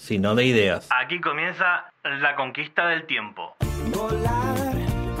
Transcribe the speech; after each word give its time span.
sino 0.00 0.34
de 0.34 0.46
ideas. 0.46 0.88
Aquí 0.90 1.20
comienza 1.20 1.92
la 2.02 2.34
conquista 2.34 2.88
del 2.88 3.06
tiempo. 3.06 3.54
Volar 3.94 4.56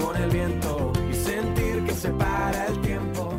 con 0.00 0.16
el 0.16 0.30
viento 0.30 0.92
y 1.08 1.14
sentir 1.14 1.84
que 1.84 1.92
se 1.92 2.08
para 2.10 2.66
el 2.66 2.80
tiempo. 2.80 3.38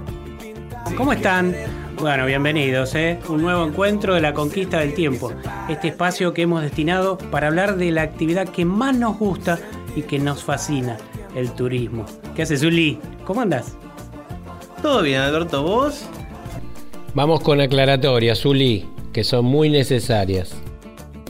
¿Cómo 0.96 1.14
están? 1.14 1.56
Bueno, 2.00 2.26
bienvenidos, 2.28 2.94
¿eh? 2.96 3.20
Un 3.28 3.42
nuevo 3.42 3.66
encuentro 3.66 4.14
de 4.14 4.22
la 4.22 4.34
conquista 4.34 4.80
del 4.80 4.94
tiempo. 4.94 5.34
Este 5.68 5.88
espacio 5.90 6.34
que 6.34 6.44
hemos 6.44 6.62
destinado 6.62 7.18
para 7.18 7.48
hablar 7.48 7.76
de 7.76 7.92
la 7.92 8.04
actividad 8.04 8.48
que 8.48 8.64
más 8.64 8.96
nos 8.96 9.18
gusta 9.18 9.60
y 9.96 10.04
que 10.04 10.20
nos 10.20 10.44
fascina, 10.44 10.98
el 11.36 11.52
turismo. 11.54 12.06
¿Qué 12.36 12.44
haces, 12.44 12.62
Zuli? 12.62 13.00
¿Cómo 13.26 13.42
andas? 13.42 13.78
¿Todo 14.82 15.02
bien, 15.02 15.22
Alberto? 15.22 15.64
¿Vos? 15.64 16.08
Vamos 17.14 17.42
con 17.42 17.60
aclaratorias, 17.62 18.40
Zuli, 18.40 18.88
que 19.12 19.24
son 19.24 19.46
muy 19.46 19.70
necesarias. 19.70 20.56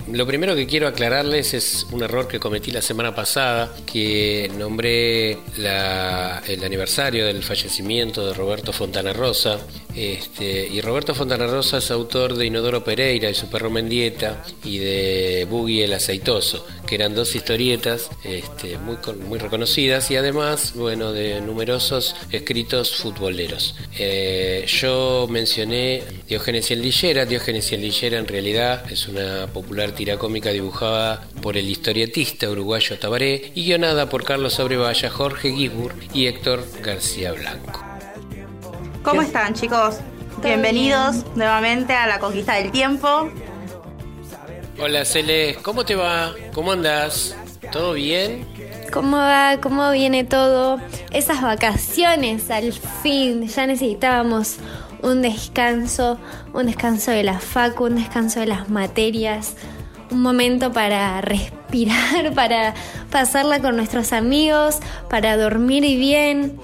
Lo 0.09 0.25
primero 0.27 0.55
que 0.55 0.65
quiero 0.67 0.87
aclararles 0.87 1.53
es 1.53 1.87
un 1.91 2.03
error 2.03 2.27
que 2.27 2.39
cometí 2.39 2.71
la 2.71 2.81
semana 2.81 3.15
pasada, 3.15 3.73
que 3.91 4.51
nombré 4.57 5.37
la- 5.57 6.41
el 6.47 6.63
aniversario 6.63 7.25
del 7.25 7.43
fallecimiento 7.43 8.25
de 8.27 8.33
Roberto 8.33 8.73
Fontana 8.73 9.13
Rosa. 9.13 9.59
Este, 9.95 10.67
y 10.67 10.79
Roberto 10.81 11.13
Fontana 11.13 11.47
Rosa 11.47 11.77
es 11.79 11.91
autor 11.91 12.35
de 12.35 12.45
Inodoro 12.45 12.81
Pereira 12.83 13.29
y 13.29 13.33
su 13.33 13.49
perro 13.49 13.69
Mendieta 13.69 14.41
y 14.63 14.77
de 14.79 15.45
Boogie 15.49 15.83
el 15.83 15.93
Aceitoso, 15.93 16.65
que 16.87 16.95
eran 16.95 17.13
dos 17.13 17.35
historietas 17.35 18.09
este, 18.23 18.77
muy, 18.77 18.95
muy 19.27 19.37
reconocidas 19.37 20.09
y 20.11 20.15
además, 20.15 20.73
bueno, 20.75 21.11
de 21.11 21.41
numerosos 21.41 22.15
escritos 22.31 22.95
futboleros. 22.95 23.75
Eh, 23.97 24.65
yo 24.67 25.27
mencioné 25.29 26.03
Diógenes 26.27 26.69
y 26.71 26.73
el 26.73 26.81
Lillera. 26.81 27.25
Diógenes 27.25 27.71
y 27.71 27.75
el 27.75 27.81
Lillera 27.81 28.17
en 28.17 28.27
realidad 28.27 28.89
es 28.91 29.07
una 29.09 29.47
popular 29.47 29.90
tira 29.93 30.17
cómica 30.17 30.49
dibujada 30.49 31.27
por 31.41 31.57
el 31.57 31.69
historietista 31.69 32.49
uruguayo 32.49 32.97
Tabaré 32.97 33.51
y 33.55 33.65
guionada 33.65 34.09
por 34.09 34.23
Carlos 34.23 34.53
Sobrevalla, 34.53 35.09
Jorge 35.09 35.51
Gisburg 35.51 35.95
y 36.13 36.27
Héctor 36.27 36.63
García 36.81 37.31
Blanco. 37.33 37.83
¿Cómo 39.03 39.21
están 39.21 39.53
chicos? 39.53 39.97
Bienvenidos 40.43 41.25
nuevamente 41.35 41.93
a 41.93 42.07
la 42.07 42.19
conquista 42.19 42.55
del 42.55 42.71
tiempo. 42.71 43.29
Hola 44.79 45.05
Cele, 45.05 45.57
¿cómo 45.61 45.85
te 45.85 45.95
va? 45.95 46.33
¿Cómo 46.53 46.71
andas? 46.71 47.35
¿Todo 47.71 47.93
bien? 47.93 48.45
¿Cómo 48.91 49.17
va? 49.17 49.57
¿Cómo 49.61 49.91
viene 49.91 50.23
todo? 50.23 50.79
Esas 51.11 51.41
vacaciones, 51.41 52.49
al 52.49 52.73
fin, 52.73 53.47
ya 53.47 53.67
necesitábamos 53.67 54.57
un 55.01 55.21
descanso, 55.21 56.19
un 56.53 56.65
descanso 56.65 57.11
de 57.11 57.23
la 57.23 57.39
facu, 57.39 57.85
un 57.85 57.95
descanso 57.95 58.39
de 58.39 58.47
las 58.47 58.69
materias, 58.69 59.55
un 60.11 60.21
momento 60.21 60.71
para 60.71 61.21
respirar, 61.21 62.33
para 62.35 62.73
pasarla 63.09 63.61
con 63.61 63.75
nuestros 63.75 64.13
amigos, 64.13 64.79
para 65.09 65.37
dormir 65.37 65.83
bien. 65.97 66.59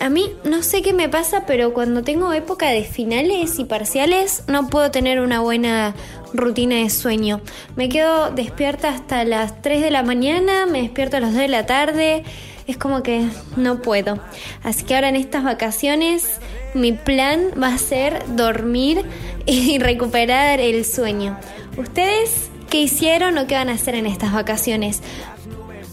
A 0.00 0.08
mí 0.08 0.32
no 0.44 0.62
sé 0.62 0.80
qué 0.80 0.94
me 0.94 1.10
pasa, 1.10 1.44
pero 1.46 1.74
cuando 1.74 2.02
tengo 2.02 2.32
época 2.32 2.68
de 2.68 2.84
finales 2.84 3.58
y 3.58 3.64
parciales 3.64 4.44
no 4.46 4.68
puedo 4.68 4.90
tener 4.90 5.20
una 5.20 5.40
buena 5.40 5.94
rutina 6.32 6.76
de 6.76 6.88
sueño. 6.88 7.42
Me 7.76 7.88
quedo 7.88 8.30
despierta 8.30 8.88
hasta 8.88 9.24
las 9.24 9.60
3 9.60 9.82
de 9.82 9.90
la 9.90 10.02
mañana, 10.02 10.64
me 10.64 10.82
despierto 10.82 11.18
a 11.18 11.20
las 11.20 11.32
2 11.32 11.40
de 11.42 11.48
la 11.48 11.66
tarde. 11.66 12.24
Es 12.66 12.78
como 12.78 13.02
que 13.02 13.26
no 13.56 13.82
puedo. 13.82 14.20
Así 14.62 14.84
que 14.84 14.94
ahora 14.94 15.08
en 15.08 15.16
estas 15.16 15.44
vacaciones 15.44 16.38
mi 16.72 16.92
plan 16.92 17.50
va 17.60 17.74
a 17.74 17.78
ser 17.78 18.22
dormir 18.36 19.04
y 19.46 19.78
recuperar 19.78 20.60
el 20.60 20.84
sueño. 20.84 21.38
¿Ustedes 21.76 22.49
qué 22.70 22.80
hicieron 22.80 23.36
o 23.36 23.46
qué 23.46 23.56
van 23.56 23.68
a 23.68 23.72
hacer 23.74 23.94
en 23.94 24.06
estas 24.06 24.32
vacaciones? 24.32 25.02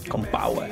Con 0.08 0.24
Power. 0.24 0.70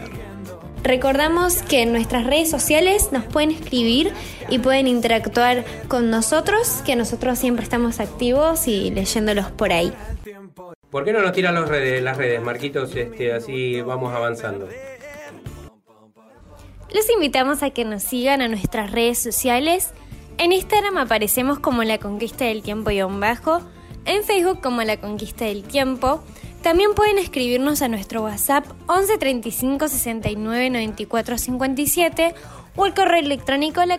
Recordamos 0.82 1.62
que 1.62 1.82
en 1.82 1.92
nuestras 1.92 2.24
redes 2.24 2.48
sociales 2.48 3.10
nos 3.10 3.24
pueden 3.24 3.50
escribir 3.50 4.12
y 4.48 4.60
pueden 4.60 4.86
interactuar 4.86 5.64
con 5.88 6.10
nosotros, 6.10 6.82
que 6.86 6.94
nosotros 6.94 7.38
siempre 7.40 7.64
estamos 7.64 7.98
activos 7.98 8.68
y 8.68 8.92
leyéndolos 8.92 9.50
por 9.50 9.72
ahí. 9.72 9.92
¿Por 10.90 11.04
qué 11.04 11.12
no 11.12 11.20
nos 11.20 11.32
tiran 11.32 11.56
los 11.56 11.68
redes, 11.68 12.00
las 12.02 12.16
redes, 12.16 12.40
Marquitos? 12.40 12.94
Este, 12.94 13.32
así 13.32 13.80
vamos 13.80 14.14
avanzando. 14.14 14.68
Los 16.94 17.10
invitamos 17.10 17.64
a 17.64 17.70
que 17.70 17.84
nos 17.84 18.04
sigan 18.04 18.40
a 18.40 18.48
nuestras 18.48 18.92
redes 18.92 19.18
sociales. 19.18 19.90
En 20.38 20.52
Instagram 20.52 20.98
aparecemos 20.98 21.58
como 21.58 21.82
La 21.82 21.98
Conquista 21.98 22.44
del 22.44 22.62
Tiempo 22.62 22.90
y 22.92 23.02
un 23.02 23.18
bajo. 23.18 23.60
En 24.06 24.22
Facebook 24.22 24.60
como 24.62 24.82
La 24.82 24.98
Conquista 24.98 25.44
del 25.44 25.64
Tiempo. 25.64 26.22
También 26.62 26.94
pueden 26.94 27.18
escribirnos 27.18 27.82
a 27.82 27.88
nuestro 27.88 28.22
WhatsApp 28.22 28.64
11 28.86 29.18
35 29.18 29.88
69 29.88 30.70
94 30.70 31.38
57 31.38 32.34
o 32.76 32.84
al 32.84 32.94
correo 32.94 33.20
electrónico 33.20 33.84
la. 33.84 33.98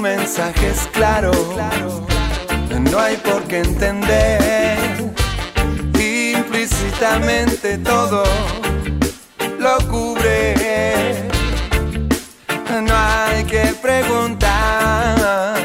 Mensaje 0.00 0.70
es 0.70 0.88
claro. 0.94 1.30
No 2.90 2.98
hay 2.98 3.16
por 3.18 3.42
qué 3.44 3.58
entender 3.58 5.12
implícitamente 5.94 7.76
todo 7.78 8.24
lo 9.58 9.76
cubre. 9.90 11.28
No 12.82 12.94
hay 12.96 13.44
que 13.44 13.74
preguntar, 13.82 15.58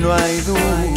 no 0.00 0.12
hay 0.12 0.40
duda. 0.40 0.95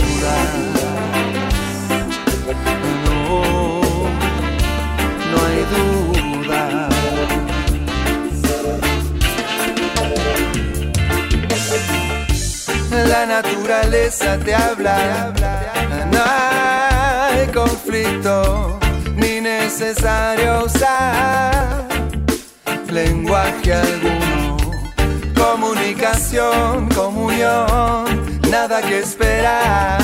la 13.09 13.25
naturaleza 13.25 14.37
te 14.37 14.53
habla. 14.53 15.33
No 16.11 16.19
hay 16.25 17.47
conflicto 17.47 18.79
ni 19.15 19.41
necesario 19.41 20.65
usar 20.65 21.87
lenguaje 22.89 23.73
alguno. 23.73 24.57
Comunicación, 25.35 26.89
comunión, 26.89 28.39
nada 28.49 28.81
que 28.81 28.99
esperar. 28.99 29.99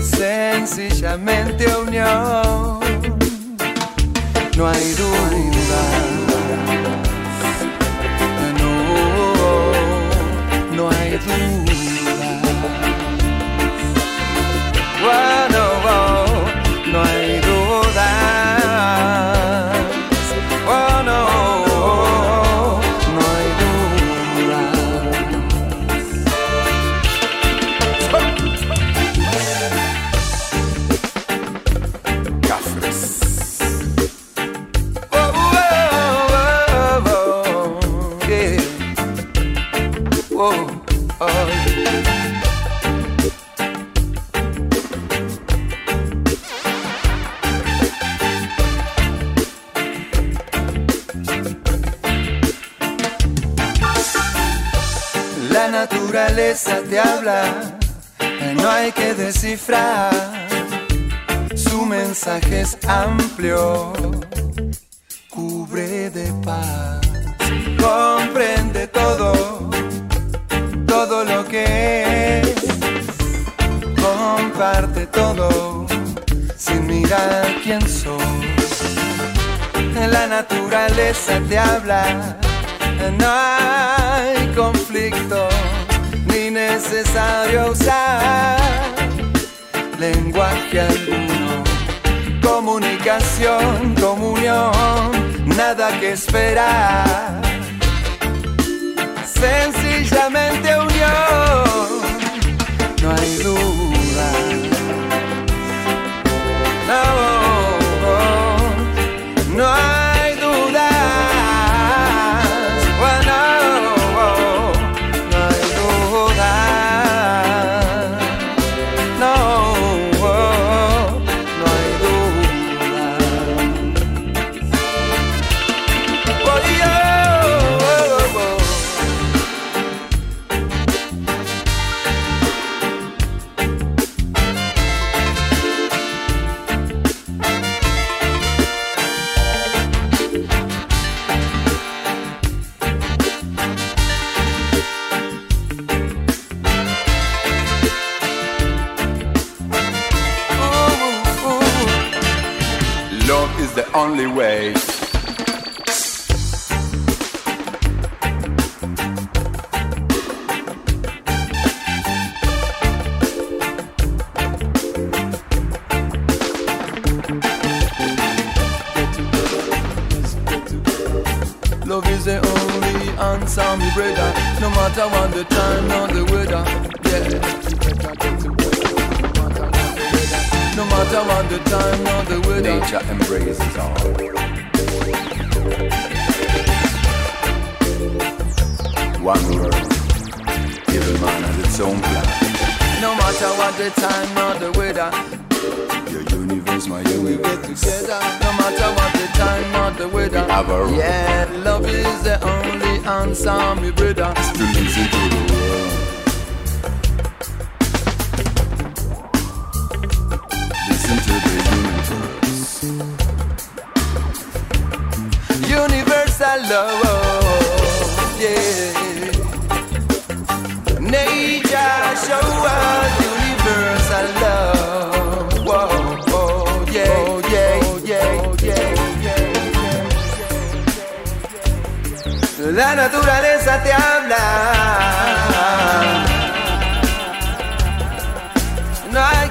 Sencillamente 0.00 1.66
unión. 1.76 2.80
No 4.56 4.68
hay 4.68 4.92
duda. 4.94 5.30
no 10.80 10.88
hay 10.90 11.10
duda. 11.10 11.36
Bueno, 15.02 15.60
bueno. 15.82 16.19
Su 61.56 61.84
mensaje 61.84 62.60
es 62.60 62.78
amplio, 62.86 63.92
cubre 65.28 66.08
de 66.10 66.32
paz, 66.44 67.00
comprende 67.76 68.86
todo, 68.86 69.32
todo 70.86 71.24
lo 71.24 71.44
que 71.46 72.42
es, 72.42 72.54
comparte 74.00 75.08
todo, 75.08 75.84
sin 76.56 76.86
mirar 76.86 77.44
quién 77.64 77.80
sos. 77.88 78.22
La 80.12 80.28
naturaleza 80.28 81.40
te 81.48 81.58
habla 81.58 82.38
no 83.18 83.26
hay 83.26 84.46
conflicto 84.54 85.48
ni 86.26 86.52
necesario 86.52 87.72
usar 87.72 88.79
lenguaje 90.70 90.80
alguno. 90.80 91.64
Comunicación, 92.42 93.94
comunión, 94.00 94.70
nada 95.56 95.98
que 95.98 96.12
esperar. 96.12 97.40
Sencillamente 99.24 100.76
unión, 100.76 102.00
no 103.02 103.10
hay 103.10 103.36
duda. 103.38 103.70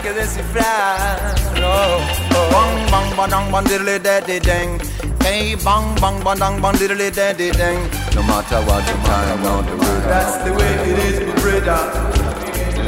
Que 0.09 0.19
descifrar. 0.19 1.35
Oh, 1.57 2.01
oh. 2.35 2.49
Bang 2.51 2.91
bang 2.91 3.09
badang 3.17 3.51
bang 3.51 3.65
diddly 3.65 3.97
daddy 3.99 4.39
dang. 4.39 4.79
Hey 5.21 5.55
bang 5.55 5.85
bang 6.01 6.17
badang 6.25 6.61
bang 6.61 6.61
bang 6.61 6.75
diddly 6.75 7.09
daddy 7.13 7.51
dang. 7.51 7.79
No 8.15 8.21
matter 8.23 8.61
what 8.67 8.85
the 8.85 8.95
time 9.05 9.45
or 9.51 9.61
the 9.63 9.75
weather. 9.77 10.09
That's 10.09 10.37
the 10.45 10.53
way 10.53 10.73
it 10.89 10.99
is, 11.07 11.17
my 11.27 11.33
brother. 11.41 11.81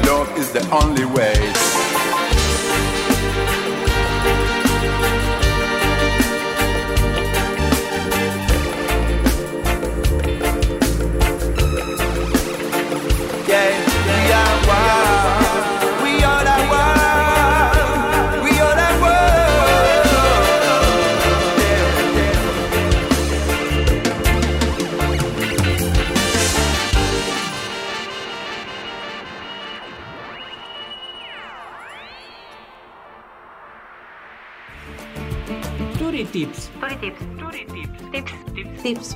Love 0.07 0.29
is 0.37 0.51
the 0.51 0.63
only 0.71 1.05
way. 1.05 1.80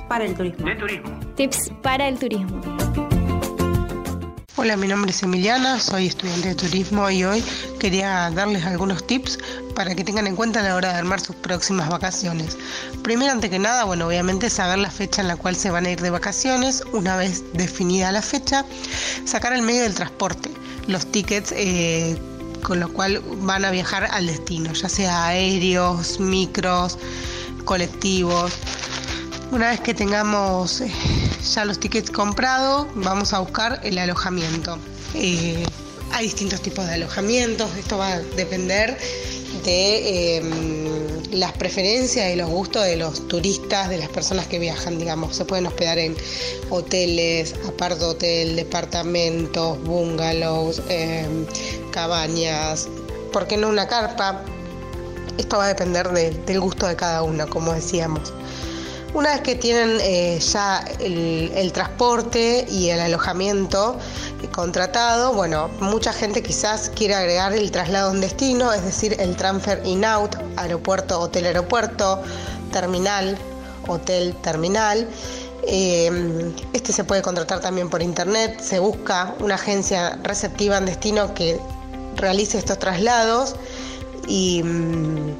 Para 0.08 0.24
el 0.24 0.34
turismo. 0.34 0.66
De 0.66 0.74
turismo. 0.76 1.20
Tips 1.36 1.70
para 1.82 2.08
el 2.08 2.18
turismo. 2.18 2.60
Hola, 4.58 4.76
mi 4.78 4.88
nombre 4.88 5.10
es 5.10 5.22
Emiliana, 5.22 5.78
soy 5.78 6.06
estudiante 6.06 6.48
de 6.48 6.54
turismo 6.54 7.10
y 7.10 7.24
hoy 7.24 7.44
quería 7.78 8.30
darles 8.30 8.64
algunos 8.64 9.06
tips 9.06 9.38
para 9.74 9.94
que 9.94 10.02
tengan 10.02 10.26
en 10.26 10.34
cuenta 10.34 10.60
a 10.60 10.62
la 10.62 10.74
hora 10.74 10.94
de 10.94 10.98
armar 10.98 11.20
sus 11.20 11.36
próximas 11.36 11.90
vacaciones. 11.90 12.56
Primero, 13.02 13.32
ante 13.32 13.50
que 13.50 13.58
nada, 13.58 13.84
bueno, 13.84 14.06
obviamente 14.06 14.48
saber 14.48 14.78
la 14.78 14.90
fecha 14.90 15.20
en 15.20 15.28
la 15.28 15.36
cual 15.36 15.56
se 15.56 15.70
van 15.70 15.84
a 15.84 15.90
ir 15.90 16.00
de 16.00 16.08
vacaciones. 16.08 16.82
Una 16.92 17.18
vez 17.18 17.44
definida 17.52 18.10
la 18.12 18.22
fecha, 18.22 18.64
sacar 19.26 19.52
el 19.52 19.60
medio 19.60 19.82
del 19.82 19.94
transporte, 19.94 20.50
los 20.88 21.04
tickets 21.12 21.52
eh, 21.54 22.16
con 22.62 22.80
lo 22.80 22.90
cual 22.92 23.22
van 23.42 23.64
a 23.64 23.70
viajar 23.70 24.08
al 24.10 24.26
destino, 24.26 24.72
ya 24.72 24.88
sea 24.88 25.26
aéreos, 25.26 26.18
micros, 26.18 26.98
colectivos. 27.66 28.52
Una 29.52 29.70
vez 29.70 29.80
que 29.80 29.94
tengamos 29.94 30.80
eh, 30.80 30.90
ya 31.54 31.64
los 31.64 31.78
tickets 31.78 32.10
comprados, 32.10 32.86
vamos 32.94 33.32
a 33.32 33.38
buscar 33.38 33.80
el 33.84 33.96
alojamiento. 33.98 34.78
Eh, 35.14 35.64
hay 36.12 36.24
distintos 36.26 36.60
tipos 36.60 36.86
de 36.86 36.94
alojamientos, 36.94 37.74
esto 37.76 37.96
va 37.98 38.14
a 38.14 38.18
depender 38.20 38.98
de 39.64 40.36
eh, 40.38 40.42
las 41.32 41.52
preferencias 41.52 42.32
y 42.32 42.36
los 42.36 42.48
gustos 42.50 42.84
de 42.84 42.96
los 42.96 43.26
turistas, 43.28 43.88
de 43.88 43.98
las 43.98 44.08
personas 44.08 44.46
que 44.46 44.58
viajan, 44.58 44.98
digamos. 44.98 45.36
Se 45.36 45.44
pueden 45.44 45.66
hospedar 45.66 45.98
en 45.98 46.16
hoteles, 46.70 47.54
apart 47.68 48.00
hotel, 48.02 48.56
departamentos, 48.56 49.82
bungalows, 49.84 50.82
eh, 50.88 51.26
cabañas, 51.92 52.88
¿por 53.32 53.46
qué 53.46 53.56
no 53.56 53.68
una 53.68 53.86
carpa? 53.86 54.42
Esto 55.38 55.58
va 55.58 55.64
a 55.66 55.68
depender 55.68 56.08
de- 56.10 56.30
del 56.30 56.60
gusto 56.60 56.86
de 56.86 56.96
cada 56.96 57.22
uno, 57.22 57.48
como 57.48 57.72
decíamos. 57.72 58.32
Una 59.14 59.30
vez 59.30 59.40
que 59.40 59.54
tienen 59.54 59.98
eh, 60.02 60.38
ya 60.40 60.84
el, 61.00 61.72
transporte 61.72 62.66
y 62.70 62.90
el 62.90 63.00
alojamiento 63.00 63.98
contratado, 64.52 65.32
bueno, 65.32 65.68
mucha 65.80 66.12
gente 66.12 66.42
quizás 66.42 66.90
quiere 66.94 67.14
agregar 67.14 67.52
el 67.52 67.70
traslado 67.70 68.12
en 68.12 68.20
destino, 68.20 68.72
es 68.72 68.84
decir, 68.84 69.16
el 69.18 69.36
transfer 69.36 69.80
in-out, 69.84 70.36
aeropuerto, 70.56 71.18
hotel, 71.20 71.46
aeropuerto, 71.46 72.22
terminal, 72.72 73.38
hotel, 73.88 74.34
terminal. 74.42 75.08
Eh, 75.66 76.52
este 76.72 76.92
se 76.92 77.02
puede 77.04 77.22
contratar 77.22 77.60
también 77.60 77.88
por 77.88 78.02
internet, 78.02 78.60
se 78.60 78.78
busca 78.78 79.34
una 79.40 79.56
agencia 79.56 80.18
receptiva 80.22 80.78
en 80.78 80.86
destino 80.86 81.34
que 81.34 81.58
realice 82.16 82.58
estos 82.58 82.78
traslados 82.78 83.56
y, 84.28 84.62
mm, 84.62 85.36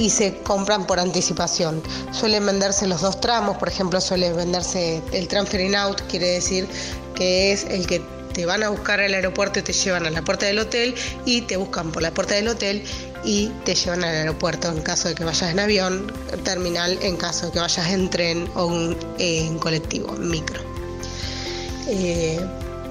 y 0.00 0.08
se 0.10 0.38
compran 0.38 0.86
por 0.86 0.98
anticipación. 0.98 1.82
Suelen 2.10 2.46
venderse 2.46 2.86
los 2.86 3.02
dos 3.02 3.20
tramos, 3.20 3.58
por 3.58 3.68
ejemplo, 3.68 4.00
suele 4.00 4.32
venderse 4.32 5.02
el 5.12 5.28
transfer 5.28 5.60
in 5.60 5.74
out, 5.76 6.00
quiere 6.08 6.26
decir 6.28 6.66
que 7.14 7.52
es 7.52 7.64
el 7.64 7.86
que 7.86 8.00
te 8.32 8.46
van 8.46 8.62
a 8.62 8.70
buscar 8.70 9.00
al 9.00 9.12
aeropuerto 9.12 9.62
te 9.62 9.72
llevan 9.72 10.06
a 10.06 10.10
la 10.10 10.22
puerta 10.22 10.46
del 10.46 10.58
hotel 10.60 10.94
y 11.26 11.42
te 11.42 11.56
buscan 11.56 11.90
por 11.92 12.00
la 12.00 12.12
puerta 12.12 12.34
del 12.34 12.46
hotel 12.48 12.82
y 13.24 13.48
te 13.64 13.74
llevan 13.74 14.04
al 14.04 14.14
aeropuerto 14.14 14.68
en 14.68 14.80
caso 14.82 15.08
de 15.08 15.14
que 15.16 15.24
vayas 15.24 15.50
en 15.50 15.58
avión, 15.60 16.10
terminal 16.44 16.96
en 17.02 17.16
caso 17.16 17.46
de 17.46 17.52
que 17.52 17.58
vayas 17.58 17.88
en 17.90 18.08
tren 18.08 18.48
o 18.54 18.66
un- 18.66 18.96
en 19.18 19.58
colectivo, 19.58 20.12
micro. 20.12 20.62
Eh, 21.88 22.40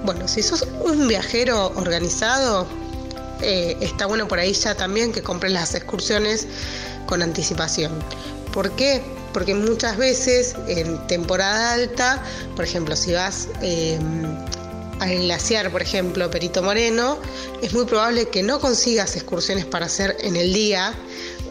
bueno, 0.03 0.27
si 0.27 0.43
sos 0.43 0.67
un 0.81 1.07
viajero 1.07 1.71
organizado, 1.75 2.67
eh, 3.41 3.77
está 3.79 4.05
bueno 4.05 4.27
por 4.27 4.39
ahí 4.39 4.51
ya 4.53 4.75
también 4.75 5.13
que 5.13 5.23
compres 5.23 5.53
las 5.53 5.73
excursiones 5.73 6.47
con 7.09 7.23
anticipación. 7.23 7.91
¿Por 8.53 8.71
qué? 8.75 9.01
Porque 9.33 9.55
muchas 9.55 9.97
veces 9.97 10.55
en 10.67 10.95
temporada 11.07 11.73
alta, 11.73 12.23
por 12.55 12.65
ejemplo, 12.65 12.95
si 12.95 13.13
vas 13.13 13.47
eh, 13.63 13.97
al 14.99 15.17
glaciar, 15.17 15.71
por 15.71 15.81
ejemplo, 15.81 16.29
Perito 16.29 16.61
Moreno, 16.61 17.17
es 17.63 17.73
muy 17.73 17.85
probable 17.85 18.29
que 18.29 18.43
no 18.43 18.59
consigas 18.59 19.15
excursiones 19.15 19.65
para 19.65 19.87
hacer 19.87 20.17
en 20.19 20.35
el 20.35 20.53
día, 20.53 20.93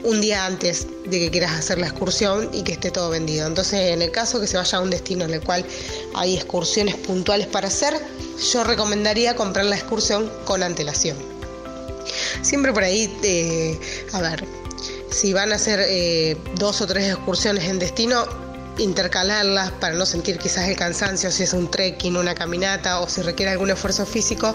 un 0.04 0.20
día 0.20 0.46
antes 0.46 0.86
de 1.06 1.18
que 1.18 1.30
quieras 1.30 1.52
hacer 1.58 1.78
la 1.78 1.88
excursión 1.88 2.50
y 2.52 2.62
que 2.62 2.72
esté 2.72 2.92
todo 2.92 3.10
vendido. 3.10 3.46
Entonces, 3.46 3.92
en 3.92 4.00
el 4.00 4.12
caso 4.12 4.40
que 4.40 4.46
se 4.46 4.56
vaya 4.56 4.78
a 4.78 4.80
un 4.80 4.90
destino 4.90 5.24
en 5.24 5.34
el 5.34 5.40
cual 5.40 5.64
hay 6.14 6.36
excursiones 6.36 6.94
puntuales 6.96 7.48
para 7.48 7.66
hacer, 7.66 7.94
yo 8.52 8.62
recomendaría 8.62 9.34
comprar 9.34 9.64
la 9.64 9.74
excursión 9.74 10.30
con 10.44 10.62
antelación. 10.62 11.16
Siempre 12.42 12.72
por 12.72 12.84
ahí, 12.84 13.12
eh, 13.24 13.78
a 14.12 14.20
ver, 14.20 14.44
si 15.10 15.32
van 15.32 15.52
a 15.52 15.56
hacer 15.56 15.80
eh, 15.86 16.36
dos 16.56 16.80
o 16.80 16.86
tres 16.86 17.08
excursiones 17.08 17.64
en 17.64 17.78
destino, 17.78 18.26
intercalarlas 18.78 19.72
para 19.72 19.94
no 19.94 20.06
sentir 20.06 20.38
quizás 20.38 20.68
el 20.68 20.76
cansancio, 20.76 21.30
si 21.30 21.42
es 21.42 21.52
un 21.52 21.70
trekking, 21.70 22.16
una 22.16 22.34
caminata 22.34 23.00
o 23.00 23.08
si 23.08 23.22
requiere 23.22 23.52
algún 23.52 23.70
esfuerzo 23.70 24.06
físico, 24.06 24.54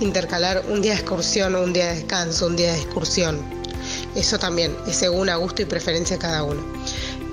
intercalar 0.00 0.64
un 0.68 0.82
día 0.82 0.92
de 0.92 1.00
excursión, 1.00 1.54
un 1.54 1.72
día 1.72 1.88
de 1.88 1.96
descanso, 1.96 2.46
un 2.46 2.56
día 2.56 2.72
de 2.72 2.78
excursión. 2.78 3.40
Eso 4.14 4.38
también 4.38 4.76
es 4.86 4.96
según 4.96 5.28
a 5.28 5.36
gusto 5.36 5.62
y 5.62 5.64
preferencia 5.66 6.16
de 6.16 6.22
cada 6.22 6.42
uno. 6.42 6.62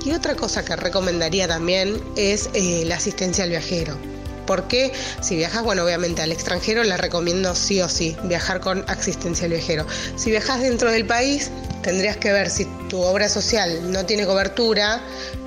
Y 0.06 0.14
otra 0.14 0.36
cosa 0.36 0.64
que 0.64 0.76
recomendaría 0.76 1.48
también 1.48 2.02
es 2.16 2.50
eh, 2.54 2.84
la 2.86 2.96
asistencia 2.96 3.44
al 3.44 3.50
viajero. 3.50 3.98
Porque 4.46 4.94
si 5.22 5.36
viajas, 5.36 5.64
bueno, 5.64 5.84
obviamente 5.84 6.22
al 6.22 6.32
extranjero 6.32 6.84
le 6.86 6.96
recomiendo 6.96 7.54
sí 7.54 7.82
o 7.82 7.90
sí 7.90 8.16
viajar 8.24 8.62
con 8.62 8.86
asistencia 8.88 9.46
al 9.46 9.52
viajero. 9.52 9.86
Si 10.16 10.30
viajas 10.30 10.62
dentro 10.62 10.90
del 10.90 11.06
país, 11.06 11.52
tendrías 11.88 12.18
que 12.18 12.34
ver 12.34 12.50
si 12.50 12.66
tu 12.90 13.02
obra 13.02 13.30
social 13.30 13.94
no 13.94 14.06
tiene 14.06 14.26
cobertura, 14.26 15.02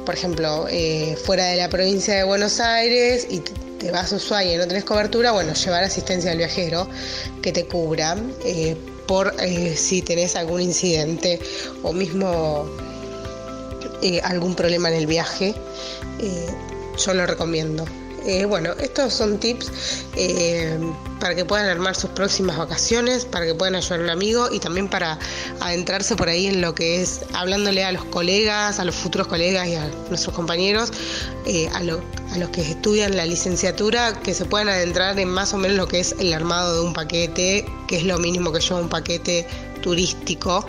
por 0.06 0.14
ejemplo, 0.14 0.66
eh, 0.70 1.14
fuera 1.22 1.44
de 1.44 1.56
la 1.56 1.68
provincia 1.68 2.14
de 2.14 2.24
Buenos 2.24 2.60
Aires 2.60 3.26
y 3.28 3.40
te, 3.40 3.90
vas 3.90 4.10
a 4.10 4.16
Ushuaia 4.16 4.54
y 4.54 4.56
no 4.56 4.66
tenés 4.66 4.84
cobertura, 4.84 5.32
bueno, 5.32 5.52
llevar 5.52 5.84
asistencia 5.84 6.30
al 6.30 6.38
viajero 6.38 6.88
que 7.42 7.52
te 7.52 7.66
cubra 7.66 8.16
eh, 8.42 8.74
por 9.06 9.34
eh, 9.38 9.76
si 9.76 10.00
tenés 10.00 10.34
algún 10.34 10.62
incidente 10.62 11.38
o 11.82 11.92
mismo 11.92 12.64
algún 14.22 14.54
problema 14.54 14.88
en 14.88 14.94
el 14.94 15.06
viaje, 15.06 15.54
yo 16.96 17.12
lo 17.12 17.26
recomiendo. 17.26 17.84
Eh, 18.26 18.44
bueno, 18.44 18.72
estos 18.80 19.14
son 19.14 19.38
tips 19.38 19.70
eh, 20.16 20.78
para 21.20 21.34
que 21.34 21.44
puedan 21.44 21.66
armar 21.66 21.96
sus 21.96 22.10
próximas 22.10 22.58
vacaciones, 22.58 23.24
para 23.24 23.46
que 23.46 23.54
puedan 23.54 23.74
ayudar 23.74 24.00
a 24.00 24.02
un 24.04 24.10
amigo 24.10 24.48
y 24.52 24.58
también 24.58 24.88
para 24.88 25.18
adentrarse 25.60 26.16
por 26.16 26.28
ahí 26.28 26.46
en 26.46 26.60
lo 26.60 26.74
que 26.74 27.00
es 27.00 27.20
hablándole 27.32 27.82
a 27.84 27.92
los 27.92 28.04
colegas, 28.06 28.78
a 28.78 28.84
los 28.84 28.94
futuros 28.94 29.26
colegas 29.26 29.68
y 29.68 29.74
a 29.74 29.86
nuestros 30.08 30.34
compañeros, 30.34 30.92
eh, 31.46 31.68
a, 31.72 31.78
a 31.78 32.38
los 32.38 32.50
que 32.50 32.60
estudian 32.60 33.16
la 33.16 33.24
licenciatura, 33.24 34.12
que 34.20 34.34
se 34.34 34.44
puedan 34.44 34.68
adentrar 34.68 35.18
en 35.18 35.28
más 35.28 35.54
o 35.54 35.58
menos 35.58 35.76
lo 35.76 35.88
que 35.88 36.00
es 36.00 36.14
el 36.18 36.32
armado 36.32 36.74
de 36.74 36.80
un 36.86 36.92
paquete, 36.92 37.64
que 37.88 37.96
es 37.96 38.04
lo 38.04 38.18
mínimo 38.18 38.52
que 38.52 38.60
lleva 38.60 38.80
un 38.80 38.88
paquete 38.88 39.46
turístico. 39.82 40.66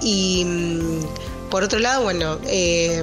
Y 0.00 0.44
mm, 0.44 1.50
por 1.50 1.62
otro 1.62 1.78
lado, 1.78 2.02
bueno, 2.02 2.38
eh, 2.46 3.02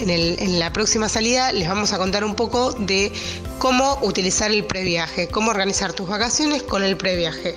en, 0.00 0.10
el- 0.10 0.36
en 0.40 0.58
la 0.58 0.72
próxima 0.72 1.08
salida 1.08 1.52
les 1.52 1.68
vamos 1.68 1.92
a 1.92 1.98
contar 1.98 2.24
un 2.24 2.34
poco 2.34 2.72
de 2.72 3.12
cómo 3.58 3.98
utilizar 4.02 4.50
el 4.50 4.64
previaje, 4.64 5.28
cómo 5.28 5.50
organizar 5.50 5.92
tus 5.92 6.08
vacaciones 6.08 6.62
con 6.62 6.82
el 6.84 6.96
previaje. 6.96 7.56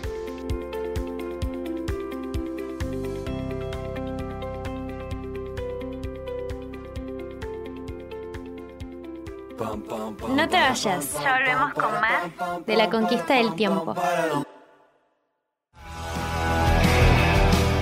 No 10.29 10.47
te 10.49 10.57
vayas. 10.59 11.13
Ya 11.21 11.37
volvemos 11.37 11.73
con 11.73 11.91
más 12.01 12.65
de 12.65 12.75
la 12.75 12.89
conquista 12.89 13.35
del 13.35 13.53
tiempo. 13.55 13.95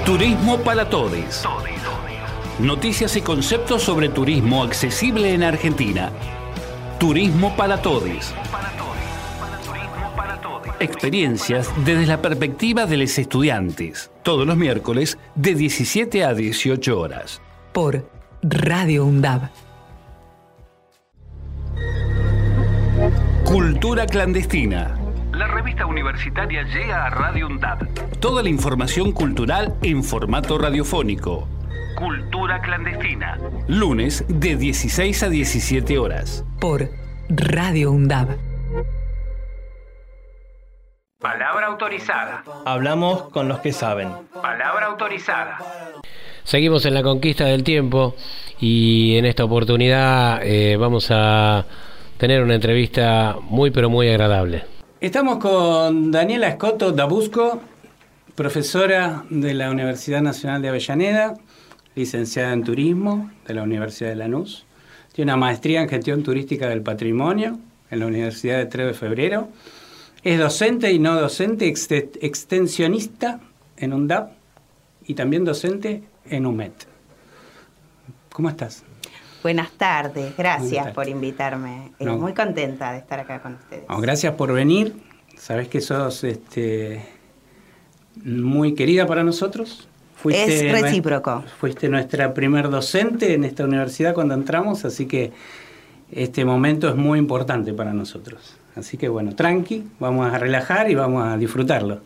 Turismo 0.06 0.58
para 0.60 0.90
todes. 0.90 1.44
Noticias 2.60 3.16
y 3.16 3.22
conceptos 3.22 3.84
sobre 3.84 4.10
turismo 4.10 4.64
accesible 4.64 5.34
en 5.34 5.44
Argentina. 5.44 6.12
Turismo 7.00 7.56
para 7.56 7.82
todes. 7.82 8.36
Experiencias 10.82 11.72
desde 11.86 12.06
la 12.06 12.22
perspectiva 12.22 12.86
de 12.86 12.98
los 12.98 13.18
estudiantes. 13.18 14.12
Todos 14.24 14.46
los 14.46 14.58
miércoles 14.58 15.18
de 15.36 15.56
17 15.56 16.26
a 16.26 16.34
18 16.34 17.00
horas. 17.00 17.42
Por 17.72 18.10
Radio 18.42 19.06
UNDAB. 19.06 19.50
Cultura 23.46 24.06
clandestina. 24.06 25.00
La 25.32 25.48
revista 25.48 25.86
universitaria 25.86 26.64
llega 26.64 27.06
a 27.06 27.10
Radio 27.10 27.48
UNDAD. 27.48 27.88
Toda 28.20 28.44
la 28.44 28.50
información 28.50 29.14
cultural 29.14 29.76
en 29.82 30.04
formato 30.04 30.58
radiofónico. 30.58 31.48
Cultura 31.96 32.62
clandestina. 32.62 33.38
Lunes 33.68 34.24
de 34.28 34.56
16 34.56 35.24
a 35.24 35.30
17 35.30 35.98
horas. 35.98 36.46
Por 36.60 36.90
Radio 37.30 37.92
UNDAB. 37.92 38.38
Palabra 41.20 41.68
autorizada. 41.68 42.44
Hablamos 42.66 43.24
con 43.30 43.48
los 43.48 43.60
que 43.60 43.74
saben. 43.74 44.10
Palabra 44.42 44.88
autorizada. 44.88 45.60
Seguimos 46.44 46.86
en 46.86 46.94
la 46.94 47.04
conquista 47.04 47.46
del 47.46 47.64
tiempo 47.64 48.16
y 48.60 49.18
en 49.18 49.26
esta 49.26 49.44
oportunidad 49.44 50.42
eh, 50.44 50.78
vamos 50.78 51.10
a 51.12 51.66
tener 52.18 52.42
una 52.42 52.56
entrevista 52.56 53.38
muy 53.42 53.72
pero 53.72 53.90
muy 53.90 54.10
agradable. 54.10 54.64
Estamos 55.02 55.38
con 55.38 56.12
Daniela 56.12 56.48
Escoto 56.48 56.92
Dabusco, 56.92 57.62
profesora 58.36 59.24
de 59.30 59.54
la 59.54 59.72
Universidad 59.72 60.22
Nacional 60.22 60.62
de 60.62 60.70
Avellaneda, 60.70 61.36
licenciada 62.04 62.54
en 62.54 62.64
Turismo 62.64 63.30
de 63.46 63.54
la 63.54 63.64
Universidad 63.64 64.10
de 64.10 64.16
Lanús. 64.16 64.66
Tiene 65.12 65.34
una 65.34 65.38
maestría 65.38 65.82
en 65.82 65.90
Gestión 65.90 66.24
Turística 66.24 66.70
del 66.70 66.82
Patrimonio 66.82 67.60
en 67.92 68.00
la 68.00 68.08
Universidad 68.08 68.58
de 68.58 68.68
3 68.68 68.88
de 68.88 68.94
Febrero. 68.94 69.50
Es 70.24 70.40
docente 70.40 70.92
y 70.94 71.00
no 71.00 71.20
docente, 71.20 71.68
exte- 71.68 72.18
extensionista 72.22 73.42
en 73.76 73.92
UNDAP 73.94 74.32
y 75.08 75.14
también 75.14 75.44
docente 75.44 76.04
en 76.26 76.46
UMET. 76.46 76.74
¿Cómo 78.32 78.48
estás? 78.50 78.84
Buenas 79.44 79.72
tardes, 79.72 80.36
gracias 80.38 80.62
Buenas 80.70 80.78
tardes. 80.84 80.96
por 80.96 81.08
invitarme. 81.10 81.92
No. 82.00 82.18
Muy 82.18 82.34
contenta 82.34 82.94
de 82.94 83.00
estar 83.00 83.20
acá 83.20 83.42
con 83.42 83.56
ustedes. 83.56 83.84
Gracias 84.02 84.34
por 84.36 84.54
venir. 84.54 84.94
Sabes 85.38 85.68
que 85.68 85.82
sos 85.82 86.24
este, 86.24 87.02
muy 88.24 88.74
querida 88.74 89.06
para 89.06 89.24
nosotros. 89.24 89.88
Es 90.26 90.72
recíproco. 90.72 91.44
Fuiste 91.60 91.88
nuestra 91.88 92.34
primer 92.34 92.70
docente 92.70 93.34
en 93.34 93.44
esta 93.44 93.64
universidad 93.64 94.14
cuando 94.14 94.34
entramos, 94.34 94.86
así 94.86 95.06
que 95.06 95.32
este 96.12 96.44
momento 96.44 96.90
es 96.90 96.96
muy 96.96 97.20
importante 97.20 97.74
para 97.74 97.94
nosotros. 97.94 98.58
Así 98.76 98.98
que 98.98 99.10
bueno, 99.10 99.36
tranqui, 99.36 99.84
vamos 100.00 100.32
a 100.32 100.38
relajar 100.38 100.90
y 100.90 100.96
vamos 100.96 101.24
a 101.24 101.38
disfrutarlo. 101.38 102.00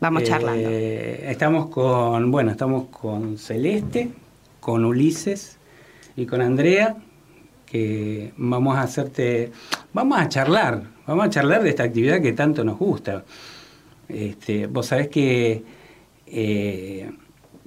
Vamos 0.00 0.22
Eh, 0.22 0.26
charlando. 0.26 0.68
Estamos 0.68 1.68
con, 1.70 2.30
bueno, 2.30 2.50
estamos 2.50 2.88
con 2.88 3.38
Celeste, 3.38 4.10
con 4.60 4.84
Ulises 4.84 5.58
y 6.16 6.26
con 6.26 6.40
Andrea, 6.40 6.96
que 7.66 8.32
vamos 8.36 8.76
a 8.76 8.82
hacerte, 8.82 9.52
vamos 9.92 10.18
a 10.18 10.28
charlar, 10.28 10.82
vamos 11.06 11.26
a 11.26 11.30
charlar 11.30 11.62
de 11.62 11.70
esta 11.70 11.82
actividad 11.84 12.20
que 12.20 12.32
tanto 12.32 12.64
nos 12.64 12.78
gusta. 12.78 13.24
Este, 14.08 14.66
vos 14.66 14.86
sabés 14.86 15.08
que 15.08 15.62
eh, 16.26 17.10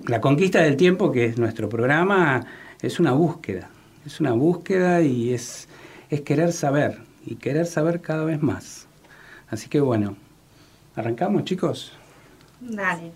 la 0.07 0.21
conquista 0.21 0.61
del 0.61 0.77
tiempo, 0.77 1.11
que 1.11 1.25
es 1.25 1.37
nuestro 1.37 1.69
programa, 1.69 2.45
es 2.81 2.99
una 2.99 3.11
búsqueda, 3.13 3.69
es 4.05 4.19
una 4.19 4.33
búsqueda 4.33 5.01
y 5.01 5.33
es, 5.33 5.67
querer 6.25 6.53
saber, 6.53 6.99
y 7.25 7.35
querer 7.35 7.65
saber 7.65 8.01
cada 8.01 8.25
vez 8.25 8.41
más. 8.41 8.87
Así 9.49 9.69
que 9.69 9.79
bueno, 9.79 10.15
arrancamos 10.95 11.43
chicos. 11.43 11.93
Dale. 12.59 13.11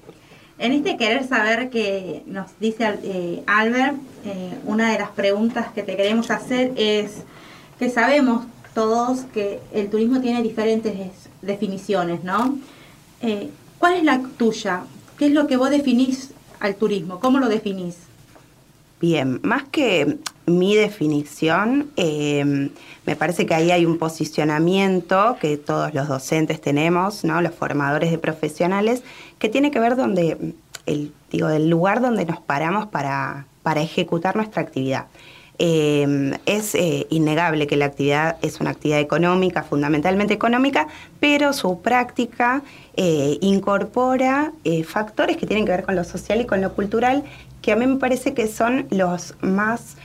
En 0.58 0.72
este 0.72 0.96
querer 0.96 1.27
saber 1.27 1.70
que 1.70 2.24
nos 2.27 2.58
dice 2.60 2.98
eh, 3.04 3.44
Albert, 3.46 3.98
eh, 4.25 4.58
una 4.65 4.92
de 4.92 5.00
las 5.00 5.10
preguntas 5.10 5.68
que 5.74 5.84
te 5.84 5.98
queremos 5.98 6.32
hacer 6.32 6.72
es 6.77 7.24
que 7.77 7.89
sabemos 7.89 8.46
todos 8.74 9.22
que 9.34 9.60
el 9.74 9.89
turismo 9.89 10.22
tiene 10.22 10.42
diferentes 10.42 10.96
definiciones, 11.42 12.24
¿no? 12.24 12.58
Eh, 13.22 13.50
¿Cuál 13.80 13.96
es 13.96 14.04
la 14.04 14.22
tuya? 14.38 14.84
¿Qué 15.18 15.27
es 15.27 15.32
lo 15.34 15.48
que 15.48 15.58
vos 15.58 15.70
definís 15.70 16.35
al 16.60 16.76
turismo? 16.76 17.20
¿Cómo 17.20 17.40
lo 17.40 17.48
definís? 17.48 17.98
Bien, 19.02 19.40
más 19.44 19.64
que 19.64 20.18
mi 20.46 20.76
definición, 20.76 21.92
eh, 21.98 22.70
me 23.06 23.16
parece 23.16 23.46
que 23.46 23.54
ahí 23.54 23.72
hay 23.72 23.86
un 23.86 23.98
posicionamiento 23.98 25.38
que 25.42 25.58
todos 25.58 25.94
los 25.94 26.08
docentes 26.08 26.62
tenemos, 26.62 27.24
¿no? 27.24 27.42
los 27.42 27.54
formadores 27.54 28.10
de 28.10 28.18
profesionales, 28.18 29.04
que 29.38 29.50
tiene 29.50 29.70
que 29.70 29.80
ver 29.80 29.96
donde 29.96 30.56
el, 30.86 31.12
digo, 31.30 31.48
del 31.48 31.70
lugar 31.70 32.02
donde 32.02 32.26
nos 32.26 32.40
paramos 32.40 32.88
para, 32.88 33.48
para 33.64 33.82
ejecutar 33.82 34.36
nuestra 34.36 34.62
actividad. 34.62 35.08
Eh, 35.58 36.38
es 36.46 36.76
eh, 36.76 37.08
innegable 37.10 37.68
que 37.68 37.78
la 37.78 37.86
actividad 37.86 38.38
es 38.42 38.60
una 38.60 38.72
actividad 38.72 39.00
económica, 39.00 39.64
fundamentalmente 39.64 40.34
económica, 40.34 40.88
pero 41.20 41.54
su 41.54 41.82
práctica 41.82 42.62
eh, 42.98 43.38
incorpora 43.42 44.52
factores 44.86 45.38
que 45.38 45.46
tienen 45.46 45.66
que 45.66 45.72
ver 45.72 45.84
con 45.84 45.96
lo 45.96 46.04
social 46.04 46.42
y 46.42 46.46
con 46.46 46.62
lo 46.62 46.74
cultural, 46.74 47.24
que 47.62 47.72
a 47.72 47.76
mí 47.76 47.88
me 47.88 47.98
parece 47.98 48.34
que 48.34 48.48
son 48.48 48.88
los 48.90 49.36
más 49.42 49.98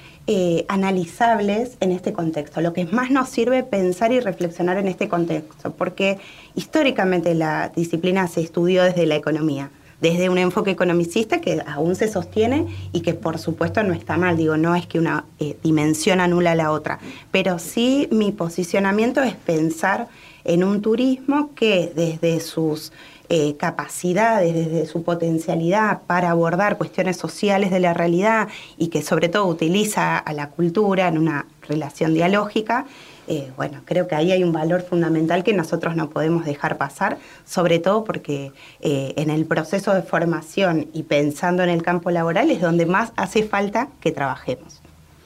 analizables 0.68 1.76
en 1.80 1.90
este 1.90 2.12
contexto, 2.12 2.60
lo 2.60 2.72
que 2.72 2.84
más 2.84 3.10
nos 3.10 3.28
sirve 3.28 3.64
pensar 3.64 4.12
y 4.12 4.20
reflexionar 4.20 4.78
en 4.78 4.86
este 4.86 5.08
contexto, 5.08 5.72
porque 5.72 6.20
históricamente 6.54 7.34
la 7.34 7.72
disciplina 7.74 8.28
se 8.28 8.40
estudió 8.40 8.84
desde 8.84 9.06
la 9.06 9.16
economía 9.16 9.70
desde 10.00 10.28
un 10.28 10.38
enfoque 10.38 10.70
economicista 10.70 11.40
que 11.40 11.62
aún 11.66 11.94
se 11.96 12.08
sostiene 12.08 12.66
y 12.92 13.00
que 13.00 13.14
por 13.14 13.38
supuesto 13.38 13.82
no 13.82 13.92
está 13.92 14.16
mal, 14.16 14.36
digo, 14.36 14.56
no 14.56 14.74
es 14.74 14.86
que 14.86 14.98
una 14.98 15.24
eh, 15.38 15.56
dimensión 15.62 16.20
anula 16.20 16.54
la 16.54 16.70
otra, 16.72 16.98
pero 17.30 17.58
sí 17.58 18.08
mi 18.10 18.32
posicionamiento 18.32 19.22
es 19.22 19.34
pensar 19.34 20.08
en 20.44 20.64
un 20.64 20.80
turismo 20.80 21.50
que 21.54 21.92
desde 21.94 22.40
sus 22.40 22.92
eh, 23.28 23.56
capacidades, 23.56 24.52
desde 24.54 24.86
su 24.86 25.04
potencialidad 25.04 26.00
para 26.06 26.30
abordar 26.30 26.78
cuestiones 26.78 27.16
sociales 27.16 27.70
de 27.70 27.78
la 27.78 27.94
realidad 27.94 28.48
y 28.76 28.88
que 28.88 29.02
sobre 29.02 29.28
todo 29.28 29.46
utiliza 29.46 30.18
a 30.18 30.32
la 30.32 30.48
cultura 30.48 31.06
en 31.06 31.16
una 31.16 31.46
relación 31.68 32.12
dialógica, 32.12 32.86
eh, 33.30 33.52
bueno, 33.56 33.82
creo 33.84 34.08
que 34.08 34.16
ahí 34.16 34.32
hay 34.32 34.42
un 34.42 34.52
valor 34.52 34.82
fundamental 34.82 35.44
que 35.44 35.52
nosotros 35.52 35.94
no 35.94 36.10
podemos 36.10 36.44
dejar 36.44 36.78
pasar, 36.78 37.16
sobre 37.46 37.78
todo 37.78 38.02
porque 38.02 38.50
eh, 38.80 39.14
en 39.14 39.30
el 39.30 39.44
proceso 39.46 39.94
de 39.94 40.02
formación 40.02 40.88
y 40.92 41.04
pensando 41.04 41.62
en 41.62 41.68
el 41.68 41.84
campo 41.84 42.10
laboral 42.10 42.50
es 42.50 42.60
donde 42.60 42.86
más 42.86 43.12
hace 43.14 43.44
falta 43.44 43.86
que 44.00 44.10
trabajemos. 44.10 44.82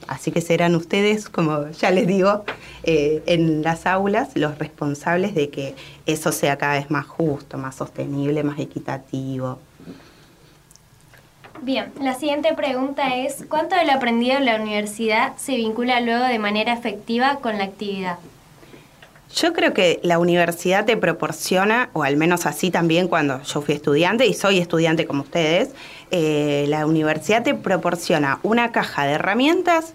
Así 0.07 0.31
que 0.31 0.41
serán 0.41 0.75
ustedes, 0.75 1.29
como 1.29 1.67
ya 1.71 1.89
les 1.89 2.05
digo, 2.05 2.43
eh, 2.83 3.23
en 3.25 3.63
las 3.63 3.87
aulas 3.87 4.29
los 4.35 4.59
responsables 4.59 5.33
de 5.33 5.49
que 5.49 5.73
eso 6.05 6.31
sea 6.31 6.59
cada 6.59 6.75
vez 6.75 6.91
más 6.91 7.07
justo, 7.07 7.57
más 7.57 7.73
sostenible, 7.73 8.43
más 8.43 8.59
equitativo. 8.59 9.57
Bien, 11.61 11.91
la 11.99 12.13
siguiente 12.13 12.53
pregunta 12.53 13.15
es, 13.15 13.45
¿cuánto 13.49 13.75
de 13.75 13.85
lo 13.85 13.93
aprendido 13.93 14.37
en 14.37 14.45
la 14.45 14.55
universidad 14.55 15.35
se 15.37 15.55
vincula 15.55 15.99
luego 16.01 16.25
de 16.25 16.37
manera 16.37 16.73
efectiva 16.73 17.39
con 17.41 17.57
la 17.57 17.63
actividad? 17.63 18.17
Yo 19.33 19.53
creo 19.53 19.73
que 19.73 19.99
la 20.03 20.19
universidad 20.19 20.85
te 20.85 20.95
proporciona, 20.95 21.89
o 21.93 22.03
al 22.03 22.17
menos 22.17 22.45
así 22.45 22.71
también 22.71 23.07
cuando 23.07 23.41
yo 23.41 23.61
fui 23.61 23.73
estudiante 23.73 24.27
y 24.27 24.33
soy 24.33 24.59
estudiante 24.59 25.07
como 25.07 25.23
ustedes, 25.23 25.71
eh, 26.11 26.65
la 26.67 26.85
universidad 26.85 27.43
te 27.43 27.55
proporciona 27.55 28.39
una 28.43 28.71
caja 28.71 29.05
de 29.05 29.13
herramientas 29.13 29.93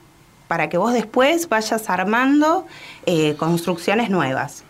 para 0.49 0.69
que 0.69 0.79
vos 0.79 0.93
después 0.93 1.49
vayas 1.49 1.89
armando 1.89 2.67
eh, 3.07 3.37
construcciones 3.37 4.11
nuevas 4.11 4.65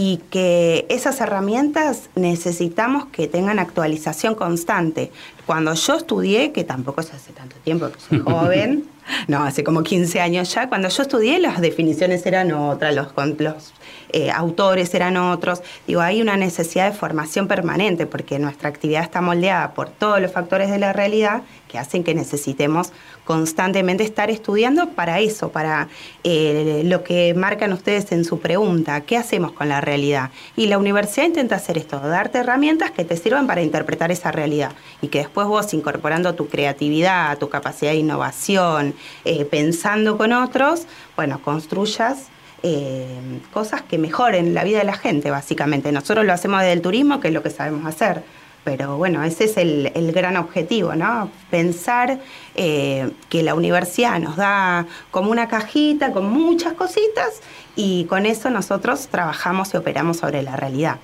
y 0.00 0.18
que 0.30 0.86
esas 0.90 1.20
herramientas 1.20 2.08
necesitamos 2.14 3.06
que 3.06 3.26
tengan 3.26 3.58
actualización 3.58 4.36
constante. 4.36 5.10
Cuando 5.44 5.74
yo 5.74 5.96
estudié, 5.96 6.52
que 6.52 6.62
tampoco 6.62 7.00
es 7.00 7.12
hace 7.12 7.32
tanto 7.32 7.56
tiempo 7.64 7.90
que 7.90 7.98
soy 7.98 8.18
joven, 8.24 8.84
no, 9.26 9.42
hace 9.42 9.64
como 9.64 9.82
15 9.82 10.20
años 10.20 10.54
ya, 10.54 10.68
cuando 10.68 10.88
yo 10.88 11.02
estudié 11.02 11.40
las 11.40 11.60
definiciones 11.60 12.24
eran 12.26 12.52
otras, 12.52 12.94
los, 12.94 13.08
los 13.38 13.72
eh, 14.10 14.30
autores 14.30 14.94
eran 14.94 15.16
otros. 15.16 15.62
Digo, 15.88 16.00
hay 16.00 16.22
una 16.22 16.36
necesidad 16.36 16.92
de 16.92 16.96
formación 16.96 17.48
permanente 17.48 18.06
porque 18.06 18.38
nuestra 18.38 18.68
actividad 18.68 19.02
está 19.02 19.20
moldeada 19.20 19.74
por 19.74 19.88
todos 19.88 20.20
los 20.20 20.30
factores 20.30 20.70
de 20.70 20.78
la 20.78 20.92
realidad 20.92 21.42
que 21.68 21.78
hacen 21.78 22.02
que 22.02 22.14
necesitemos 22.14 22.92
constantemente 23.24 24.02
estar 24.02 24.30
estudiando 24.30 24.90
para 24.90 25.20
eso, 25.20 25.50
para 25.50 25.88
eh, 26.24 26.82
lo 26.84 27.04
que 27.04 27.34
marcan 27.34 27.72
ustedes 27.72 28.10
en 28.12 28.24
su 28.24 28.40
pregunta, 28.40 29.02
¿qué 29.02 29.16
hacemos 29.16 29.52
con 29.52 29.68
la 29.68 29.80
realidad? 29.80 30.30
Y 30.56 30.66
la 30.66 30.78
universidad 30.78 31.26
intenta 31.26 31.56
hacer 31.56 31.78
esto, 31.78 32.00
darte 32.00 32.38
herramientas 32.38 32.90
que 32.90 33.04
te 33.04 33.16
sirvan 33.16 33.46
para 33.46 33.62
interpretar 33.62 34.10
esa 34.10 34.32
realidad 34.32 34.72
y 35.02 35.08
que 35.08 35.18
después 35.18 35.46
vos 35.46 35.72
incorporando 35.74 36.34
tu 36.34 36.48
creatividad, 36.48 37.38
tu 37.38 37.48
capacidad 37.48 37.92
de 37.92 37.98
innovación, 37.98 38.94
eh, 39.24 39.44
pensando 39.44 40.16
con 40.16 40.32
otros, 40.32 40.86
bueno, 41.16 41.40
construyas 41.42 42.28
eh, 42.62 43.40
cosas 43.52 43.82
que 43.82 43.98
mejoren 43.98 44.52
la 44.52 44.64
vida 44.64 44.78
de 44.78 44.84
la 44.84 44.96
gente, 44.96 45.30
básicamente. 45.30 45.92
Nosotros 45.92 46.24
lo 46.24 46.32
hacemos 46.32 46.60
desde 46.60 46.72
el 46.72 46.82
turismo, 46.82 47.20
que 47.20 47.28
es 47.28 47.34
lo 47.34 47.42
que 47.42 47.50
sabemos 47.50 47.86
hacer. 47.86 48.24
Pero 48.68 48.98
bueno, 48.98 49.24
ese 49.24 49.44
es 49.44 49.56
el, 49.56 50.12
gran 50.12 50.36
objetivo, 50.36 50.94
¿no? 50.94 51.30
Pensar 51.50 52.18
eh, 52.54 53.10
que 53.30 53.42
la 53.42 53.54
universidad 53.54 54.20
nos 54.20 54.36
da 54.36 54.86
como 55.10 55.30
una 55.30 55.48
cajita 55.48 56.12
con 56.12 56.28
muchas 56.28 56.74
cositas 56.74 57.40
y 57.76 58.04
con 58.04 58.26
eso 58.26 58.50
nosotros 58.50 59.08
trabajamos 59.08 59.72
y 59.72 59.78
operamos 59.78 60.18
sobre 60.18 60.42
la 60.42 60.54
realidad. 60.54 60.98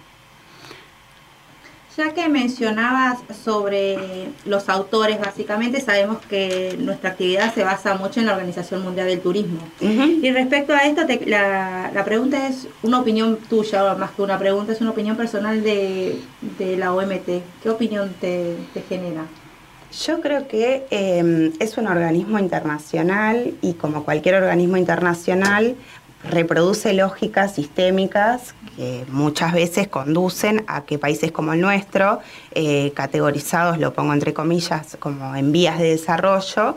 Ya 1.96 2.12
que 2.12 2.28
mencionabas 2.28 3.18
sobre 3.44 4.28
los 4.44 4.68
autores, 4.68 5.20
básicamente 5.20 5.80
sabemos 5.80 6.18
que 6.26 6.76
nuestra 6.80 7.10
actividad 7.10 7.54
se 7.54 7.62
basa 7.62 7.94
mucho 7.94 8.18
en 8.18 8.26
la 8.26 8.32
Organización 8.32 8.82
Mundial 8.82 9.06
del 9.06 9.20
Turismo. 9.20 9.60
Y 9.80 10.28
respecto 10.32 10.72
a 10.72 10.78
esto, 10.86 11.02
la, 11.26 12.02
pregunta 12.04 12.48
es 12.48 12.66
una 12.82 12.98
opinión 12.98 13.38
tuya, 13.48 13.94
más 13.94 14.10
que 14.10 14.22
una 14.22 14.38
pregunta, 14.40 14.72
es 14.72 14.80
una 14.80 14.90
opinión 14.90 15.16
personal 15.16 15.62
de, 15.62 16.18
la 16.76 16.92
OMT. 16.92 17.28
¿Qué 17.62 17.70
opinión 17.70 18.12
te, 18.20 18.56
genera? 18.88 19.26
Yo 20.04 20.20
creo 20.20 20.48
que 20.48 20.86
em, 20.90 21.52
es 21.60 21.78
un 21.78 21.86
organismo 21.86 22.40
internacional 22.40 23.54
y 23.62 23.74
como 23.74 24.04
cualquier 24.04 24.34
organismo 24.34 24.76
internacional 24.76 25.76
reproduce 26.30 26.92
lógicas 26.92 27.54
sistémicas 27.54 28.54
que 28.76 29.04
muchas 29.08 29.52
veces 29.52 29.88
conducen 29.88 30.64
a 30.66 30.84
que 30.84 30.98
países 30.98 31.30
como 31.30 31.52
el 31.52 31.60
nuestro, 31.60 32.20
eh, 32.52 32.92
categorizados, 32.94 33.78
lo 33.78 33.92
pongo 33.92 34.12
entre 34.12 34.34
comillas, 34.34 34.96
como 34.98 35.36
en 35.36 35.52
vías 35.52 35.78
de 35.78 35.90
desarrollo, 35.90 36.76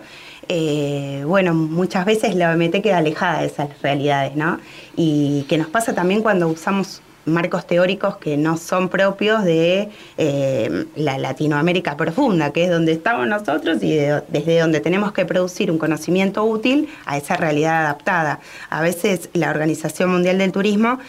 eh, 0.50 1.24
bueno, 1.26 1.54
muchas 1.54 2.06
veces 2.06 2.36
la 2.36 2.52
OMT 2.54 2.82
queda 2.82 3.00
alejada 3.00 3.42
de 3.42 3.48
esas 3.48 3.82
realidades, 3.82 4.36
¿no? 4.36 4.60
Y 4.96 5.46
que 5.50 5.58
nos 5.58 5.68
pasa 5.68 5.94
también 5.94 6.22
cuando 6.22 6.48
usamos 6.48 7.02
marcos 7.28 7.68
teóricos 7.68 8.18
que 8.18 8.38
no 8.38 8.58
son 8.58 8.90
propios 8.90 9.44
de 9.44 9.90
eh, 10.18 10.86
la 10.96 11.18
Latinoamérica 11.18 11.96
profunda, 11.98 12.52
que 12.52 12.64
es 12.64 12.70
donde 12.70 12.94
estamos 12.94 13.28
nosotros 13.28 13.84
y 13.84 13.96
desde 13.96 14.60
donde 14.60 14.80
tenemos 14.80 15.12
que 15.12 15.26
producir 15.26 15.70
un 15.70 15.78
conocimiento 15.78 16.44
útil 16.44 16.90
a 17.06 17.18
esa 17.18 17.38
realidad 17.38 17.86
adaptada. 17.86 18.40
A 18.70 18.82
veces 18.82 19.30
la 19.34 19.50
Organización 19.50 20.12
Mundial 20.12 20.38
del 20.38 20.52
Turismo 20.52 21.00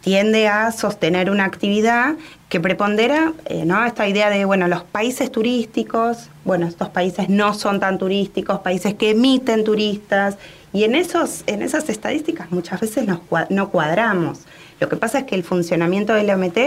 tiende 0.00 0.46
a 0.46 0.70
sostener 0.70 1.30
una 1.30 1.44
actividad 1.44 2.14
que 2.48 2.60
prepondera 2.60 3.32
eh, 3.46 3.66
esta 3.88 4.06
idea 4.06 4.30
de, 4.30 4.44
bueno, 4.44 4.68
los 4.68 4.84
países 4.84 5.32
turísticos, 5.32 6.30
bueno, 6.44 6.68
estos 6.68 6.90
países 6.90 7.28
no 7.28 7.54
son 7.54 7.80
tan 7.80 7.98
turísticos, 7.98 8.60
países 8.60 8.94
que 8.94 9.10
emiten 9.10 9.64
turistas, 9.64 10.38
y 10.72 10.84
en, 10.84 10.94
esos, 10.94 11.42
en 11.46 11.62
esas 11.62 11.88
estadísticas 11.88 12.52
muchas 12.52 12.80
veces 12.80 13.04
nos, 13.06 13.20
no 13.50 13.70
cuadramos. 13.70 14.40
Lo 14.80 14.88
que 14.88 14.96
pasa 14.96 15.20
es 15.20 15.24
que 15.24 15.34
el 15.34 15.44
funcionamiento 15.44 16.14
del 16.14 16.30
OMT 16.30 16.58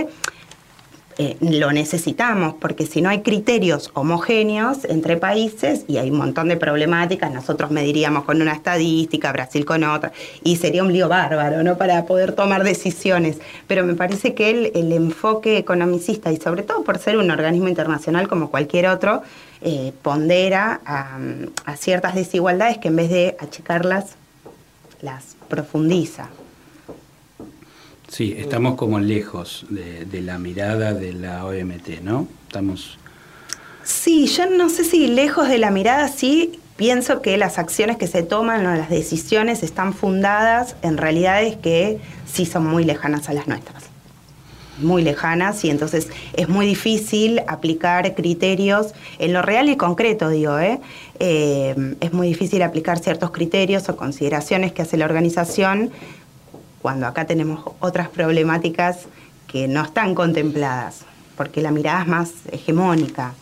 eh, 1.22 1.36
lo 1.42 1.74
necesitamos, 1.74 2.56
porque 2.62 2.86
si 2.86 3.02
no 3.02 3.10
hay 3.10 3.24
criterios 3.24 3.92
homogéneos 3.94 4.86
entre 4.86 5.18
países 5.18 5.84
y 5.86 5.98
hay 5.98 6.12
un 6.12 6.18
montón 6.18 6.48
de 6.48 6.56
problemáticas, 6.56 7.30
nosotros 7.34 7.72
mediríamos 7.72 8.24
con 8.24 8.42
una 8.42 8.54
estadística, 8.54 9.30
Brasil 9.34 9.66
con 9.66 9.84
otra, 9.84 10.14
y 10.46 10.56
sería 10.56 10.82
un 10.82 10.94
lío 10.94 11.10
bárbaro, 11.10 11.62
¿no? 11.62 11.78
Para 11.78 12.06
poder 12.06 12.32
tomar 12.32 12.64
decisiones. 12.64 13.40
Pero 13.68 13.84
me 13.84 13.96
parece 13.96 14.34
que 14.34 14.50
el, 14.50 14.72
el 14.74 14.94
enfoque 14.94 15.58
economicista, 15.58 16.32
y 16.32 16.38
sobre 16.38 16.64
todo 16.64 16.86
por 16.86 17.00
ser 17.00 17.18
un 17.18 17.30
organismo 17.30 17.68
internacional 17.68 18.30
como 18.30 18.50
cualquier 18.50 18.88
otro, 18.88 19.22
eh, 19.62 19.92
pondera 20.02 20.80
a, 20.86 21.18
a 21.66 21.76
ciertas 21.76 22.16
desigualdades 22.16 22.78
que 22.78 22.88
en 22.88 22.96
vez 22.96 23.10
de 23.10 23.36
achicarlas, 23.42 24.16
las 25.02 25.36
profundiza. 25.50 26.30
Sí, 28.10 28.36
estamos 28.38 28.76
como 28.76 29.00
lejos 29.00 29.66
de, 29.70 30.22
la 30.22 30.40
mirada 30.40 30.94
de 30.94 31.14
la 31.14 31.46
OMT, 31.46 32.02
¿no? 32.02 32.28
Estamos... 32.48 32.98
Sí, 33.84 34.28
yo 34.28 34.48
no 34.50 34.70
sé 34.70 34.84
si 34.84 35.08
lejos 35.08 35.48
de 35.48 35.58
la 35.58 35.72
mirada, 35.72 36.08
sí 36.08 36.60
pienso 36.76 37.22
que 37.22 37.38
las 37.38 37.60
acciones 37.60 37.98
que 37.98 38.08
se 38.08 38.24
toman 38.24 38.66
o 38.66 38.76
las 38.76 38.90
decisiones 38.90 39.64
están 39.64 39.94
fundadas 39.94 40.76
en 40.82 40.98
realidades 40.98 41.56
que 41.58 42.00
sí 42.26 42.46
son 42.46 42.66
muy 42.66 42.84
lejanas 42.84 43.30
a 43.30 43.34
las 43.34 43.48
nuestras. 43.48 43.84
Muy 44.80 45.02
lejanas 45.02 45.64
y 45.66 45.70
entonces 45.70 46.08
es 46.34 46.48
muy 46.50 46.66
difícil 46.66 47.42
aplicar 47.48 48.16
criterios 48.16 48.94
en 49.20 49.34
lo 49.34 49.42
real 49.42 49.70
y 49.70 49.76
concreto, 49.76 50.30
digo, 50.30 50.58
¿eh? 50.58 50.80
Eh, 51.20 51.96
es 52.00 52.14
muy 52.14 52.30
difícil 52.30 52.62
aplicar 52.62 52.98
ciertos 52.98 53.32
criterios 53.32 53.90
o 53.90 53.98
consideraciones 53.98 54.72
que 54.72 54.82
hace 54.82 54.96
la 54.96 55.06
organización 55.06 55.92
cuando 56.82 57.08
acá 57.08 57.26
tenemos 57.26 57.64
otras 57.80 58.10
problemáticas 58.10 59.08
que 59.48 59.68
no 59.68 59.84
están 59.84 60.16
contempladas, 60.16 61.06
porque 61.36 61.62
la 61.62 61.72
mirada 61.72 62.02
es 62.02 62.08
más 62.08 62.32
hegemónica. 62.52 63.34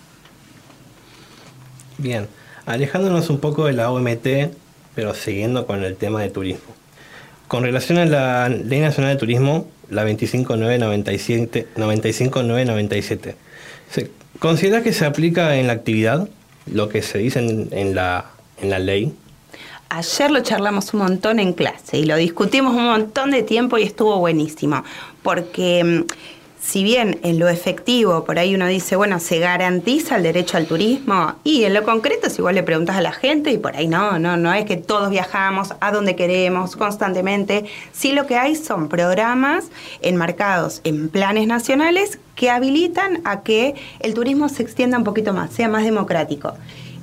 Bien, 1.97 2.27
alejándonos 2.65 3.29
un 3.29 3.39
poco 3.39 3.65
de 3.65 3.73
la 3.73 3.91
OMT, 3.91 4.27
pero 4.95 5.13
siguiendo 5.13 5.65
con 5.67 5.83
el 5.83 5.95
tema 5.95 6.21
de 6.21 6.29
turismo. 6.29 6.73
Con 7.47 7.63
relación 7.63 7.97
a 7.97 8.05
la 8.05 8.49
Ley 8.49 8.79
Nacional 8.79 9.13
de 9.13 9.19
Turismo, 9.19 9.67
la 9.89 10.03
25997, 10.03 11.67
95997, 11.75 13.35
¿se 13.89 14.11
considera 14.39 14.83
que 14.83 14.91
se 14.91 15.05
aplica 15.05 15.55
en 15.55 15.67
la 15.67 15.73
actividad 15.73 16.27
lo 16.65 16.89
que 16.89 17.01
se 17.01 17.19
dice 17.19 17.39
en, 17.39 17.69
en 17.71 17.95
la, 17.95 18.25
en 18.61 18.69
la 18.69 18.79
ley? 18.79 19.13
Ayer 19.89 20.31
lo 20.31 20.41
charlamos 20.41 20.93
un 20.93 20.99
montón 20.99 21.39
en 21.39 21.53
clase 21.53 21.97
y 21.97 22.05
lo 22.05 22.17
discutimos 22.17 22.73
un 22.75 22.85
montón 22.85 23.31
de 23.31 23.41
tiempo 23.41 23.77
y 23.77 23.83
estuvo 23.83 24.17
buenísimo, 24.19 24.83
porque 25.23 25.81
mm, 25.81 26.13
si 26.59 26.83
bien 26.83 27.19
en 27.23 27.39
lo 27.39 27.47
efectivo 27.47 28.25
por 28.25 28.37
ahí 28.37 28.53
uno 28.53 28.67
dice, 28.67 28.97
bueno, 28.97 29.21
se 29.21 29.39
garantiza 29.39 30.17
el 30.17 30.23
derecho 30.23 30.57
al 30.57 30.67
turismo 30.67 31.35
y 31.45 31.63
en 31.63 31.73
lo 31.73 31.83
concreto 31.83 32.29
si 32.29 32.39
igual 32.39 32.55
le 32.55 32.63
preguntas 32.63 32.97
a 32.97 33.01
la 33.01 33.13
gente 33.13 33.51
y 33.51 33.57
por 33.57 33.77
ahí 33.77 33.87
no, 33.87 34.19
no, 34.19 34.35
no 34.35 34.53
es 34.53 34.65
que 34.65 34.75
todos 34.75 35.09
viajamos 35.09 35.73
a 35.79 35.91
donde 35.93 36.17
queremos 36.17 36.75
constantemente, 36.75 37.63
sí 37.93 38.11
lo 38.11 38.27
que 38.27 38.35
hay 38.35 38.55
son 38.55 38.89
programas 38.89 39.69
enmarcados 40.01 40.81
en 40.83 41.07
planes 41.07 41.47
nacionales 41.47 42.19
que 42.35 42.49
habilitan 42.49 43.21
a 43.23 43.41
que 43.41 43.75
el 44.01 44.13
turismo 44.13 44.49
se 44.49 44.63
extienda 44.63 44.97
un 44.97 45.05
poquito 45.05 45.31
más, 45.31 45.51
sea 45.51 45.69
más 45.69 45.85
democrático. 45.85 46.55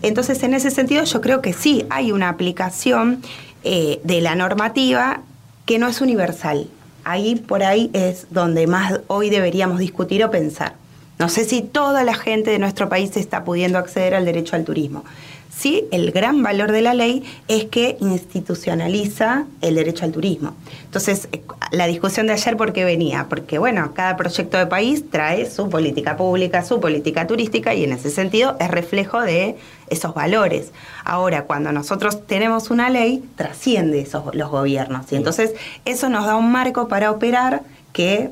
Entonces, 0.04 0.42
en 0.42 0.52
ese 0.52 0.70
sentido, 0.70 1.04
yo 1.04 1.20
creo 1.20 1.40
que 1.40 1.52
sí 1.52 1.86
hay 1.88 2.12
una 2.12 2.28
aplicación 2.28 3.22
eh, 3.64 4.00
de 4.04 4.20
la 4.20 4.34
normativa 4.34 5.22
que 5.64 5.78
no 5.78 5.88
es 5.88 6.02
universal. 6.02 6.68
Ahí 7.04 7.36
por 7.36 7.62
ahí 7.62 7.90
es 7.94 8.26
donde 8.30 8.66
más 8.66 9.00
hoy 9.06 9.30
deberíamos 9.30 9.78
discutir 9.78 10.22
o 10.22 10.30
pensar. 10.30 10.74
No 11.18 11.28
sé 11.30 11.44
si 11.44 11.62
toda 11.62 12.04
la 12.04 12.14
gente 12.14 12.50
de 12.50 12.58
nuestro 12.58 12.88
país 12.88 13.16
está 13.16 13.44
pudiendo 13.44 13.78
acceder 13.78 14.14
al 14.14 14.26
derecho 14.26 14.56
al 14.56 14.64
turismo. 14.64 15.04
Sí, 15.56 15.86
el 15.92 16.10
gran 16.10 16.42
valor 16.42 16.72
de 16.72 16.82
la 16.82 16.94
ley 16.94 17.22
es 17.48 17.66
que 17.66 17.96
institucionaliza 18.00 19.46
el 19.60 19.76
derecho 19.76 20.04
al 20.04 20.12
turismo. 20.12 20.54
Entonces, 20.84 21.28
eh, 21.32 21.42
la 21.70 21.86
discusión 21.86 22.26
de 22.26 22.32
ayer, 22.32 22.56
¿por 22.56 22.72
qué 22.72 22.84
venía? 22.84 23.26
Porque, 23.28 23.58
bueno, 23.58 23.92
cada 23.94 24.16
proyecto 24.16 24.58
de 24.58 24.66
país 24.66 25.08
trae 25.10 25.48
su 25.48 25.68
política 25.70 26.16
pública, 26.16 26.64
su 26.64 26.80
política 26.80 27.26
turística 27.26 27.72
y 27.72 27.84
en 27.84 27.92
ese 27.92 28.10
sentido 28.10 28.56
es 28.58 28.68
reflejo 28.68 29.20
de 29.20 29.56
esos 29.88 30.12
valores. 30.12 30.72
Ahora, 31.04 31.44
cuando 31.44 31.70
nosotros 31.72 32.26
tenemos 32.26 32.70
una 32.70 32.90
ley, 32.90 33.22
trasciende 33.36 34.00
esos, 34.00 34.34
los 34.34 34.50
gobiernos 34.50 35.10
y 35.12 35.16
entonces 35.16 35.54
eso 35.84 36.08
nos 36.08 36.26
da 36.26 36.36
un 36.36 36.50
marco 36.50 36.88
para 36.88 37.10
operar 37.10 37.62
que 37.92 38.30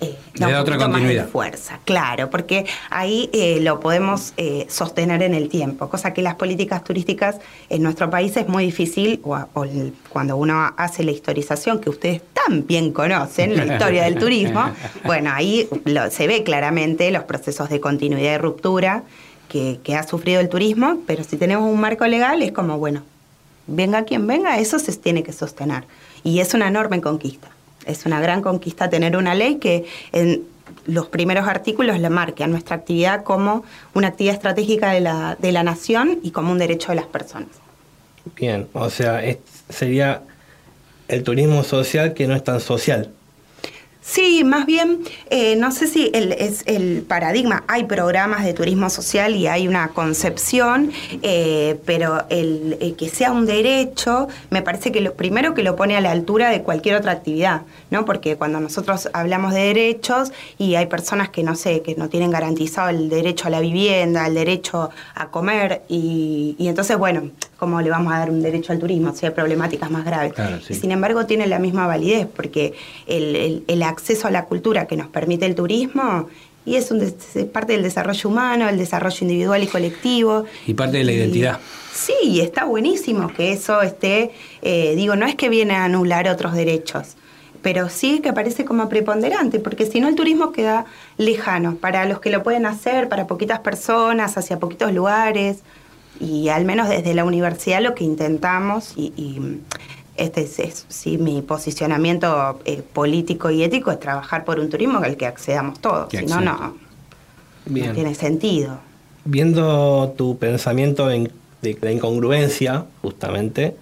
eh, 0.00 0.16
da 0.34 0.46
un 0.48 0.54
otra 0.54 0.74
poquito 0.76 0.78
más 0.78 0.78
de 0.78 0.92
continuidad. 0.92 1.28
fuerza, 1.28 1.80
claro, 1.84 2.30
porque 2.30 2.66
ahí 2.90 3.28
eh, 3.32 3.58
lo 3.60 3.80
podemos 3.80 4.32
eh, 4.36 4.66
sostener 4.68 5.22
en 5.22 5.34
el 5.34 5.48
tiempo, 5.48 5.88
cosa 5.88 6.12
que 6.14 6.22
las 6.22 6.36
políticas 6.36 6.84
turísticas 6.84 7.36
en 7.68 7.82
nuestro 7.82 8.08
país 8.08 8.36
es 8.36 8.46
muy 8.48 8.64
difícil, 8.64 9.20
o, 9.24 9.36
cuando 10.08 10.36
uno 10.36 10.72
hace 10.76 11.02
la 11.02 11.10
historización, 11.10 11.80
que 11.80 11.90
ustedes 11.90 12.22
tan 12.32 12.66
bien 12.66 12.92
conocen, 12.92 13.56
la 13.56 13.66
historia 13.66 14.04
del 14.04 14.18
turismo, 14.18 14.70
bueno, 15.04 15.30
ahí 15.34 15.68
lo- 15.84 16.10
se 16.10 16.26
ve 16.28 16.44
claramente 16.44 17.10
los 17.10 17.24
procesos 17.24 17.68
de 17.68 17.80
continuidad 17.80 18.34
y 18.34 18.38
ruptura 18.38 19.02
que, 19.48 19.80
que 19.82 19.96
ha 19.96 20.06
sufrido 20.06 20.40
el 20.40 20.48
turismo, 20.48 20.98
pero 21.06 21.24
si 21.24 21.36
tenemos 21.36 21.68
un 21.72 21.80
marco 21.80 22.06
legal 22.06 22.42
es 22.42 22.52
como, 22.52 22.78
bueno, 22.78 23.02
venga 23.66 24.04
quien 24.04 24.26
venga, 24.26 24.58
eso 24.58 24.78
se 24.78 24.92
tiene 24.96 25.22
que 25.22 25.32
sostener. 25.32 25.84
Y 26.22 26.40
es 26.40 26.54
una 26.54 26.68
enorme 26.68 27.00
conquista. 27.00 27.48
Es 27.88 28.06
una 28.06 28.20
gran 28.20 28.42
conquista 28.42 28.88
tener 28.88 29.16
una 29.16 29.34
ley 29.34 29.56
que 29.56 29.86
en 30.12 30.44
los 30.86 31.08
primeros 31.08 31.48
artículos 31.48 31.98
la 31.98 32.10
marque 32.10 32.44
a 32.44 32.46
nuestra 32.46 32.76
actividad 32.76 33.24
como 33.24 33.64
una 33.94 34.08
actividad 34.08 34.34
estratégica 34.34 34.92
de 34.92 35.00
la, 35.00 35.36
de 35.40 35.52
la 35.52 35.62
nación 35.62 36.20
y 36.22 36.30
como 36.30 36.52
un 36.52 36.58
derecho 36.58 36.92
de 36.92 36.96
las 36.96 37.06
personas. 37.06 37.48
Bien, 38.36 38.68
o 38.72 38.90
sea, 38.90 39.22
sería 39.68 40.22
el 41.08 41.22
turismo 41.22 41.64
social 41.64 42.14
que 42.14 42.26
no 42.26 42.36
es 42.36 42.44
tan 42.44 42.60
social. 42.60 43.10
Sí, 44.10 44.42
más 44.42 44.64
bien, 44.64 45.00
eh, 45.28 45.54
no 45.56 45.70
sé 45.70 45.86
si 45.86 46.10
el, 46.14 46.32
es 46.32 46.62
el 46.64 47.02
paradigma, 47.06 47.64
hay 47.68 47.84
programas 47.84 48.42
de 48.42 48.54
turismo 48.54 48.88
social 48.88 49.36
y 49.36 49.48
hay 49.48 49.68
una 49.68 49.88
concepción, 49.88 50.92
eh, 51.22 51.78
pero 51.84 52.24
el, 52.30 52.78
el 52.80 52.96
que 52.96 53.10
sea 53.10 53.32
un 53.32 53.44
derecho, 53.44 54.28
me 54.48 54.62
parece 54.62 54.92
que 54.92 55.02
lo 55.02 55.12
primero 55.12 55.52
que 55.52 55.62
lo 55.62 55.76
pone 55.76 55.94
a 55.94 56.00
la 56.00 56.10
altura 56.10 56.48
de 56.48 56.62
cualquier 56.62 56.96
otra 56.96 57.12
actividad, 57.12 57.62
¿no? 57.90 58.06
Porque 58.06 58.36
cuando 58.36 58.60
nosotros 58.60 59.10
hablamos 59.12 59.52
de 59.52 59.60
derechos 59.60 60.32
y 60.56 60.76
hay 60.76 60.86
personas 60.86 61.28
que 61.28 61.42
no 61.42 61.54
sé, 61.54 61.82
que 61.82 61.94
no 61.94 62.08
tienen 62.08 62.30
garantizado 62.30 62.88
el 62.88 63.10
derecho 63.10 63.48
a 63.48 63.50
la 63.50 63.60
vivienda, 63.60 64.26
el 64.26 64.32
derecho 64.32 64.88
a 65.14 65.28
comer, 65.28 65.82
y, 65.86 66.56
y 66.58 66.68
entonces, 66.68 66.96
bueno, 66.96 67.30
¿cómo 67.58 67.80
le 67.82 67.90
vamos 67.90 68.12
a 68.14 68.18
dar 68.20 68.30
un 68.30 68.40
derecho 68.40 68.72
al 68.72 68.78
turismo 68.78 69.12
si 69.14 69.26
hay 69.26 69.32
problemáticas 69.32 69.90
más 69.90 70.04
graves? 70.04 70.32
Claro, 70.32 70.60
sí. 70.60 70.74
Sin 70.74 70.90
embargo 70.92 71.26
tiene 71.26 71.46
la 71.46 71.58
misma 71.58 71.86
validez 71.86 72.26
porque 72.34 72.74
el, 73.06 73.36
el- 73.36 73.64
el 73.66 73.82
acceso 73.82 74.28
a 74.28 74.30
la 74.30 74.44
cultura 74.44 74.86
que 74.86 74.96
nos 74.96 75.08
permite 75.08 75.44
el 75.46 75.54
turismo 75.54 76.28
y 76.64 76.76
es, 76.76 76.90
un 76.90 77.00
es 77.00 77.14
parte 77.46 77.72
del 77.72 77.82
desarrollo 77.82 78.28
humano, 78.28 78.68
el 78.68 78.76
desarrollo 78.78 79.16
individual 79.22 79.62
y 79.62 79.66
colectivo. 79.68 80.44
Y 80.66 80.74
parte 80.74 80.98
de 80.98 81.04
la 81.04 81.12
identidad. 81.12 81.58
Sí, 81.94 82.12
y 82.22 82.40
está 82.40 82.64
buenísimo 82.64 83.32
que 83.32 83.52
eso 83.52 83.80
esté, 83.82 84.30
eh, 84.62 84.94
digo, 84.94 85.16
no 85.16 85.26
es 85.26 85.34
que 85.34 85.48
viene 85.48 85.74
a 85.74 85.84
anular 85.84 86.28
otros 86.28 86.52
derechos, 86.54 87.16
pero 87.62 87.88
sí 87.88 88.20
que 88.20 88.32
parece 88.34 88.64
como 88.66 88.88
preponderante, 88.88 89.58
porque 89.60 89.86
si 89.86 89.98
no 90.00 90.08
el 90.08 90.14
turismo 90.14 90.52
queda 90.52 90.84
lejano 91.16 91.74
para 91.76 92.04
los 92.04 92.20
que 92.20 92.30
lo 92.30 92.42
pueden 92.42 92.66
hacer, 92.66 93.08
para 93.08 93.26
poquitas 93.26 93.60
personas, 93.60 94.36
hacia 94.36 94.58
poquitos 94.60 94.92
lugares, 94.92 95.60
y 96.20 96.48
al 96.48 96.64
menos 96.64 96.88
desde 96.88 97.14
la 97.14 97.24
universidad 97.24 97.80
lo 97.82 97.94
que 97.94 98.04
intentamos, 98.04 98.92
y, 98.96 99.12
y 99.16 99.60
este 100.16 100.42
es, 100.42 100.58
es, 100.58 100.86
sí, 100.88 101.18
mi 101.18 101.42
posicionamiento 101.42 102.60
eh, 102.64 102.82
político 102.92 103.50
y 103.50 103.62
ético 103.62 103.90
es 103.90 104.00
trabajar 104.00 104.44
por 104.44 104.58
un 104.58 104.68
turismo 104.68 104.98
al 104.98 105.16
que 105.16 105.26
accedamos 105.26 105.80
todos, 105.80 106.08
si 106.10 106.26
no, 106.26 106.40
no, 106.40 106.76
tiene 107.64 108.14
sentido. 108.14 108.78
Viendo 109.24 110.14
tu 110.16 110.38
pensamiento 110.38 111.10
en- 111.10 111.30
de 111.62 111.76
la 111.80 111.90
incongruencia, 111.92 112.84
justamente, 113.02 113.76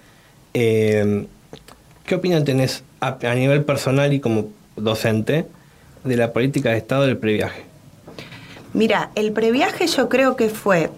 eh, 0.53 1.27
¿qué 2.05 2.15
opinión 2.15 2.43
tenés 2.43 2.83
a, 2.99 3.17
a 3.21 3.35
nivel 3.35 3.63
personal 3.63 4.11
y 4.13 4.19
como 4.19 4.47
docente 4.75 5.45
de 6.03 6.17
la 6.17 6.33
política 6.33 6.71
de 6.71 6.77
Estado 6.77 7.03
del 7.05 7.17
previaje? 7.17 7.63
Mira, 8.73 9.11
el 9.15 9.31
previaje 9.31 9.87
yo 9.87 10.09
creo 10.09 10.35
que 10.35 10.49
fue, 10.49 10.89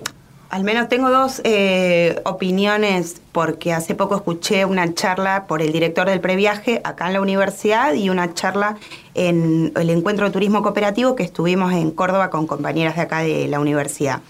al 0.50 0.64
menos 0.64 0.90
tengo 0.90 1.12
dos 1.12 1.42
eh, 1.44 2.20
opiniones, 2.26 3.22
porque 3.32 3.72
hace 3.72 3.94
poco 3.94 4.16
escuché 4.16 4.66
una 4.66 4.94
charla 4.96 5.46
por 5.48 5.62
el 5.62 5.72
director 5.72 6.10
del 6.10 6.22
previaje 6.22 6.82
acá 6.84 7.08
en 7.08 7.14
la 7.14 7.22
universidad 7.22 7.94
y 7.94 8.10
una 8.10 8.34
charla 8.34 8.78
en 9.14 9.72
el 9.76 9.90
encuentro 9.92 10.26
de 10.26 10.32
turismo 10.32 10.64
cooperativo 10.64 11.16
que 11.16 11.24
estuvimos 11.24 11.72
en 11.74 11.92
Córdoba 11.92 12.32
con 12.32 12.48
compañeras 12.48 12.96
de 12.96 13.02
acá 13.04 13.20
de 13.20 13.48
la 13.48 13.60
universidad. 13.60 14.22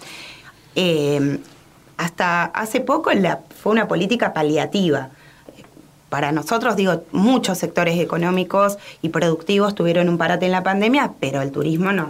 Eh, 0.76 1.40
hasta 1.96 2.46
hace 2.46 2.82
poco 2.82 3.12
fue 3.62 3.72
una 3.72 3.88
política 3.88 4.34
paliativa 4.34 5.10
para 6.10 6.32
nosotros, 6.32 6.76
digo, 6.76 7.04
muchos 7.12 7.58
sectores 7.60 8.00
económicos 8.00 8.78
y 9.02 9.10
productivos 9.10 9.76
tuvieron 9.76 10.10
un 10.10 10.18
parate 10.18 10.48
en 10.48 10.52
la 10.52 10.64
pandemia, 10.64 11.14
pero 11.20 11.42
el 11.42 11.52
turismo 11.52 11.94
no, 11.94 12.10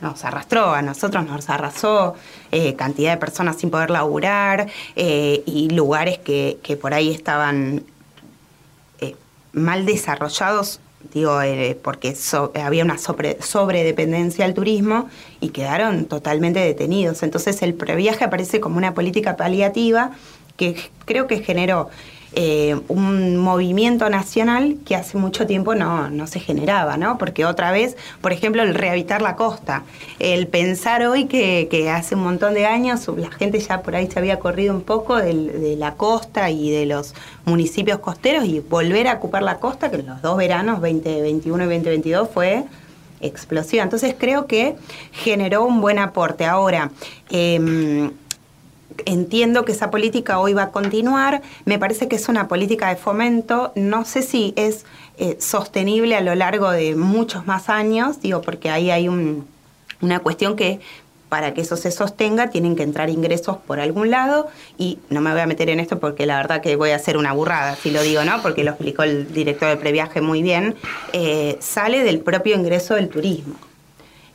nos 0.00 0.24
arrastró, 0.24 0.74
a 0.74 0.82
nosotros 0.82 1.24
nos 1.26 1.48
arrasó, 1.48 2.14
eh, 2.52 2.74
cantidad 2.74 3.12
de 3.12 3.16
personas 3.16 3.56
sin 3.56 3.70
poder 3.70 3.90
laburar 3.90 4.68
eh, 4.94 5.42
y 5.46 5.70
lugares 5.70 6.18
que, 6.18 6.58
que 6.62 6.76
por 6.76 6.94
ahí 6.94 7.10
estaban 7.10 7.82
eh, 9.00 9.16
mal 9.52 9.86
desarrollados, 9.86 10.80
digo, 11.12 11.38
porque 11.82 12.16
había 12.62 12.84
una 12.84 12.98
sobre, 12.98 13.40
sobredependencia 13.40 14.44
al 14.44 14.54
turismo 14.54 15.08
y 15.40 15.50
quedaron 15.50 16.06
totalmente 16.06 16.60
detenidos. 16.60 17.22
Entonces 17.22 17.62
el 17.62 17.74
previaje 17.74 18.24
aparece 18.24 18.60
como 18.60 18.76
una 18.76 18.92
política 18.92 19.36
paliativa 19.36 20.10
que 20.56 20.76
creo 21.04 21.26
que 21.26 21.42
generó 21.42 21.90
eh, 22.34 22.78
un 22.88 23.36
movimiento 23.36 24.10
nacional 24.10 24.76
que 24.84 24.96
hace 24.96 25.16
mucho 25.16 25.46
tiempo 25.46 25.74
no, 25.74 26.10
no 26.10 26.26
se 26.26 26.40
generaba, 26.40 26.96
¿no? 26.96 27.18
Porque 27.18 27.44
otra 27.44 27.70
vez, 27.70 27.96
por 28.20 28.32
ejemplo, 28.32 28.62
el 28.62 28.74
rehabilitar 28.74 29.22
la 29.22 29.36
costa, 29.36 29.84
el 30.18 30.46
pensar 30.46 31.06
hoy 31.06 31.26
que, 31.26 31.90
hace 31.90 32.14
un 32.14 32.24
montón 32.24 32.54
de 32.54 32.66
años 32.66 33.08
la 33.16 33.30
gente 33.30 33.60
ya 33.60 33.82
por 33.82 33.94
ahí 33.94 34.10
se 34.10 34.18
había 34.18 34.38
corrido 34.38 34.74
un 34.74 34.82
poco 34.82 35.16
de 35.16 35.76
la 35.78 35.94
costa 35.94 36.50
y 36.50 36.70
de 36.70 36.86
los 36.86 37.14
municipios 37.44 38.00
costeros 38.00 38.44
y 38.44 38.60
volver 38.60 39.08
a 39.08 39.14
ocupar 39.14 39.42
la 39.42 39.58
costa, 39.58 39.90
que 39.90 39.96
en 39.96 40.06
los 40.06 40.20
dos 40.20 40.36
veranos, 40.36 40.80
2021 40.80 41.64
y 41.64 41.66
2022, 41.66 42.28
fue 42.28 42.64
explosiva. 43.20 43.82
Entonces 43.82 44.14
creo 44.18 44.46
que 44.46 44.76
generó 45.12 45.64
un 45.64 45.80
buen 45.80 45.98
aporte. 45.98 46.44
Ahora, 46.44 46.90
em, 47.30 48.10
entiendo 49.04 49.64
que 49.64 49.72
esa 49.72 49.90
política 49.90 50.38
hoy 50.38 50.54
va 50.54 50.64
a 50.64 50.70
continuar. 50.70 51.42
Me 51.64 51.78
parece 51.78 52.08
que 52.08 52.16
es 52.16 52.28
una 52.28 52.48
política 52.48 52.88
de 52.88 52.96
fomento. 52.96 53.72
No 53.74 54.04
sé 54.04 54.22
si 54.22 54.52
es 54.56 54.84
eh, 55.18 55.36
sostenible 55.40 56.14
a 56.16 56.20
lo 56.20 56.34
largo 56.34 56.70
de 56.70 56.94
muchos 56.94 57.46
más 57.46 57.68
años, 57.68 58.20
digo, 58.20 58.42
porque 58.42 58.70
ahí 58.70 58.90
hay 58.90 59.08
un- 59.08 59.46
una 60.00 60.20
cuestión 60.20 60.56
que 60.56 60.80
para 61.28 61.54
que 61.54 61.62
eso 61.62 61.76
se 61.76 61.90
sostenga 61.90 62.50
tienen 62.50 62.76
que 62.76 62.84
entrar 62.84 63.10
ingresos 63.10 63.56
por 63.66 63.80
algún 63.80 64.10
lado 64.12 64.46
y 64.78 64.98
no 65.10 65.20
me 65.20 65.32
voy 65.32 65.40
a 65.40 65.46
meter 65.46 65.68
en 65.70 65.80
esto 65.80 65.98
porque 65.98 66.24
la 66.24 66.36
verdad 66.36 66.60
que 66.60 66.76
voy 66.76 66.90
a 66.90 66.96
hacer 66.96 67.16
una 67.16 67.32
burrada 67.32 67.74
si 67.74 67.90
lo 67.90 68.00
digo, 68.02 68.22
¿no? 68.24 68.40
Porque 68.42 68.62
lo 68.62 68.70
explicó 68.70 69.02
el 69.02 69.32
director 69.32 69.68
de 69.70 69.76
previaje 69.76 70.20
muy 70.20 70.42
bien. 70.42 70.76
Eh, 71.12 71.56
sale 71.60 72.04
del 72.04 72.20
propio 72.20 72.54
ingreso 72.54 72.94
del 72.94 73.08
turismo. 73.08 73.56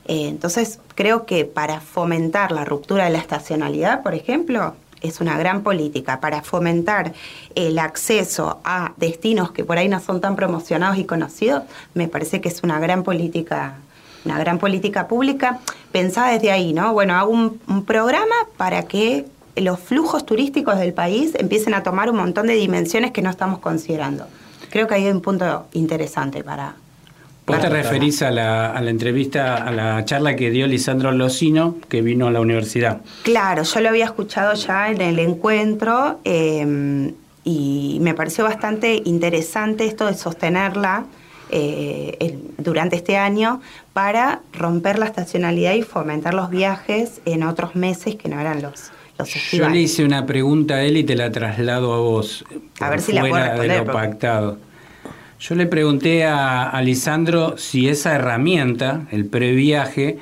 Eh, 0.06 0.28
entonces, 0.28 0.80
creo 0.96 1.26
que 1.26 1.46
para 1.46 1.80
fomentar 1.82 2.52
la 2.52 2.66
ruptura 2.66 3.06
de 3.06 3.12
la 3.12 3.20
estacionalidad, 3.20 4.04
por 4.04 4.14
ejemplo, 4.14 4.76
es 5.02 5.20
una 5.20 5.38
gran 5.38 5.62
política. 5.64 6.20
Para 6.20 6.42
fomentar 6.42 7.14
el 7.56 7.80
acceso 7.80 8.60
a 8.64 8.94
destinos 8.98 9.52
que 9.52 9.64
por 9.64 9.78
ahí 9.78 9.90
no 9.90 10.00
son 10.00 10.22
tan 10.22 10.36
promocionados 10.36 10.98
y 10.98 11.06
conocidos, 11.06 11.64
me 11.94 12.08
parece 12.08 12.42
que 12.42 12.50
es 12.50 12.64
una 12.64 12.80
gran 12.80 13.04
política, 13.04 13.76
una 14.26 14.38
gran 14.40 14.60
política 14.60 15.08
pública 15.08 15.60
pensada 15.92 16.32
desde 16.32 16.52
ahí, 16.52 16.74
¿no? 16.74 16.94
Bueno, 16.94 17.16
hago 17.16 17.32
un, 17.32 17.60
un 17.68 17.86
programa 17.86 18.36
para 18.58 18.84
que 18.84 19.26
los 19.56 19.80
flujos 19.80 20.26
turísticos 20.26 20.78
del 20.78 20.94
país 20.94 21.34
empiecen 21.36 21.74
a 21.74 21.84
tomar 21.84 22.10
un 22.10 22.18
montón 22.18 22.48
de 22.48 22.54
dimensiones 22.54 23.12
que 23.12 23.22
no 23.22 23.30
estamos 23.30 23.60
considerando. 23.60 24.28
Creo 24.70 24.88
que 24.88 24.96
ahí 24.96 25.06
hay 25.06 25.12
un 25.12 25.22
punto 25.22 25.66
interesante 25.74 26.44
para, 26.44 26.76
Vos 27.52 27.62
te 27.62 27.70
referís 27.70 28.22
a 28.22 28.32
la, 28.32 28.72
a 28.72 28.82
la 28.82 28.90
entrevista, 28.90 29.56
a 29.58 29.72
la 29.72 30.04
charla 30.06 30.36
que 30.36 30.50
dio 30.52 30.68
Lisandro 30.68 31.12
Locino, 31.12 31.78
que 31.90 32.02
vino 32.02 32.28
a 32.28 32.32
la 32.32 32.40
universidad. 32.42 33.02
Claro, 33.24 33.64
yo 33.64 33.80
lo 33.82 33.90
había 33.90 34.06
escuchado 34.06 34.54
ya 34.56 34.90
en 34.90 35.02
el 35.02 35.20
encuentro 35.20 36.20
eh, 36.24 37.14
y 37.44 37.98
me 38.02 38.14
pareció 38.14 38.44
bastante 38.44 39.02
interesante 39.06 39.86
esto 39.86 40.06
de 40.06 40.14
sostenerla 40.14 41.06
eh, 41.50 42.16
el- 42.20 42.40
durante 42.58 42.96
este 42.96 43.18
año 43.18 43.62
para 43.94 44.40
romper 44.54 44.98
la 45.00 45.06
estacionalidad 45.06 45.74
y 45.74 45.82
fomentar 45.82 46.34
los 46.34 46.50
viajes 46.50 47.20
en 47.26 47.44
otros 47.44 47.76
meses 47.76 48.16
que 48.16 48.30
no 48.30 48.40
eran 48.40 48.62
los, 48.62 48.92
los 49.18 49.52
Yo 49.52 49.68
le 49.68 49.80
hice 49.82 50.06
una 50.06 50.26
pregunta 50.26 50.76
a 50.76 50.84
él 50.84 50.96
y 50.98 51.04
te 51.04 51.16
la 51.16 51.30
traslado 51.32 51.94
a 51.94 51.98
vos. 51.98 52.46
A 52.80 52.90
ver 52.90 53.02
si 53.02 53.12
la 53.12 53.22
puedo 53.22 53.36
responder, 53.44 53.72
de 53.82 53.86
lo 53.86 53.92
pactado. 53.92 54.58
Yo 55.42 55.56
le 55.56 55.66
pregunté 55.66 56.24
a, 56.24 56.80
Lisandro 56.84 57.58
si 57.58 57.90
esa 57.90 58.14
herramienta, 58.14 59.08
el 59.10 59.26
previaje, 59.26 60.20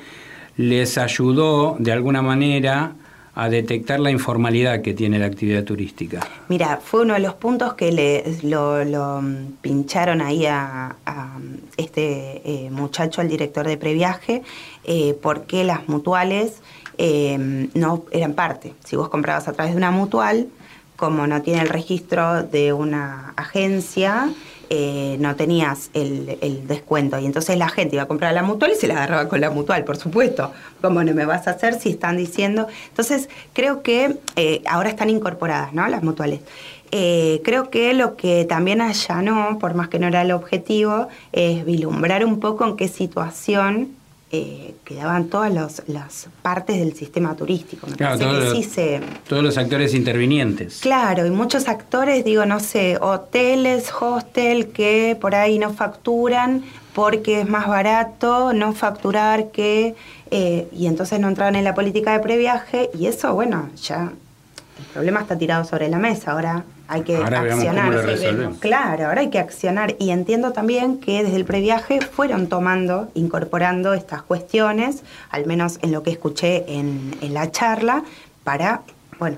les 0.56 0.96
ayudó 0.96 1.76
de 1.78 1.92
alguna 1.92 2.22
manera 2.22 2.94
a 3.34 3.50
detectar 3.50 4.00
la 4.00 4.10
informalidad 4.10 4.80
que 4.80 4.94
tiene 4.94 5.18
la 5.18 5.26
actividad 5.26 5.62
turística. 5.64 6.26
Mira, 6.48 6.80
fue 6.82 7.02
uno 7.02 7.12
de 7.12 7.20
los 7.20 7.34
puntos 7.34 7.74
que 7.74 7.92
le, 7.92 8.24
lo, 8.44 9.22
pincharon 9.60 10.22
ahí 10.22 10.46
a, 10.46 10.96
a, 11.04 11.38
este 11.76 12.40
eh, 12.42 12.70
muchacho, 12.70 13.20
al 13.20 13.28
director 13.28 13.66
de 13.66 13.76
previaje, 13.76 14.42
eh, 14.84 15.14
porque 15.20 15.64
las 15.64 15.86
mutuales 15.86 16.62
eh, 16.96 17.68
no 17.74 18.06
eran 18.10 18.32
parte. 18.32 18.72
Si 18.84 18.96
vos 18.96 19.10
comprabas 19.10 19.48
a 19.48 19.52
través 19.52 19.74
de 19.74 19.76
una 19.76 19.90
mutual, 19.90 20.48
como 20.96 21.26
no 21.26 21.42
tiene 21.42 21.60
el 21.60 21.68
registro 21.68 22.42
de 22.42 22.72
una 22.72 23.34
agencia, 23.36 24.30
eh, 24.72 25.16
no 25.18 25.34
tenías 25.34 25.90
el, 25.94 26.66
descuento. 26.68 27.18
Y 27.18 27.26
entonces 27.26 27.58
la 27.58 27.68
gente 27.68 27.96
iba 27.96 28.04
a 28.04 28.06
comprar 28.06 28.30
a 28.30 28.32
la 28.32 28.44
mutual 28.44 28.70
y 28.70 28.76
se 28.76 28.86
la 28.86 28.94
agarraba 28.94 29.28
con 29.28 29.40
la 29.40 29.50
mutual, 29.50 29.82
por 29.82 29.96
supuesto. 29.96 30.52
¿Cómo 30.80 31.02
no 31.02 31.12
me 31.12 31.24
vas 31.26 31.48
a 31.48 31.50
hacer 31.50 31.74
si 31.74 31.90
están 31.90 32.16
diciendo? 32.16 32.68
Entonces 32.88 33.28
creo 33.52 33.82
que 33.82 34.16
eh, 34.36 34.62
ahora 34.68 34.88
están 34.88 35.10
incorporadas, 35.10 35.72
¿no? 35.72 35.88
Las 35.88 36.04
mutuales. 36.04 36.40
Eh, 36.92 37.40
creo 37.44 37.68
que 37.70 37.94
lo 37.94 38.16
que 38.16 38.44
también 38.44 38.80
allanó, 38.80 39.58
por 39.58 39.74
más 39.74 39.88
que 39.88 39.98
no 39.98 40.06
era 40.06 40.22
el 40.22 40.30
objetivo, 40.30 41.08
es 41.32 41.64
vislumbrar 41.64 42.24
un 42.24 42.38
poco 42.38 42.64
en 42.64 42.76
qué 42.76 42.86
situación 42.86 43.96
eh, 44.32 44.74
quedaban 44.84 45.26
todas 45.28 45.52
los- 45.52 45.82
las 45.88 46.28
partes 46.42 46.78
del 46.78 46.94
sistema 46.94 47.34
turístico. 47.34 47.86
Me 47.88 47.96
Claro, 47.96 48.18
parece 48.18 48.24
todo 48.30 48.40
que 48.40 48.46
lo- 48.46 48.54
sí 48.54 48.62
se, 48.62 49.00
Todos 49.28 49.42
los 49.42 49.58
actores 49.58 49.94
intervinientes. 49.94 50.78
Claro, 50.80 51.26
y 51.26 51.30
muchos 51.30 51.66
actores, 51.68 52.24
digo, 52.24 52.46
no 52.46 52.60
sé, 52.60 52.96
hoteles, 53.00 53.90
hostel, 54.00 54.68
que 54.68 55.16
por 55.20 55.34
ahí 55.34 55.58
no 55.58 55.72
facturan 55.72 56.62
porque 56.94 57.40
es 57.40 57.48
más 57.48 57.66
barato 57.68 58.52
no 58.52 58.72
facturar 58.72 59.50
que... 59.50 59.94
eh, 60.32 60.68
y 60.72 60.86
entonces 60.86 61.18
no 61.18 61.28
entraban 61.28 61.56
en 61.56 61.64
la 61.64 61.74
política 61.74 62.12
de 62.12 62.20
previaje 62.20 62.88
y 62.96 63.06
eso, 63.06 63.34
bueno, 63.34 63.68
ya 63.82 64.12
el 64.78 64.84
problema 64.92 65.20
está 65.20 65.36
tirado 65.36 65.64
sobre 65.64 65.88
la 65.88 65.98
mesa, 65.98 66.32
ahora 66.32 66.64
hay 66.90 67.02
que 67.02 67.16
Ahora 67.16 67.42
accionar. 67.42 67.92
cómo. 67.94 68.56
Claro, 68.58 69.06
ahora 69.06 69.20
hay 69.20 69.30
que 69.30 69.38
accionar 69.38 69.94
y 70.00 70.10
entiendo 70.10 70.52
también 70.52 70.98
que 70.98 71.22
desde 71.22 71.36
el 71.36 71.44
previaje 71.44 72.00
fueron 72.00 72.48
tomando, 72.48 73.08
incorporando 73.14 73.94
estas 73.94 74.22
cuestiones, 74.22 75.04
al 75.30 75.46
menos 75.46 75.78
en 75.82 75.92
lo 75.92 76.02
que 76.02 76.10
escuché 76.10 76.64
en, 76.66 77.14
en 77.20 77.32
la 77.32 77.50
charla, 77.52 78.02
para, 78.42 78.82
bueno, 79.20 79.36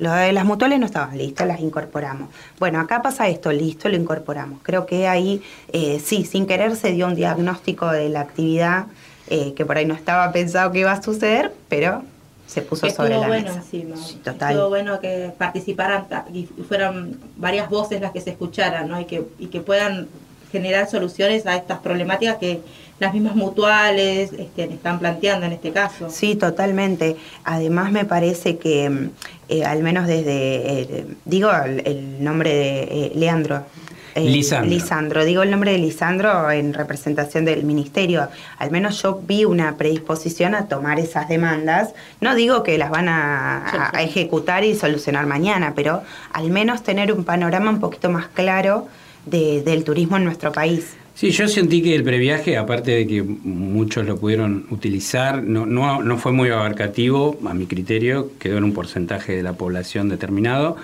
lo 0.00 0.12
de 0.12 0.32
las 0.32 0.44
mutuales 0.44 0.80
no 0.80 0.86
estaban 0.86 1.16
listas, 1.16 1.46
las 1.46 1.60
incorporamos. 1.60 2.30
Bueno, 2.58 2.80
acá 2.80 3.00
pasa 3.00 3.28
esto, 3.28 3.52
listo, 3.52 3.88
lo 3.88 3.96
incorporamos. 3.96 4.58
Creo 4.64 4.84
que 4.84 5.06
ahí, 5.06 5.40
eh, 5.72 6.00
sí, 6.04 6.24
sin 6.24 6.46
querer 6.46 6.74
se 6.74 6.90
dio 6.90 7.06
un 7.06 7.14
diagnóstico 7.14 7.90
de 7.90 8.08
la 8.08 8.20
actividad 8.20 8.86
eh, 9.28 9.54
que 9.54 9.64
por 9.64 9.76
ahí 9.76 9.86
no 9.86 9.94
estaba 9.94 10.32
pensado 10.32 10.72
que 10.72 10.80
iba 10.80 10.90
a 10.92 11.00
suceder, 11.02 11.52
pero 11.68 12.02
se 12.48 12.62
puso 12.62 12.88
sobre 12.88 13.10
la 13.10 13.28
bueno 13.28 13.44
mesa. 13.44 13.56
encima. 13.56 13.94
total. 14.24 14.50
Estuvo 14.52 14.68
bueno 14.70 15.00
que 15.00 15.32
participaran 15.36 16.06
y 16.32 16.46
fueran 16.66 17.18
varias 17.36 17.68
voces 17.68 18.00
las 18.00 18.10
que 18.12 18.22
se 18.22 18.30
escucharan, 18.30 18.88
¿no? 18.88 18.98
Y 18.98 19.04
que, 19.04 19.22
y 19.38 19.46
que 19.46 19.60
puedan 19.60 20.08
generar 20.50 20.88
soluciones 20.88 21.46
a 21.46 21.56
estas 21.56 21.80
problemáticas 21.80 22.38
que 22.38 22.60
las 22.98 23.12
mismas 23.12 23.36
mutuales 23.36 24.32
este, 24.32 24.64
están 24.64 24.98
planteando 24.98 25.44
en 25.44 25.52
este 25.52 25.72
caso. 25.72 26.08
Sí, 26.10 26.36
totalmente. 26.36 27.16
Además 27.44 27.92
me 27.92 28.06
parece 28.06 28.56
que, 28.56 29.10
eh, 29.50 29.64
al 29.64 29.82
menos 29.82 30.06
desde, 30.06 30.80
eh, 30.80 31.06
digo 31.26 31.50
el, 31.52 31.86
el 31.86 32.24
nombre 32.24 32.50
de 32.54 32.82
eh, 32.82 33.12
Leandro. 33.14 33.64
Eh, 34.14 34.24
Lisandro. 34.24 34.70
Lisandro, 34.70 35.24
digo 35.24 35.42
el 35.42 35.50
nombre 35.50 35.72
de 35.72 35.78
Lisandro 35.78 36.50
en 36.50 36.74
representación 36.74 37.44
del 37.44 37.64
ministerio. 37.64 38.28
Al 38.58 38.70
menos 38.70 39.02
yo 39.02 39.20
vi 39.26 39.44
una 39.44 39.76
predisposición 39.76 40.54
a 40.54 40.66
tomar 40.68 40.98
esas 40.98 41.28
demandas. 41.28 41.90
No 42.20 42.34
digo 42.34 42.62
que 42.62 42.78
las 42.78 42.90
van 42.90 43.08
a, 43.08 43.90
a 43.92 44.02
ejecutar 44.02 44.64
y 44.64 44.74
solucionar 44.74 45.26
mañana, 45.26 45.72
pero 45.74 46.02
al 46.32 46.50
menos 46.50 46.82
tener 46.82 47.12
un 47.12 47.24
panorama 47.24 47.70
un 47.70 47.80
poquito 47.80 48.10
más 48.10 48.26
claro 48.28 48.86
de- 49.26 49.62
del 49.62 49.84
turismo 49.84 50.16
en 50.16 50.24
nuestro 50.24 50.52
país. 50.52 50.94
Sí, 51.14 51.32
yo 51.32 51.48
sentí 51.48 51.82
que 51.82 51.96
el 51.96 52.04
previaje, 52.04 52.56
aparte 52.56 52.92
de 52.92 53.04
que 53.06 53.22
muchos 53.24 54.06
lo 54.06 54.16
pudieron 54.18 54.66
utilizar, 54.70 55.42
no, 55.42 55.66
no, 55.66 56.00
no 56.00 56.16
fue 56.16 56.30
muy 56.30 56.48
abarcativo, 56.50 57.36
a 57.44 57.54
mi 57.54 57.66
criterio, 57.66 58.30
quedó 58.38 58.58
en 58.58 58.62
un 58.64 58.72
porcentaje 58.72 59.34
de 59.34 59.42
la 59.42 59.54
población 59.54 60.08
determinado. 60.08 60.76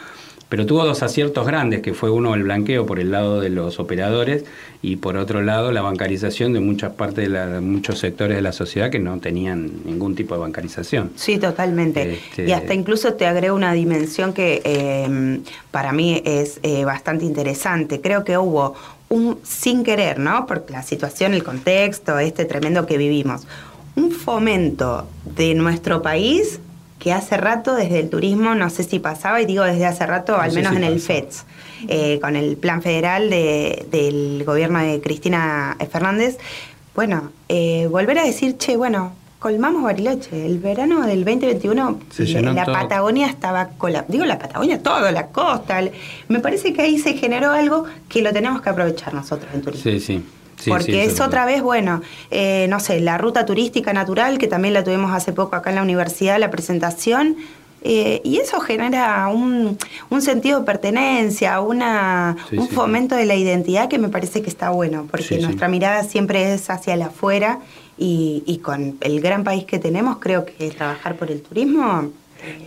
Pero 0.48 0.66
tuvo 0.66 0.85
dos 0.85 1.02
aciertos 1.02 1.46
grandes, 1.46 1.80
que 1.83 1.94
fue 1.94 2.11
uno 2.11 2.35
el 2.35 2.42
blanqueo 2.44 2.87
por 2.87 3.00
el 3.00 3.11
lado 3.11 3.40
de 3.40 3.50
los 3.50 3.80
operadores 3.80 4.44
y 4.83 4.96
por 4.96 5.16
otro 5.16 5.42
lado 5.42 5.72
la 5.72 5.80
bancarización 5.83 6.52
de 6.52 6.61
muchas 6.61 6.92
partes 6.92 7.24
de, 7.24 7.28
la- 7.28 7.46
de 7.46 7.61
muchos 7.61 7.98
sectores 7.98 8.37
de 8.37 8.42
la 8.42 8.52
sociedad 8.52 8.90
que 8.90 8.98
no 8.98 9.18
tenían 9.18 9.70
ningún 9.85 10.14
tipo 10.14 10.35
de 10.35 10.40
bancarización. 10.40 11.11
Sí, 11.16 11.38
totalmente. 11.38 12.14
Este- 12.14 12.46
Y 12.48 12.52
hasta 12.52 12.74
incluso 12.74 13.14
te 13.14 13.26
agrego 13.26 13.57
una 13.57 13.72
dimensión 13.72 14.33
que 14.33 14.61
eh, 14.64 15.40
para 15.70 15.92
mí 15.92 16.22
es 16.24 16.61
eh, 16.62 16.85
bastante 16.85 17.24
interesante. 17.24 18.00
Creo 18.00 18.24
que 18.24 18.37
hubo 18.38 18.74
un, 19.09 19.38
sin 19.42 19.83
querer, 19.85 20.18
¿no? 20.18 20.46
Por 20.46 20.64
la 20.70 20.83
situación, 20.83 21.35
el 21.35 21.42
contexto, 21.42 22.18
este 22.18 22.44
tremendo 22.44 22.87
que 22.87 22.98
vivimos, 22.98 23.46
un 23.96 24.11
fomento 24.11 25.07
de 25.37 25.54
nuestro 25.54 26.02
país 26.02 26.59
que 26.98 27.12
hace 27.12 27.37
rato 27.37 27.74
desde 27.74 28.00
el 28.00 28.09
turismo, 28.09 28.54
no 28.54 28.70
sé 28.70 28.83
si 28.85 28.98
pasaba, 28.98 29.40
y 29.40 29.46
digo 29.46 29.62
desde 29.64 29.85
hace 29.87 30.07
rato, 30.07 30.37
al 30.37 30.52
menos 30.52 30.70
si 30.72 30.76
en 30.78 30.85
el. 30.85 31.00
FEDS, 31.00 31.44
eh, 31.88 32.18
con 32.20 32.35
el 32.37 32.57
plan 32.57 32.80
federal 32.83 33.28
de- 33.30 33.87
del 33.90 34.42
gobierno 34.44 34.78
de 34.78 35.00
Cristina 35.00 35.76
Fernández, 35.90 36.38
bueno, 36.94 37.30
eh, 37.48 37.88
volver 37.90 38.18
a 38.20 38.24
decir, 38.24 38.57
che, 38.57 38.76
bueno, 38.76 39.12
colmamos 39.40 39.83
Bariloche. 39.83 40.46
El 40.46 40.59
verano 40.59 41.07
del 41.07 41.22
2021, 41.24 41.98
Se 42.11 42.24
llenó 42.24 42.54
la 42.54 42.64
todo. 42.64 42.74
Patagonia 42.74 43.26
estaba 43.26 43.68
cola 43.76 44.04
Digo 44.09 44.24
la 44.24 44.38
Patagonia, 44.38 44.83
todo, 44.83 45.11
la 45.11 45.26
costa. 45.26 45.80
el- 45.80 45.92
me 46.28 46.40
parece 46.40 46.72
que 46.72 46.80
ahí 46.80 46.98
se 46.98 47.12
generó 47.14 47.50
algo 47.50 47.85
que 48.09 48.22
lo 48.22 48.33
tenemos 48.33 48.62
que 48.62 48.70
aprovechar 48.70 49.12
nosotros 49.12 49.52
en 49.52 49.61
turismo. 49.61 49.90
Sí, 49.90 50.00
sí. 50.00 50.24
Sí, 50.64 50.70
Porque 50.70 50.85
sí, 50.92 50.98
es 50.98 51.20
otra 51.20 51.44
vez, 51.44 51.61
bueno, 51.62 52.00
eh, 52.31 52.66
no 52.70 52.81
sé, 52.81 53.00
la 53.00 53.18
ruta 53.18 53.44
turística 53.44 53.92
natural, 53.92 54.38
que 54.38 54.46
también 54.46 54.72
la 54.72 54.83
tuvimos 54.83 55.12
hace 55.12 55.33
poco 55.35 55.57
acá 55.57 55.68
en 55.70 55.77
la 55.77 55.83
universidad, 55.83 56.38
la 56.38 56.50
presentación, 56.50 57.37
eh, 57.83 58.22
y 58.24 58.38
eso 58.38 58.61
genera 58.61 59.29
un, 59.29 59.77
un 60.09 60.22
sentido 60.22 60.61
de 60.61 60.64
pertenencia, 60.64 61.61
una, 61.61 62.35
Sí, 62.48 62.57
un 62.57 62.68
sí, 62.68 62.74
fomento 62.74 63.14
de 63.14 63.27
la 63.27 63.35
identidad 63.35 63.88
que 63.90 63.98
me 63.98 64.09
parece 64.09 64.40
que 64.40 64.48
está 64.48 64.70
bueno, 64.70 65.07
porque 65.11 65.38
nuestra 65.38 65.68
mirada 65.68 66.03
siempre 66.03 66.55
es 66.55 66.70
hacia 66.70 66.94
el 66.94 67.03
afuera 67.03 67.59
y, 67.98 68.42
y 68.46 68.59
con 68.59 68.96
el 69.03 69.20
gran 69.20 69.44
país 69.44 69.64
que 69.64 69.79
tenemos, 69.79 70.16
creo 70.18 70.46
que 70.46 70.70
trabajar 70.70 71.16
por 71.16 71.31
el 71.31 71.42
turismo. 71.42 72.09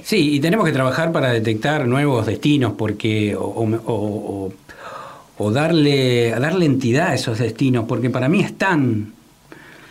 Sí, 0.03 0.35
y 0.35 0.39
tenemos 0.39 0.65
que 0.67 0.71
trabajar 0.71 1.11
para 1.11 1.31
detectar 1.31 1.87
nuevos 1.87 2.25
destinos, 2.27 2.73
porque 2.77 3.35
o, 3.35 3.41
o- 3.43 3.65
o- 3.87 4.53
o 5.39 5.51
darle, 5.51 6.31
darle 6.31 6.65
entidad 6.65 7.09
a 7.09 7.13
esos 7.15 7.37
destinos, 7.39 7.85
porque 7.87 8.09
para 8.09 8.27
mí 8.29 8.39
están, 8.41 9.13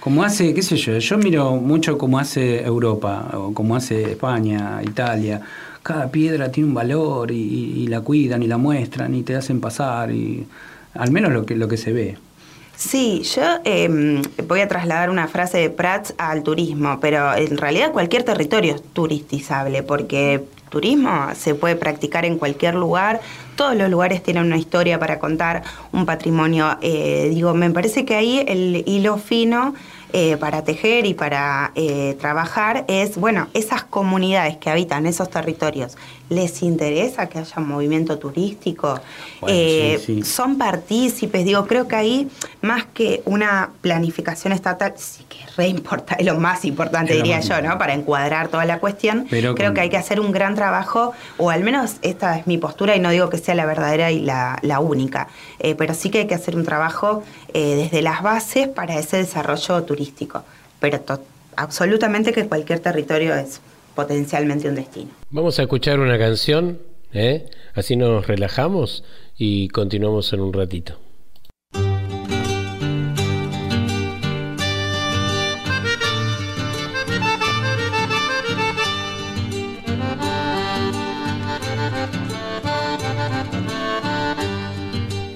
como 0.00 0.22
hace, 0.24 0.54
qué 0.54 0.62
sé 0.62 0.76
yo, 0.76 0.98
yo 0.98 1.18
miro 1.18 1.56
mucho 1.56 1.96
como 1.98 2.18
hace 2.18 2.64
Europa, 2.64 3.30
o 3.35 3.52
como 3.54 3.76
hace 3.76 4.12
España, 4.12 4.80
Italia, 4.85 5.40
cada 5.82 6.09
piedra 6.11 6.50
tiene 6.50 6.68
un 6.68 6.74
valor 6.74 7.30
y, 7.30 7.37
y- 7.82 7.87
la 7.87 8.00
cuidan 8.00 8.42
y 8.42 8.46
la 8.48 8.56
muestran 8.59 9.14
y 9.14 9.22
te 9.22 9.37
hacen 9.37 9.61
pasar, 9.61 10.11
y 10.11 10.44
al 10.94 11.11
menos 11.12 11.32
lo 11.32 11.46
que, 11.46 11.54
lo 11.56 11.68
que 11.68 11.76
se 11.76 11.92
ve. 11.92 12.16
Sí, 12.77 13.23
yo 13.35 13.43
eh, 13.65 14.23
voy 14.47 14.61
a 14.61 14.69
trasladar 14.69 15.09
una 15.09 15.29
frase 15.29 15.57
de 15.57 15.71
Prats 15.71 16.15
al 16.19 16.43
turismo, 16.43 16.99
pero 17.01 17.35
en 17.35 17.57
realidad 17.57 17.91
cualquier 17.91 18.23
territorio 18.23 18.75
es 18.75 18.83
turistizable, 18.93 19.83
porque 19.83 20.45
turismo 20.69 21.31
se 21.35 21.55
puede 21.55 21.75
practicar 21.77 22.27
en 22.27 22.37
cualquier 22.37 22.75
lugar, 22.75 23.21
todos 23.57 23.75
los 23.75 23.89
lugares 23.89 24.23
tienen 24.23 24.45
una 24.45 24.59
historia 24.59 24.99
para 24.99 25.19
contar, 25.19 25.62
un 25.93 26.05
patrimonio. 26.05 26.77
eh, 26.83 27.31
digo, 27.33 27.55
me 27.55 27.71
parece 27.71 28.05
que 28.05 28.15
ahí 28.15 28.45
el 28.47 28.85
hilo 28.87 29.17
fino 29.17 29.75
eh, 30.12 30.37
para 30.37 30.62
tejer 30.64 31.05
y 31.07 31.14
para 31.14 31.73
eh, 31.75 32.16
trabajar 32.21 32.85
es, 32.88 33.16
bueno, 33.16 33.49
esas 33.55 33.83
comunidades 33.85 34.57
que 34.57 34.71
habitan 34.71 35.05
esos 35.07 35.29
territorios, 35.31 35.97
¿les 36.29 36.62
interesa 36.62 37.29
que 37.29 37.38
haya 37.38 37.55
un 37.59 37.69
movimiento 37.69 38.19
turístico? 38.19 39.01
Bueno, 39.40 39.57
Eh, 39.59 40.01
sí, 40.05 40.16
sí. 40.16 40.23
son 40.25 40.59
partícipes, 40.59 41.45
digo, 41.45 41.66
creo 41.66 41.87
que 41.88 41.97
ahí 41.97 42.29
más 42.62 42.85
que 42.87 43.23
una 43.27 43.71
planificación 43.81 44.53
estatal, 44.53 44.95
sí 44.97 45.25
que 45.29 45.38
es 45.45 45.57
re 45.57 45.69
importa, 45.69 46.14
es 46.14 46.25
lo 46.27 46.37
más 46.38 46.64
importante, 46.64 47.12
Es 47.12 47.19
diría 47.19 47.37
más 47.37 47.45
yo, 47.45 47.51
¿no? 47.55 47.57
importante. 47.59 47.79
Para 47.79 47.95
encuadrar 47.95 48.49
toda 48.49 48.64
la 48.64 48.79
cuestión. 48.79 49.27
Pero 49.31 49.55
creo 49.55 49.69
con- 49.69 49.75
que 49.75 49.81
hay 49.83 49.88
que 49.90 49.97
hacer 49.97 50.21
un 50.21 50.33
gran 50.33 50.55
trabajo, 50.55 51.12
o 51.38 51.51
al 51.51 51.62
menos 51.62 51.97
esta 52.03 52.38
es 52.38 52.47
mi 52.47 52.59
postura 52.59 52.97
y 52.97 53.01
no 53.01 53.11
digo 53.11 53.29
que 53.31 53.38
sea 53.38 53.55
la 53.55 53.66
verdadera 53.66 54.11
y 54.12 54.21
la, 54.21 54.59
la 54.62 54.81
única, 54.81 55.29
pero 55.79 55.95
sí 55.95 56.11
que 56.11 56.21
hay 56.21 56.27
que 56.27 56.35
hacer 56.35 56.55
un 56.57 56.64
trabajo 56.64 57.23
desde 57.53 58.03
las 58.03 58.23
bases 58.23 58.69
para 58.69 58.99
ese 58.99 59.16
desarrollo 59.16 59.83
turístico. 59.83 59.95
Pero 60.80 61.00
to- 61.00 61.22
absolutamente 61.56 62.32
que 62.32 62.46
cualquier 62.46 62.80
territorio 62.80 63.35
es 63.35 63.61
potencialmente 63.94 64.68
un 64.68 64.74
destino. 64.74 65.11
Vamos 65.30 65.59
a 65.59 65.62
escuchar 65.62 65.98
una 66.00 66.18
canción, 66.18 66.78
¿eh? 67.12 67.48
así 67.74 67.96
nos 67.96 68.26
relajamos 68.26 69.04
y 69.38 69.68
continuamos 69.68 70.32
en 70.32 70.40
un 70.40 70.52
ratito. 70.52 70.98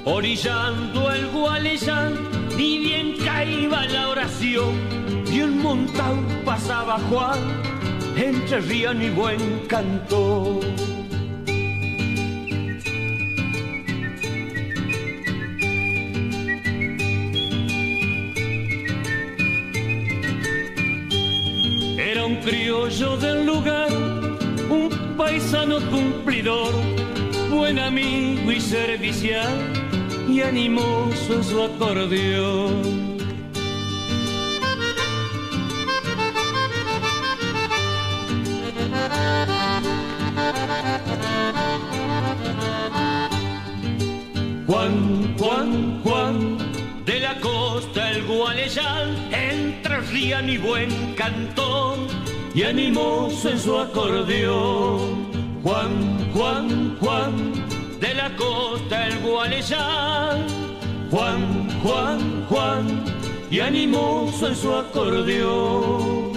Orillando 0.04 0.89
montón 5.70 6.26
pasaba 6.44 6.98
Juan, 7.08 7.38
entre 8.16 8.60
rían 8.60 9.00
y 9.00 9.10
buen 9.10 9.40
canto. 9.68 10.58
Era 21.98 22.26
un 22.26 22.36
criollo 22.46 23.16
del 23.18 23.46
lugar, 23.46 23.92
un 24.68 24.88
paisano 25.16 25.78
cumplidor, 25.88 26.74
buen 27.48 27.78
amigo 27.78 28.50
y 28.50 28.60
servicial, 28.60 29.54
y 30.28 30.40
animoso 30.40 31.42
su 31.44 31.62
acordeón. 31.62 33.19
Juan, 44.66 45.36
Juan, 45.38 46.00
Juan, 46.02 46.58
de 47.04 47.20
la 47.20 47.40
costa 47.40 48.10
el 48.12 48.24
Gualeyán, 48.24 49.32
entre 49.32 50.00
rían 50.00 50.48
y 50.48 50.58
buen 50.58 51.14
cantón, 51.14 52.06
y 52.54 52.62
animoso 52.62 53.50
en 53.50 53.58
su 53.58 53.78
acordeón. 53.78 55.30
Juan, 55.62 56.30
Juan, 56.32 56.96
Juan, 57.00 57.52
de 58.00 58.14
la 58.14 58.34
costa 58.36 59.08
el 59.08 59.18
Gualeyán, 59.20 60.46
Juan, 61.10 61.80
Juan, 61.82 62.46
Juan, 62.48 63.04
y 63.50 63.60
animoso 63.60 64.48
en 64.48 64.56
su 64.56 64.74
acordeón. 64.74 66.29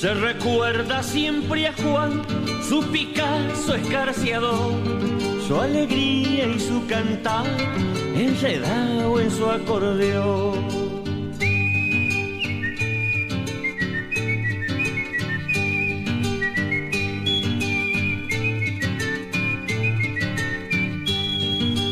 Se 0.00 0.14
recuerda 0.14 1.02
siempre 1.02 1.66
a 1.66 1.72
Juan, 1.72 2.22
su 2.62 2.84
Picasso 2.92 3.74
escarciador, 3.74 4.72
su 5.44 5.60
alegría 5.60 6.46
y 6.46 6.60
su 6.60 6.86
cantar, 6.86 7.44
enredado 8.14 9.18
en 9.18 9.28
su 9.28 9.50
acordeón. 9.50 10.68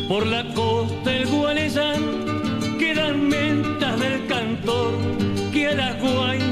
Por 0.07 0.27
la 0.27 0.53
costa 0.53 1.13
el 1.13 1.27
Gualeyán 1.27 2.77
quedan 2.79 3.27
mentas 3.27 3.99
del 3.99 4.25
cantor 4.27 4.93
que 5.51 5.67
a 5.67 5.75
la 5.75 5.91
guaina 5.95 6.07
del 6.07 6.15
lugar 6.15 6.46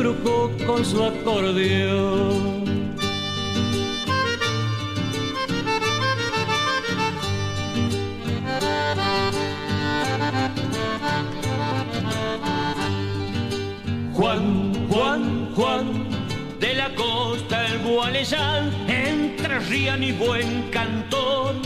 con 0.00 0.82
su 0.82 1.04
acordeón. 1.04 2.64
Juan, 14.14 14.88
Juan, 14.88 15.52
Juan, 15.54 15.86
de 16.58 16.74
la 16.74 16.94
costa 16.94 17.66
el 17.66 17.78
Gualeyán, 17.80 18.70
entre 18.88 19.58
rían 19.60 20.02
y 20.02 20.12
buen 20.12 20.70
cantor, 20.70 21.56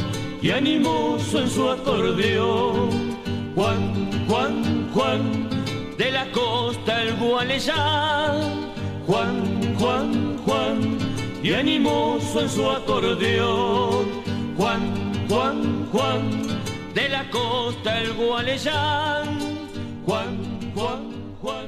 y 0.42 0.50
animoso 0.50 1.38
en 1.38 1.48
su 1.48 1.70
acordeón. 1.70 3.16
Juan, 3.54 4.26
Juan, 4.26 4.90
Juan, 4.92 5.53
de 5.98 6.10
la 6.10 6.30
costa 6.32 7.02
el 7.02 7.14
Gualeyán. 7.16 8.72
Juan, 9.06 9.74
Juan, 9.78 10.38
Juan, 10.44 10.98
y 11.42 11.52
animoso 11.52 12.40
en 12.40 12.48
su 12.48 12.68
acordeón. 12.70 14.06
Juan, 14.56 15.26
Juan, 15.28 15.88
Juan, 15.92 16.30
de 16.94 17.08
la 17.08 17.30
costa 17.30 18.00
el 18.00 18.12
Gualeyán. 18.14 19.38
Juan, 20.06 20.72
Juan, 20.74 21.12
Juan. 21.42 21.66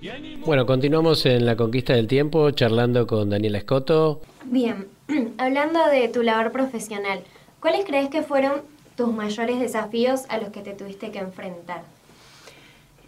y 0.00 0.08
animoso- 0.08 0.46
Bueno, 0.46 0.66
continuamos 0.66 1.24
en 1.26 1.46
la 1.46 1.56
conquista 1.56 1.94
del 1.94 2.06
tiempo 2.06 2.50
charlando 2.50 3.06
con 3.06 3.30
Daniela 3.30 3.58
Escoto. 3.58 4.20
Bien, 4.44 4.88
hablando 5.38 5.84
de 5.86 6.08
tu 6.08 6.22
labor 6.22 6.52
profesional, 6.52 7.20
¿cuáles 7.60 7.84
crees 7.84 8.08
que 8.08 8.22
fueron 8.22 8.62
tus 8.96 9.12
mayores 9.12 9.58
desafíos 9.60 10.22
a 10.28 10.38
los 10.38 10.48
que 10.50 10.60
te 10.60 10.72
tuviste 10.74 11.10
que 11.10 11.18
enfrentar? 11.18 11.82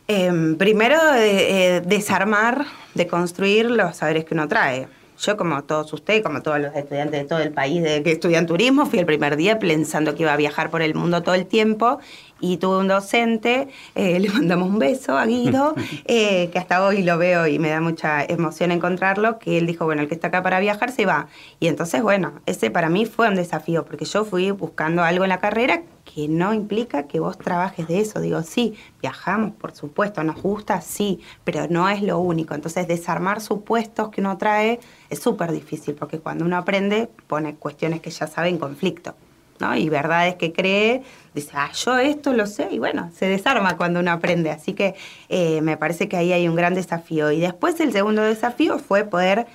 Em, 0.07 0.57
primero, 0.57 0.97
eh, 1.15 1.77
eh, 1.77 1.81
desarmar, 1.81 2.67
deconstruir 2.95 3.71
los 3.71 3.97
saberes 3.97 4.27
que 4.27 4.35
uno 4.35 4.47
trae. 4.49 4.87
Yo, 5.19 5.37
como 5.39 5.63
todos 5.65 5.93
ustedes, 5.95 6.23
como 6.23 6.43
todos 6.43 6.61
los 6.61 6.75
estudiantes 6.75 7.23
de 7.23 7.27
todo 7.27 7.39
el 7.39 7.53
país 7.53 7.83
de 7.83 8.03
que 8.03 8.13
estudian 8.13 8.47
turismo, 8.47 8.85
fui 8.85 8.99
el 8.99 9.07
primer 9.07 9.37
día 9.37 9.59
pensando 9.59 10.15
que 10.15 10.25
iba 10.25 10.33
a 10.35 10.37
viajar 10.37 10.71
por 10.71 10.83
el 10.83 10.95
mundo 10.95 11.23
todo 11.23 11.35
el 11.35 11.47
tiempo 11.47 12.01
y 12.41 12.59
tuve 12.59 12.79
un 12.79 12.89
docente, 12.89 13.69
eh, 13.95 14.19
le 14.21 14.29
mandamos 14.29 14.69
un 14.69 14.79
beso 14.79 15.17
a 15.17 15.27
Guido, 15.27 15.75
eh, 16.05 16.51
que 16.51 16.59
hasta 16.59 16.85
hoy 16.85 17.03
lo 17.03 17.19
veo 17.19 17.47
y 17.47 17.59
me 17.59 17.71
da 17.71 17.81
mucha 17.81 18.25
emoción 18.25 18.71
encontrarlo, 18.71 19.39
que 19.39 19.59
él 19.59 19.67
dijo, 19.67 19.85
bueno, 19.85 20.03
el 20.03 20.09
que 20.09 20.15
está 20.15 20.29
acá 20.29 20.43
para 20.43 20.61
viajar 20.61 20.91
se 20.93 21.07
va. 21.07 21.29
Y 21.61 21.69
entonces, 21.69 22.03
bueno, 22.03 22.41
ese 22.47 22.71
para 22.71 22.89
mí 22.89 23.07
fue 23.07 23.29
un 23.29 23.35
desafío, 23.35 23.85
porque 23.85 24.05
yo 24.05 24.25
fui 24.25 24.51
buscando 24.51 25.03
algo 25.03 25.25
en 25.25 25.31
la 25.31 25.39
carrera 25.39 25.83
que 26.05 26.29
no 26.29 26.53
implica 26.53 27.05
que 27.05 27.19
vos 27.19 27.39
trabajes 27.39 27.89
de 27.89 28.01
eso. 28.01 28.21
Digo, 28.21 28.43
sí, 28.43 28.75
viajamos, 29.01 29.53
por 29.53 29.75
supuesto, 29.75 30.23
nos 30.23 30.41
gusta, 30.41 30.81
sí, 30.81 31.21
pero 31.45 31.67
no 31.69 31.89
es 31.89 32.03
lo 32.03 32.19
único. 32.19 32.55
Entonces, 32.55 32.87
desarmar 32.87 33.41
supuestos 33.41 34.11
que 34.11 34.21
uno 34.21 34.37
trae 34.37 34.81
es 35.09 35.19
súper 35.19 35.51
difícil, 35.51 35.95
porque 35.95 36.19
cuando 36.19 36.45
uno 36.45 36.57
aprende, 36.57 37.09
pone 37.27 37.55
cuestiones 37.55 38.01
que 38.01 38.11
ya 38.11 38.27
sabe 38.27 38.49
en 38.51 38.59
conflicto. 38.59 39.15
¿no? 39.61 39.77
Y 39.77 39.89
verdades 39.89 40.35
que 40.37 40.53
cree, 40.53 41.03
dice, 41.35 41.51
ah, 41.55 41.71
yo 41.73 41.99
esto 41.99 42.33
lo 42.33 42.47
sé, 42.47 42.69
y 42.71 42.79
bueno, 42.79 43.11
se 43.17 43.27
desarma 43.27 43.77
cuando 43.77 44.01
uno 44.01 44.13
aprende. 44.13 44.51
Así 44.51 44.73
que 44.73 44.95
eh, 45.29 45.61
me 45.63 45.77
parece 45.77 46.09
que 46.09 46.17
ahí 46.17 46.33
hay 46.33 46.49
un 46.49 46.55
gran 46.55 46.75
desafío. 46.75 47.31
Y 47.33 47.41
después 47.41 47.79
el 47.81 47.93
segundo 47.93 48.23
desafío 48.23 48.79
fue 48.79 49.05
poder 49.05 49.47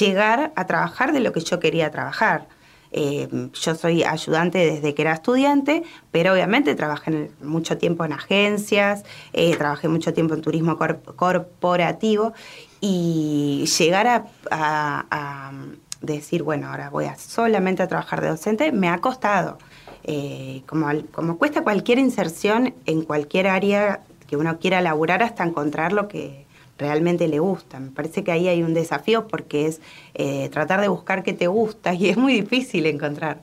llegar 0.00 0.52
a 0.56 0.66
trabajar 0.66 1.12
de 1.12 1.20
lo 1.20 1.32
que 1.32 1.40
yo 1.40 1.60
quería 1.60 1.90
trabajar. 1.90 2.48
Eh, 2.92 3.28
yo 3.52 3.74
soy 3.74 4.04
ayudante 4.04 4.58
desde 4.58 4.94
que 4.94 5.02
era 5.02 5.12
estudiante, 5.12 5.82
pero 6.12 6.32
obviamente 6.32 6.74
trabajé 6.74 7.30
mucho 7.42 7.76
tiempo 7.76 8.04
en 8.04 8.12
agencias, 8.12 9.02
eh, 9.32 9.54
trabajé 9.56 9.88
mucho 9.88 10.14
tiempo 10.14 10.34
en 10.34 10.40
turismo 10.40 10.78
cor- 10.78 11.02
corporativo 11.16 12.32
y 12.80 13.66
llegar 13.78 14.06
a, 14.06 14.24
a- 14.50 15.04
a 15.10 15.52
decir, 16.00 16.42
bueno, 16.42 16.68
ahora 16.70 16.88
voy 16.88 17.06
a 17.06 17.16
solamente 17.16 17.82
a 17.82 17.88
trabajar 17.88 18.20
de 18.22 18.28
docente, 18.28 18.72
me 18.72 18.88
ha 18.88 18.98
costado. 18.98 19.58
Eh, 20.04 20.62
como, 20.66 20.88
como 21.12 21.38
cuesta 21.38 21.62
cualquier 21.62 21.98
inserción 21.98 22.74
en 22.86 23.02
cualquier 23.02 23.48
área 23.48 24.00
que 24.26 24.36
uno 24.36 24.58
quiera 24.58 24.80
laburar 24.80 25.22
hasta 25.22 25.44
encontrar 25.44 25.92
lo 25.92 26.08
que 26.08 26.46
realmente 26.78 27.28
le 27.28 27.38
gusta. 27.38 27.80
Me 27.80 27.90
parece 27.90 28.22
que 28.22 28.32
ahí 28.32 28.48
hay 28.48 28.62
un 28.62 28.74
desafío 28.74 29.26
porque 29.28 29.66
es 29.66 29.80
eh, 30.14 30.48
tratar 30.50 30.80
de 30.80 30.88
buscar 30.88 31.22
qué 31.22 31.32
te 31.32 31.46
gusta 31.46 31.94
y 31.94 32.08
es 32.10 32.16
muy 32.16 32.40
difícil 32.40 32.86
encontrar. 32.86 33.40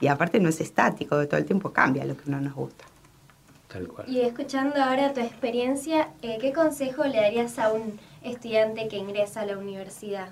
Y 0.00 0.08
aparte 0.08 0.40
no 0.40 0.48
es 0.48 0.60
estático, 0.60 1.26
todo 1.26 1.38
el 1.38 1.46
tiempo 1.46 1.72
cambia 1.72 2.04
lo 2.04 2.16
que 2.16 2.30
no 2.30 2.40
nos 2.40 2.54
gusta. 2.54 2.84
Tal 3.68 3.88
cual. 3.88 4.08
Y 4.08 4.20
escuchando 4.20 4.80
ahora 4.82 5.12
tu 5.12 5.20
experiencia, 5.20 6.08
eh, 6.22 6.38
¿qué 6.40 6.52
consejo 6.52 7.04
le 7.04 7.16
darías 7.20 7.58
a 7.58 7.72
un 7.72 7.98
estudiante 8.22 8.86
que 8.88 8.98
ingresa 8.98 9.40
a 9.40 9.46
la 9.46 9.58
universidad? 9.58 10.28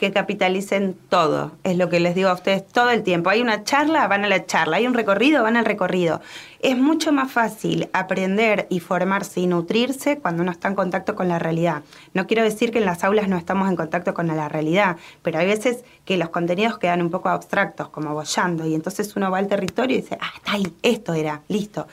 Que 0.00 0.12
capitalicen 0.12 0.96
todo. 1.10 1.52
Es 1.62 1.76
lo 1.76 1.90
que 1.90 2.00
les 2.00 2.14
digo 2.14 2.30
a 2.30 2.32
ustedes 2.32 2.66
todo 2.66 2.88
el 2.88 3.02
tiempo. 3.02 3.28
Hay 3.28 3.42
una 3.42 3.64
charla, 3.64 4.08
van 4.08 4.24
a 4.24 4.28
la 4.28 4.46
charla. 4.46 4.78
Hay 4.78 4.86
un 4.86 4.94
recorrido, 4.94 5.42
van 5.42 5.58
al 5.58 5.66
recorrido. 5.66 6.22
Es 6.60 6.78
mucho 6.78 7.12
más 7.12 7.30
fácil 7.30 7.90
aprender 7.92 8.66
y 8.70 8.80
formarse 8.80 9.40
y 9.40 9.46
nutrirse 9.46 10.18
cuando 10.18 10.42
uno 10.42 10.52
está 10.52 10.68
en 10.68 10.74
contacto 10.74 11.14
con 11.14 11.28
la 11.28 11.38
realidad. 11.38 11.82
No 12.14 12.26
quiero 12.26 12.42
decir 12.42 12.72
que 12.72 12.78
en 12.78 12.86
las 12.86 13.04
aulas 13.04 13.28
no 13.28 13.36
estamos 13.36 13.68
en 13.68 13.76
contacto 13.76 14.14
con 14.14 14.26
la 14.26 14.48
realidad, 14.48 14.96
pero 15.20 15.38
hay 15.38 15.46
veces 15.46 15.84
que 16.06 16.16
los 16.16 16.30
contenidos 16.30 16.78
quedan 16.78 17.02
un 17.02 17.10
poco 17.10 17.28
abstractos, 17.28 17.90
como 17.90 18.14
bollando, 18.14 18.66
y 18.66 18.74
entonces 18.74 19.14
uno 19.16 19.30
va 19.30 19.36
al 19.36 19.48
territorio 19.48 19.98
y 19.98 20.00
dice, 20.00 20.16
ah, 20.18 20.32
está 20.34 20.52
ahí, 20.52 20.74
esto 20.82 21.12
era, 21.12 21.42
listo. 21.48 21.86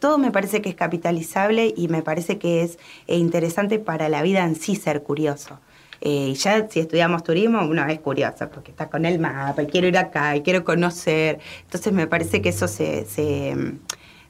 Todo 0.00 0.18
me 0.18 0.32
parece 0.32 0.60
que 0.60 0.70
es 0.70 0.74
capitalizable 0.74 1.72
y 1.76 1.86
me 1.86 2.02
parece 2.02 2.38
que 2.38 2.62
es 2.62 2.80
eh, 3.06 3.16
interesante 3.16 3.78
para 3.78 4.08
la 4.08 4.22
vida 4.22 4.42
en 4.42 4.56
sí 4.56 4.74
ser 4.74 5.04
curioso. 5.04 5.60
Eh, 6.06 6.28
y 6.28 6.34
ya 6.34 6.68
si 6.68 6.80
estudiamos 6.80 7.24
turismo, 7.24 7.62
uno 7.62 7.86
es 7.86 7.98
curioso 7.98 8.50
porque 8.50 8.72
está 8.72 8.90
con 8.90 9.06
el 9.06 9.18
mapa 9.18 9.62
y 9.62 9.66
quiero 9.66 9.88
ir 9.88 9.96
acá 9.96 10.36
y 10.36 10.42
quiero 10.42 10.62
conocer. 10.62 11.38
Entonces 11.62 11.94
me 11.94 12.06
parece 12.06 12.42
que 12.42 12.50
eso 12.50 12.68
se, 12.68 13.06
se, 13.06 13.56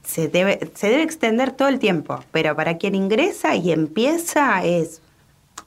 se 0.01 0.29
debe, 0.29 0.71
se 0.73 0.89
debe 0.89 1.03
extender 1.03 1.51
todo 1.51 1.67
el 1.67 1.79
tiempo. 1.79 2.23
Pero 2.31 2.55
para 2.55 2.77
quien 2.77 2.95
ingresa 2.95 3.55
y 3.55 3.73
empieza 3.73 4.63
es 4.63 5.01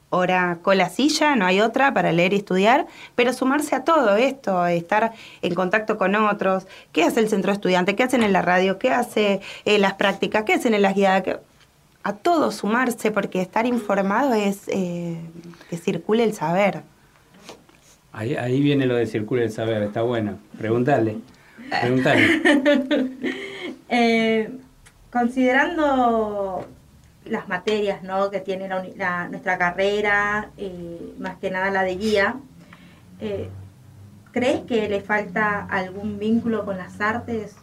hora 0.09 0.57
cola 0.63 0.89
silla, 0.89 1.35
no 1.35 1.45
hay 1.45 1.61
otra 1.61 1.93
para 1.93 2.11
leer 2.11 2.33
y 2.33 2.37
estudiar, 2.37 2.87
pero 3.15 3.31
sumarse 3.31 3.75
a 3.75 3.83
todo 3.83 4.15
esto, 4.15 4.65
estar 4.65 5.13
en 5.43 5.53
contacto 5.53 5.99
con 5.99 6.15
otros, 6.15 6.65
qué 6.91 7.03
hace 7.03 7.19
el 7.19 7.29
centro 7.29 7.51
estudiante, 7.51 7.95
qué 7.95 8.01
hacen 8.01 8.23
en 8.23 8.33
la 8.33 8.41
radio, 8.41 8.79
qué 8.79 8.89
hace 8.89 9.41
en 9.65 9.81
las 9.81 9.93
prácticas, 9.93 10.43
qué 10.45 10.55
hacen 10.55 10.73
en 10.73 10.81
las 10.81 10.95
guiadas, 10.95 11.39
a 12.09 12.13
todo 12.17 12.51
sumarse, 12.51 13.11
porque 13.11 13.41
estar 13.41 13.65
informado 13.65 14.33
es 14.33 14.67
eh, 14.67 15.19
que 15.69 15.77
circule 15.77 16.23
el 16.23 16.33
saber. 16.33 16.81
Ahí, 18.11 18.35
ahí 18.35 18.59
viene 18.61 18.85
lo 18.87 18.95
de 18.95 19.05
circula 19.05 19.43
el 19.43 19.51
saber, 19.51 19.81
está 19.83 20.01
bueno. 20.01 20.39
Preguntale. 20.57 21.17
Preguntale. 21.81 22.41
Eh, 23.91 24.51
considerando 25.11 26.63
las 27.25 27.47
materias 27.49 28.03
¿no? 28.03 28.29
que 28.29 28.39
tiene 28.39 28.67
la 28.67 28.79
uni- 28.81 28.93
la- 28.95 29.27
nuestra 29.27 29.57
carrera, 29.57 30.51
eh, 30.57 31.15
más 31.17 31.37
que 31.37 31.49
nada 31.49 31.71
la 31.71 31.81
de 31.81 31.95
guía, 31.97 32.35
eh, 33.19 33.49
¿crees 34.31 34.59
que 34.67 34.87
le 34.87 35.01
falta 35.01 35.65
algún 35.65 36.19
vínculo 36.19 36.65
con 36.65 36.77
las 36.77 37.01
artes? 37.01 37.55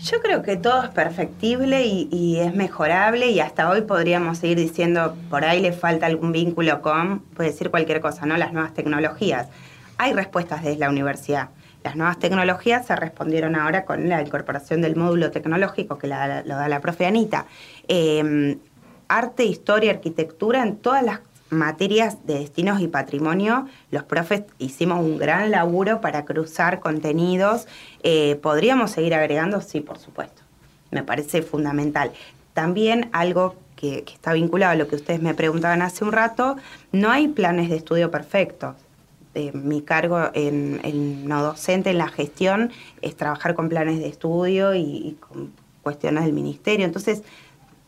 Yo 0.00 0.20
creo 0.20 0.42
que 0.42 0.56
todo 0.56 0.84
es 0.84 0.90
perfectible 0.90 1.84
y, 1.84 2.38
es 2.38 2.54
mejorable 2.54 3.26
y 3.30 3.40
hasta 3.40 3.68
hoy 3.68 3.82
podríamos 3.82 4.38
seguir 4.38 4.56
diciendo, 4.56 5.16
por 5.28 5.44
ahí 5.44 5.60
le 5.60 5.72
falta 5.72 6.06
algún 6.06 6.30
vínculo 6.30 6.80
con, 6.82 7.18
puede 7.34 7.50
decir 7.50 7.70
cualquier 7.70 8.00
cosa, 8.00 8.24
¿no? 8.24 8.36
Las 8.36 8.52
nuevas 8.52 8.74
tecnologías. 8.74 9.48
Hay 9.96 10.12
respuestas 10.12 10.62
desde 10.62 10.78
la 10.78 10.88
universidad. 10.88 11.48
Las 11.82 11.96
nuevas 11.96 12.18
tecnologías 12.20 12.86
se 12.86 12.94
respondieron 12.94 13.56
ahora 13.56 13.84
con 13.84 14.08
la 14.08 14.22
incorporación 14.22 14.82
del 14.82 14.94
módulo 14.94 15.32
tecnológico 15.32 15.98
que 15.98 16.06
la- 16.06 16.42
lo 16.42 16.54
da 16.54 16.68
la 16.68 16.80
profe 16.80 17.04
Anita. 17.06 17.46
Eh, 17.88 18.56
arte, 19.08 19.44
historia, 19.44 19.90
arquitectura, 19.92 20.62
en 20.62 20.76
todas 20.76 21.02
las 21.02 21.20
materias 21.50 22.26
de 22.26 22.40
destinos 22.40 22.80
y 22.80 22.88
patrimonio, 22.88 23.66
los 23.90 24.04
profes 24.04 24.42
hicimos 24.58 25.00
un 25.00 25.18
gran 25.18 25.50
laburo 25.50 26.00
para 26.00 26.24
cruzar 26.24 26.80
contenidos. 26.80 27.66
Eh, 28.02 28.38
¿Podríamos 28.42 28.90
seguir 28.90 29.14
agregando? 29.14 29.60
Sí, 29.60 29.80
por 29.80 29.98
supuesto. 29.98 30.42
Me 30.90 31.02
parece 31.02 31.42
fundamental. 31.42 32.12
También 32.54 33.08
algo 33.12 33.56
que, 33.76 34.04
está 34.12 34.32
vinculado 34.32 34.72
a 34.72 34.76
lo 34.76 34.88
que 34.88 34.96
ustedes 34.96 35.22
me 35.22 35.34
preguntaban 35.34 35.82
hace 35.82 36.04
un 36.04 36.12
rato, 36.12 36.56
no 36.92 37.10
hay 37.10 37.28
planes 37.28 37.70
de 37.70 37.76
estudio 37.76 38.10
perfectos. 38.10 38.76
Eh, 39.34 39.52
mi 39.52 39.82
cargo 39.82 40.30
en, 40.34 40.80
en 40.82 41.28
no 41.28 41.42
docente, 41.42 41.90
en 41.90 41.98
la 41.98 42.08
gestión, 42.08 42.72
es 43.02 43.16
trabajar 43.16 43.54
con 43.54 43.68
planes 43.68 44.00
de 44.00 44.08
estudio 44.08 44.74
y, 44.74 44.80
y 44.80 45.18
con 45.20 45.52
cuestiones 45.82 46.24
del 46.24 46.32
ministerio. 46.32 46.84
Entonces, 46.84 47.22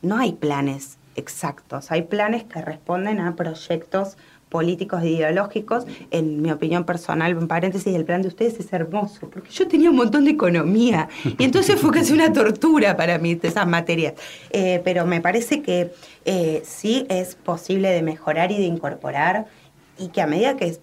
no 0.02 0.16
hay 0.16 0.32
planes 0.32 0.96
exactos, 1.16 1.90
hay 1.90 2.02
planes 2.02 2.44
que 2.44 2.60
responden 2.62 3.20
a 3.20 3.36
proyectos 3.36 4.16
políticos 4.50 5.02
e 5.02 5.10
ideológicos. 5.10 5.86
En 6.10 6.42
mi 6.42 6.50
opinión 6.50 6.84
personal, 6.84 7.30
en 7.32 7.48
paréntesis, 7.48 7.94
el 7.94 8.04
plan 8.04 8.20
de 8.20 8.28
ustedes 8.28 8.58
es 8.60 8.70
hermoso, 8.72 9.30
porque 9.30 9.50
yo 9.50 9.66
tenía 9.66 9.88
un 9.88 9.96
montón 9.96 10.24
de 10.24 10.32
economía 10.32 11.08
y 11.38 11.44
entonces 11.44 11.80
fue 11.80 11.92
casi 11.92 12.12
una 12.12 12.32
tortura 12.32 12.96
para 12.96 13.16
mí 13.18 13.38
esas 13.40 13.66
materias. 13.66 14.14
Eh, 14.50 14.82
pero 14.84 15.06
me 15.06 15.20
parece 15.20 15.62
que 15.62 15.92
eh, 16.26 16.62
sí 16.64 17.06
es 17.08 17.36
posible 17.36 17.90
de 17.90 18.02
mejorar 18.02 18.52
y 18.52 18.58
de 18.58 18.64
incorporar 18.64 19.46
y 19.98 20.08
que 20.08 20.20
a 20.20 20.26
medida 20.26 20.56
que 20.56 20.78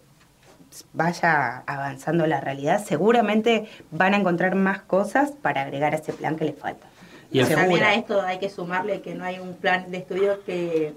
vaya 0.94 1.64
avanzando 1.66 2.28
la 2.28 2.40
realidad, 2.40 2.84
seguramente 2.84 3.68
van 3.92 4.14
a 4.14 4.18
encontrar 4.18 4.56
más 4.56 4.82
cosas 4.82 5.32
para 5.32 5.62
agregar 5.62 5.94
a 5.94 5.98
ese 5.98 6.14
plan 6.14 6.36
que 6.36 6.46
les 6.46 6.58
falta. 6.58 6.87
Y 7.32 7.40
el- 7.40 7.48
También 7.50 7.84
a 7.84 7.94
esto 7.96 8.22
hay 8.22 8.40
que 8.40 8.50
sumarle 8.50 9.02
que 9.02 9.16
no 9.16 9.24
hay 9.26 9.40
un 9.40 9.54
plan 9.54 9.90
de 9.92 9.98
estudio 9.98 10.44
que, 10.46 10.94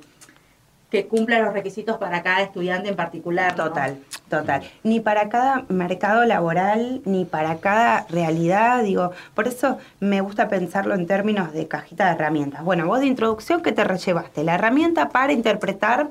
que 0.91 1.07
cumpla 1.07 1.39
los 1.41 1.53
requisitos 1.53 1.99
para 1.99 2.23
cada 2.23 2.43
estudiante 2.43 2.89
en 2.89 2.97
particular. 2.97 3.57
¿no? 3.57 3.65
Total. 3.65 3.99
Total. 4.29 4.63
Ni 4.85 5.01
para 5.01 5.29
cada 5.29 5.65
mercado 5.69 6.25
laboral, 6.25 7.01
ni 7.05 7.25
para 7.25 7.57
cada 7.59 8.07
realidad, 8.11 8.83
digo, 8.83 9.11
por 9.35 9.49
eso 9.49 9.79
me 9.99 10.21
gusta 10.21 10.49
pensarlo 10.49 10.95
en 10.95 11.07
términos 11.07 11.53
de 11.53 11.67
cajita 11.67 12.07
de 12.07 12.13
herramientas. 12.13 12.63
Bueno, 12.65 12.87
vos 12.87 13.01
de 13.01 13.07
introducción, 13.07 13.61
¿qué 13.63 13.73
te 13.73 13.83
rellevaste? 13.85 14.45
La 14.45 14.55
herramienta 14.55 15.09
para 15.09 15.33
interpretar 15.33 16.09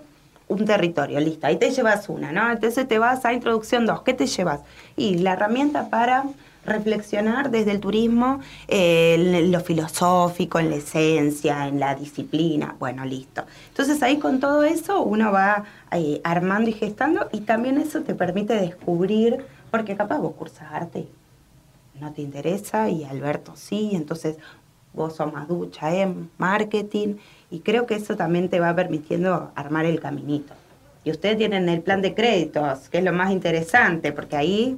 un 0.49 0.65
territorio, 0.65 1.19
listo, 1.19 1.45
ahí 1.47 1.57
te 1.57 1.69
llevas 1.71 2.09
una, 2.09 2.31
¿no? 2.31 2.51
Entonces 2.51 2.87
te 2.87 2.97
vas 2.99 3.23
a 3.23 3.33
introducción 3.33 3.85
2, 3.85 4.01
¿qué 4.01 4.13
te 4.13 4.25
llevas? 4.25 4.61
Y 4.97 5.19
la 5.19 5.33
herramienta 5.33 5.89
para 5.89 6.23
reflexionar 6.69 7.51
desde 7.51 7.71
el 7.71 7.79
turismo 7.79 8.39
eh, 8.67 9.47
lo 9.49 9.59
filosófico, 9.59 10.59
en 10.59 10.69
la 10.69 10.77
esencia, 10.77 11.67
en 11.67 11.79
la 11.79 11.95
disciplina. 11.95 12.75
Bueno, 12.79 13.05
listo. 13.05 13.43
Entonces 13.69 14.01
ahí 14.03 14.17
con 14.17 14.39
todo 14.39 14.63
eso 14.63 15.01
uno 15.03 15.31
va 15.31 15.65
eh, 15.91 16.21
armando 16.23 16.69
y 16.69 16.73
gestando 16.73 17.27
y 17.31 17.41
también 17.41 17.77
eso 17.77 18.01
te 18.01 18.15
permite 18.15 18.53
descubrir, 18.53 19.45
porque 19.71 19.95
capaz 19.95 20.19
vos 20.19 20.33
cursas 20.35 20.71
arte, 20.71 21.07
no 21.99 22.13
te 22.13 22.21
interesa 22.21 22.89
y 22.89 23.03
Alberto 23.03 23.53
sí, 23.55 23.91
entonces 23.93 24.37
vos 24.93 25.15
sos 25.15 25.31
más 25.31 25.47
ducha 25.47 25.93
en 25.93 26.29
marketing 26.37 27.15
y 27.51 27.59
creo 27.59 27.85
que 27.85 27.95
eso 27.95 28.15
también 28.15 28.49
te 28.49 28.59
va 28.59 28.75
permitiendo 28.75 29.51
armar 29.55 29.85
el 29.85 29.99
caminito. 29.99 30.53
Y 31.03 31.11
ustedes 31.11 31.37
tienen 31.37 31.69
el 31.69 31.81
plan 31.81 32.01
de 32.01 32.13
créditos, 32.13 32.89
que 32.89 32.99
es 32.99 33.03
lo 33.03 33.13
más 33.13 33.31
interesante, 33.31 34.11
porque 34.11 34.35
ahí 34.35 34.77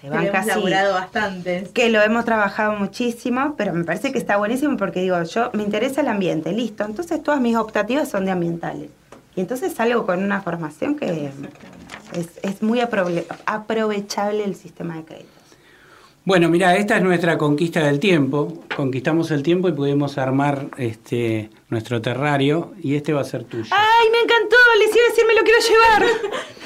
se 0.00 0.08
van 0.10 0.20
Que 0.20 0.24
lo 0.26 0.30
hemos 0.32 0.32
casi 0.46 0.48
laburado 0.48 0.94
bastante. 0.94 1.68
que 1.72 1.88
lo 1.88 2.00
hemos 2.02 2.24
trabajado 2.24 2.72
muchísimo, 2.78 3.54
pero 3.56 3.72
me 3.72 3.84
parece 3.84 4.12
que 4.12 4.18
está 4.18 4.36
buenísimo 4.36 4.76
porque 4.76 5.00
digo, 5.02 5.22
yo 5.22 5.50
me 5.52 5.62
interesa 5.62 6.00
el 6.00 6.08
ambiente, 6.08 6.52
listo. 6.52 6.84
Entonces 6.84 7.22
todas 7.22 7.40
mis 7.40 7.56
optativas 7.56 8.08
son 8.08 8.24
de 8.24 8.30
ambientales. 8.32 8.90
Y 9.36 9.40
entonces 9.40 9.72
salgo 9.74 10.06
con 10.06 10.22
una 10.22 10.42
formación 10.42 10.96
que 10.96 11.30
es, 12.12 12.28
es 12.42 12.62
muy 12.62 12.80
aprove- 12.80 13.24
aprovechable 13.46 14.44
el 14.44 14.54
sistema 14.54 14.96
de 14.96 15.04
crédito. 15.04 15.28
Bueno, 16.26 16.48
mira, 16.48 16.74
esta 16.76 16.96
es 16.96 17.02
nuestra 17.02 17.36
conquista 17.36 17.80
del 17.84 18.00
tiempo. 18.00 18.62
Conquistamos 18.74 19.30
el 19.30 19.42
tiempo 19.42 19.68
y 19.68 19.72
pudimos 19.72 20.16
armar 20.16 20.68
este 20.78 21.50
nuestro 21.68 22.00
terrario 22.00 22.72
y 22.80 22.94
este 22.96 23.12
va 23.12 23.20
a 23.20 23.24
ser 23.24 23.44
tuyo. 23.44 23.64
¡Ay, 23.70 24.06
me 24.10 24.18
encantó! 24.20 24.56
Les 24.78 24.88
iba 24.94 25.04
a 25.04 25.08
decir, 25.10 25.24
me 25.26 25.34
lo 25.34 25.42
quiero 25.42 25.60
llevar. 25.60 26.32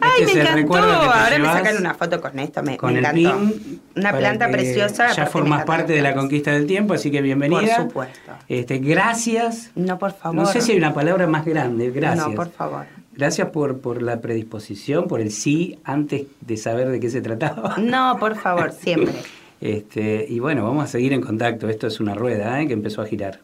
¡Ay, 0.00 0.22
Este 0.24 0.42
es 0.42 0.54
me 0.54 0.60
encantó! 0.60 0.76
Ahora 0.76 1.38
me 1.38 1.44
sacan 1.46 1.76
una 1.78 1.94
foto 1.94 2.20
con 2.20 2.38
esto, 2.38 2.62
me, 2.62 2.76
con 2.76 2.92
me 2.92 2.98
el 3.00 3.04
encantó. 3.04 3.38
pin. 3.38 3.80
Una 3.96 4.12
planta 4.16 4.50
preciosa. 4.50 5.12
Ya 5.12 5.26
formas 5.26 5.64
parte 5.64 5.92
de 5.92 6.02
la 6.02 6.14
conquista 6.14 6.52
del 6.52 6.66
tiempo, 6.66 6.94
así 6.94 7.10
que 7.10 7.20
bienvenida. 7.22 7.76
Por 7.76 7.86
supuesto. 7.86 8.32
Este, 8.48 8.78
gracias. 8.78 9.70
No, 9.74 9.98
por 9.98 10.12
favor. 10.12 10.36
No 10.36 10.46
sé 10.46 10.60
si 10.60 10.72
hay 10.72 10.78
una 10.78 10.94
palabra 10.94 11.26
más 11.26 11.44
grande. 11.44 11.90
Gracias. 11.90 12.28
No, 12.28 12.34
por 12.34 12.50
favor. 12.50 12.86
Gracias 13.16 13.48
por, 13.50 13.80
por 13.80 14.00
la 14.02 14.20
predisposición, 14.20 15.06
por 15.08 15.20
el 15.20 15.30
sí 15.32 15.78
antes 15.84 16.22
de 16.40 16.56
saber 16.56 16.88
de 16.88 17.00
qué 17.00 17.10
se 17.10 17.20
trataba. 17.20 17.76
No, 17.78 18.16
por 18.18 18.36
favor, 18.36 18.72
siempre. 18.72 19.14
Este, 19.60 20.24
y 20.26 20.38
bueno, 20.38 20.64
vamos 20.64 20.84
a 20.84 20.86
seguir 20.86 21.12
en 21.12 21.20
contacto. 21.20 21.68
Esto 21.68 21.86
es 21.86 22.00
una 22.00 22.14
rueda 22.14 22.62
¿eh? 22.62 22.66
que 22.66 22.72
empezó 22.72 23.02
a 23.02 23.06
girar. 23.06 23.40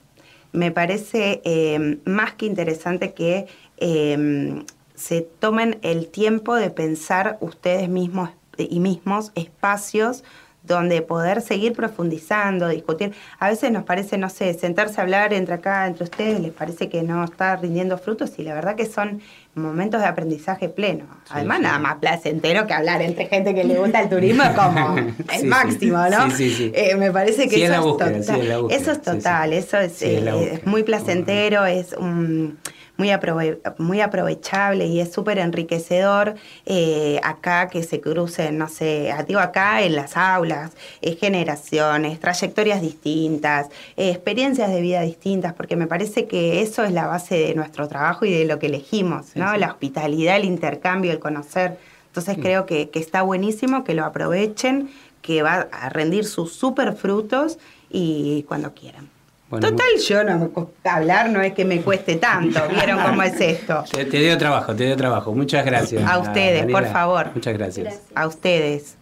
me 0.52 0.70
parece 0.70 1.42
eh, 1.44 1.98
más 2.06 2.32
que 2.32 2.46
interesante 2.46 3.12
que 3.12 3.44
eh, 3.76 4.62
se 4.96 5.20
tomen 5.22 5.78
el 5.82 6.08
tiempo 6.08 6.54
de 6.56 6.70
pensar 6.70 7.38
ustedes 7.40 7.88
mismos 7.88 8.30
y 8.58 8.80
mismos 8.80 9.30
espacios 9.34 10.24
donde 10.62 11.00
poder 11.00 11.42
seguir 11.42 11.74
profundizando, 11.74 12.66
discutir. 12.68 13.12
A 13.38 13.48
veces 13.50 13.70
nos 13.70 13.84
parece, 13.84 14.18
no 14.18 14.28
sé, 14.28 14.52
sentarse 14.54 15.00
a 15.00 15.04
hablar 15.04 15.32
entre 15.32 15.54
acá, 15.54 15.86
entre 15.86 16.02
ustedes, 16.02 16.40
les 16.40 16.50
parece 16.52 16.88
que 16.88 17.04
no 17.04 17.22
está 17.22 17.54
rindiendo 17.54 17.96
frutos 17.98 18.32
y 18.38 18.42
la 18.42 18.52
verdad 18.54 18.74
que 18.74 18.86
son 18.86 19.20
momentos 19.54 20.00
de 20.00 20.08
aprendizaje 20.08 20.68
pleno. 20.68 21.04
Además, 21.30 21.58
sí. 21.58 21.62
nada 21.62 21.78
más 21.78 21.96
placentero 21.98 22.66
que 22.66 22.74
hablar 22.74 23.00
entre 23.00 23.26
gente 23.26 23.54
que 23.54 23.62
le 23.62 23.74
gusta 23.78 24.00
el 24.00 24.08
turismo 24.08 24.42
es 24.42 24.50
como 24.50 24.96
el 24.98 25.14
Sí, 25.40 25.46
máximo, 25.46 25.98
¿no? 26.08 26.30
Sí, 26.32 26.36
sí, 26.36 26.50
sí. 26.50 26.72
Eh, 26.74 26.96
me 26.96 27.12
parece 27.12 27.48
que 27.48 27.62
es 27.62 27.70
eso 27.70 27.74
es 27.80 27.86
búsqueda, 27.86 28.18
total. 28.20 28.66
Eso 28.70 28.90
es 28.90 29.02
total, 29.02 29.52
eso 29.52 29.78
es, 29.78 30.02
eh, 30.02 30.52
es 30.54 30.66
muy 30.66 30.82
placentero, 30.82 31.64
es 31.64 31.92
un- 31.92 32.58
muy, 32.96 33.08
aprove- 33.08 33.60
muy 33.78 34.00
aprovechable 34.00 34.86
y 34.86 35.00
es 35.00 35.12
súper 35.12 35.38
enriquecedor 35.38 36.34
eh, 36.64 37.20
acá 37.22 37.68
que 37.68 37.82
se 37.82 38.00
crucen, 38.00 38.58
no 38.58 38.68
sé, 38.68 39.12
ah, 39.12 39.22
digo 39.22 39.40
acá 39.40 39.82
en 39.82 39.96
las 39.96 40.16
aulas, 40.16 40.72
eh, 41.02 41.16
generaciones, 41.16 42.18
trayectorias 42.20 42.80
distintas, 42.80 43.68
eh, 43.96 44.10
experiencias 44.10 44.70
de 44.70 44.80
vida 44.80 45.00
distintas, 45.02 45.52
porque 45.54 45.76
me 45.76 45.86
parece 45.86 46.26
que 46.26 46.62
eso 46.62 46.84
es 46.84 46.92
la 46.92 47.06
base 47.06 47.36
de 47.36 47.54
nuestro 47.54 47.88
trabajo 47.88 48.24
y 48.24 48.32
de 48.32 48.44
lo 48.44 48.58
que 48.58 48.66
elegimos, 48.66 49.36
¿no? 49.36 49.56
La 49.56 49.68
hospitalidad, 49.68 50.36
el 50.36 50.44
intercambio, 50.44 51.12
el 51.12 51.18
conocer. 51.18 51.78
Entonces 52.08 52.38
creo 52.40 52.64
que, 52.64 52.88
que 52.88 52.98
está 52.98 53.22
buenísimo 53.22 53.84
que 53.84 53.94
lo 53.94 54.04
aprovechen, 54.04 54.88
que 55.20 55.42
va 55.42 55.68
a 55.70 55.88
rendir 55.90 56.24
sus 56.24 56.54
super 56.54 56.94
frutos 56.94 57.58
y 57.90 58.44
cuando 58.44 58.72
quieran. 58.72 59.10
Bueno, 59.48 59.68
Total, 59.68 59.86
yo 60.04 60.24
no 60.24 60.38
me 60.82 60.90
hablar 60.90 61.30
no 61.30 61.40
es 61.40 61.52
que 61.52 61.64
me 61.64 61.80
cueste 61.80 62.16
tanto. 62.16 62.60
¿Vieron 62.68 63.00
cómo 63.00 63.22
es 63.22 63.40
esto? 63.40 63.84
Te, 63.92 64.04
te 64.04 64.18
dio 64.18 64.36
trabajo, 64.36 64.74
te 64.74 64.86
dio 64.86 64.96
trabajo. 64.96 65.32
Muchas 65.34 65.64
gracias. 65.64 66.02
A 66.04 66.18
ustedes, 66.18 66.60
Daniela. 66.60 66.80
por 66.80 66.88
favor. 66.92 67.30
Muchas 67.32 67.54
gracias. 67.54 68.00
A 68.14 68.26
ustedes. 68.26 68.96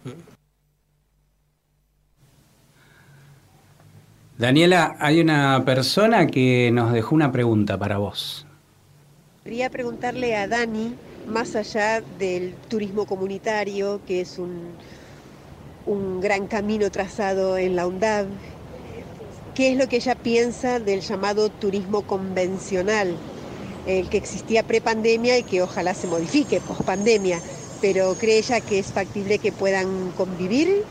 Daniela, 4.37 4.97
hay 4.99 5.21
una 5.21 5.63
persona 5.65 6.27
que 6.27 6.69
nos 6.71 6.91
dejó 6.93 7.15
una 7.15 7.31
pregunta 7.31 7.77
para 7.79 7.97
vos. 7.97 8.45
Quería 9.43 9.69
preguntarle 9.69 10.35
a 10.35 10.47
Dani, 10.47 10.93
más 11.27 11.55
allá 11.55 12.01
del 12.19 12.53
turismo 12.67 13.05
comunitario, 13.05 14.01
que 14.05 14.21
es 14.21 14.37
un, 14.37 14.73
un 15.85 16.19
gran 16.19 16.47
camino 16.47 16.91
trazado 16.91 17.57
en 17.57 17.75
la 17.75 17.87
UNDAV, 17.87 18.25
¿qué 19.55 19.71
es 19.71 19.77
lo 19.77 19.87
que 19.87 19.95
ella 19.95 20.15
piensa 20.15 20.79
del 20.79 20.99
llamado 20.99 21.49
turismo 21.49 22.01
convencional, 22.03 23.15
el 23.87 24.09
que 24.09 24.17
existía 24.17 24.63
prepandemia 24.63 25.37
y 25.37 25.43
que 25.43 25.61
ojalá 25.61 25.93
se 25.93 26.07
modifique 26.07 26.59
pospandemia? 26.59 27.41
Pero 27.81 28.15
¿cree 28.15 28.39
ella 28.39 28.59
que 28.59 28.79
es 28.79 28.87
factible 28.87 29.39
que 29.39 29.53
puedan 29.53 30.11
convivir 30.11 30.83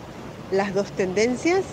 las 0.50 0.74
dos 0.74 0.90
tendencias? 0.92 1.64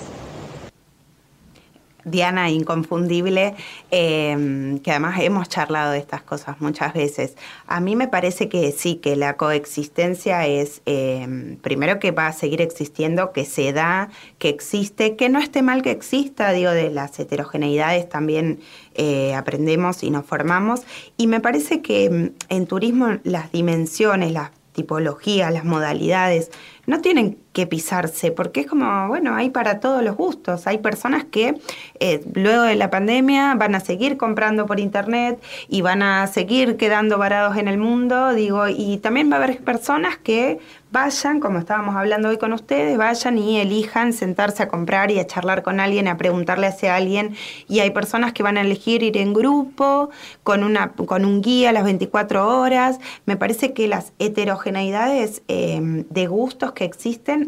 Diana, 2.05 2.49
inconfundible, 2.49 3.55
eh, 3.91 4.79
que 4.83 4.91
además 4.91 5.19
hemos 5.21 5.49
charlado 5.49 5.91
de 5.91 5.99
estas 5.99 6.21
cosas 6.21 6.59
muchas 6.61 6.93
veces. 6.93 7.35
A 7.67 7.79
mí 7.79 7.95
me 7.95 8.07
parece 8.07 8.49
que 8.49 8.71
sí, 8.71 8.95
que 8.95 9.15
la 9.15 9.37
coexistencia 9.37 10.47
es, 10.47 10.81
eh, 10.85 11.57
primero 11.61 11.99
que 11.99 12.11
va 12.11 12.27
a 12.27 12.33
seguir 12.33 12.61
existiendo, 12.61 13.31
que 13.31 13.45
se 13.45 13.73
da, 13.73 14.09
que 14.37 14.49
existe, 14.49 15.15
que 15.15 15.29
no 15.29 15.39
esté 15.39 15.61
mal 15.61 15.81
que 15.81 15.91
exista, 15.91 16.51
digo, 16.51 16.71
de 16.71 16.89
las 16.89 17.19
heterogeneidades 17.19 18.09
también 18.09 18.59
eh, 18.95 19.33
aprendemos 19.35 20.03
y 20.03 20.11
nos 20.11 20.25
formamos. 20.25 20.81
Y 21.17 21.27
me 21.27 21.39
parece 21.39 21.81
que 21.81 22.09
mm, 22.09 22.29
en 22.49 22.67
turismo 22.67 23.19
las 23.23 23.51
dimensiones, 23.51 24.31
las 24.31 24.51
tipologías, 24.73 25.51
las 25.51 25.65
modalidades, 25.65 26.51
no 26.85 27.01
tienen 27.01 27.37
que 27.53 27.67
pisarse, 27.67 28.31
porque 28.31 28.61
es 28.61 28.67
como, 28.67 29.07
bueno, 29.07 29.35
hay 29.35 29.49
para 29.49 29.79
todos 29.79 30.03
los 30.03 30.15
gustos. 30.15 30.67
Hay 30.67 30.77
personas 30.77 31.25
que 31.25 31.55
eh, 31.99 32.23
luego 32.33 32.63
de 32.63 32.75
la 32.75 32.89
pandemia 32.89 33.55
van 33.55 33.75
a 33.75 33.79
seguir 33.79 34.17
comprando 34.17 34.65
por 34.65 34.79
internet 34.79 35.41
y 35.67 35.81
van 35.81 36.01
a 36.01 36.27
seguir 36.27 36.77
quedando 36.77 37.17
varados 37.17 37.57
en 37.57 37.67
el 37.67 37.77
mundo, 37.77 38.33
digo, 38.33 38.67
y 38.69 38.97
también 38.97 39.29
va 39.29 39.35
a 39.35 39.43
haber 39.43 39.57
personas 39.59 40.17
que 40.17 40.59
vayan, 40.91 41.39
como 41.39 41.57
estábamos 41.57 41.95
hablando 41.95 42.29
hoy 42.29 42.37
con 42.37 42.51
ustedes, 42.51 42.97
vayan 42.97 43.37
y 43.37 43.59
elijan 43.59 44.11
sentarse 44.11 44.63
a 44.63 44.67
comprar 44.67 45.09
y 45.09 45.19
a 45.19 45.27
charlar 45.27 45.63
con 45.63 45.79
alguien, 45.79 46.07
a 46.07 46.17
preguntarle 46.17 46.67
hacia 46.67 46.95
alguien. 46.95 47.35
Y 47.67 47.79
hay 47.79 47.91
personas 47.91 48.33
que 48.33 48.43
van 48.43 48.57
a 48.57 48.61
elegir 48.61 49.01
ir 49.01 49.17
en 49.17 49.33
grupo, 49.33 50.09
con, 50.43 50.63
una, 50.63 50.91
con 50.91 51.25
un 51.25 51.41
guía 51.41 51.71
las 51.71 51.85
24 51.85 52.59
horas. 52.59 52.99
Me 53.25 53.37
parece 53.37 53.73
que 53.73 53.87
las 53.87 54.11
heterogeneidades 54.19 55.43
eh, 55.47 55.79
de 56.09 56.27
gustos 56.27 56.73
que 56.73 56.83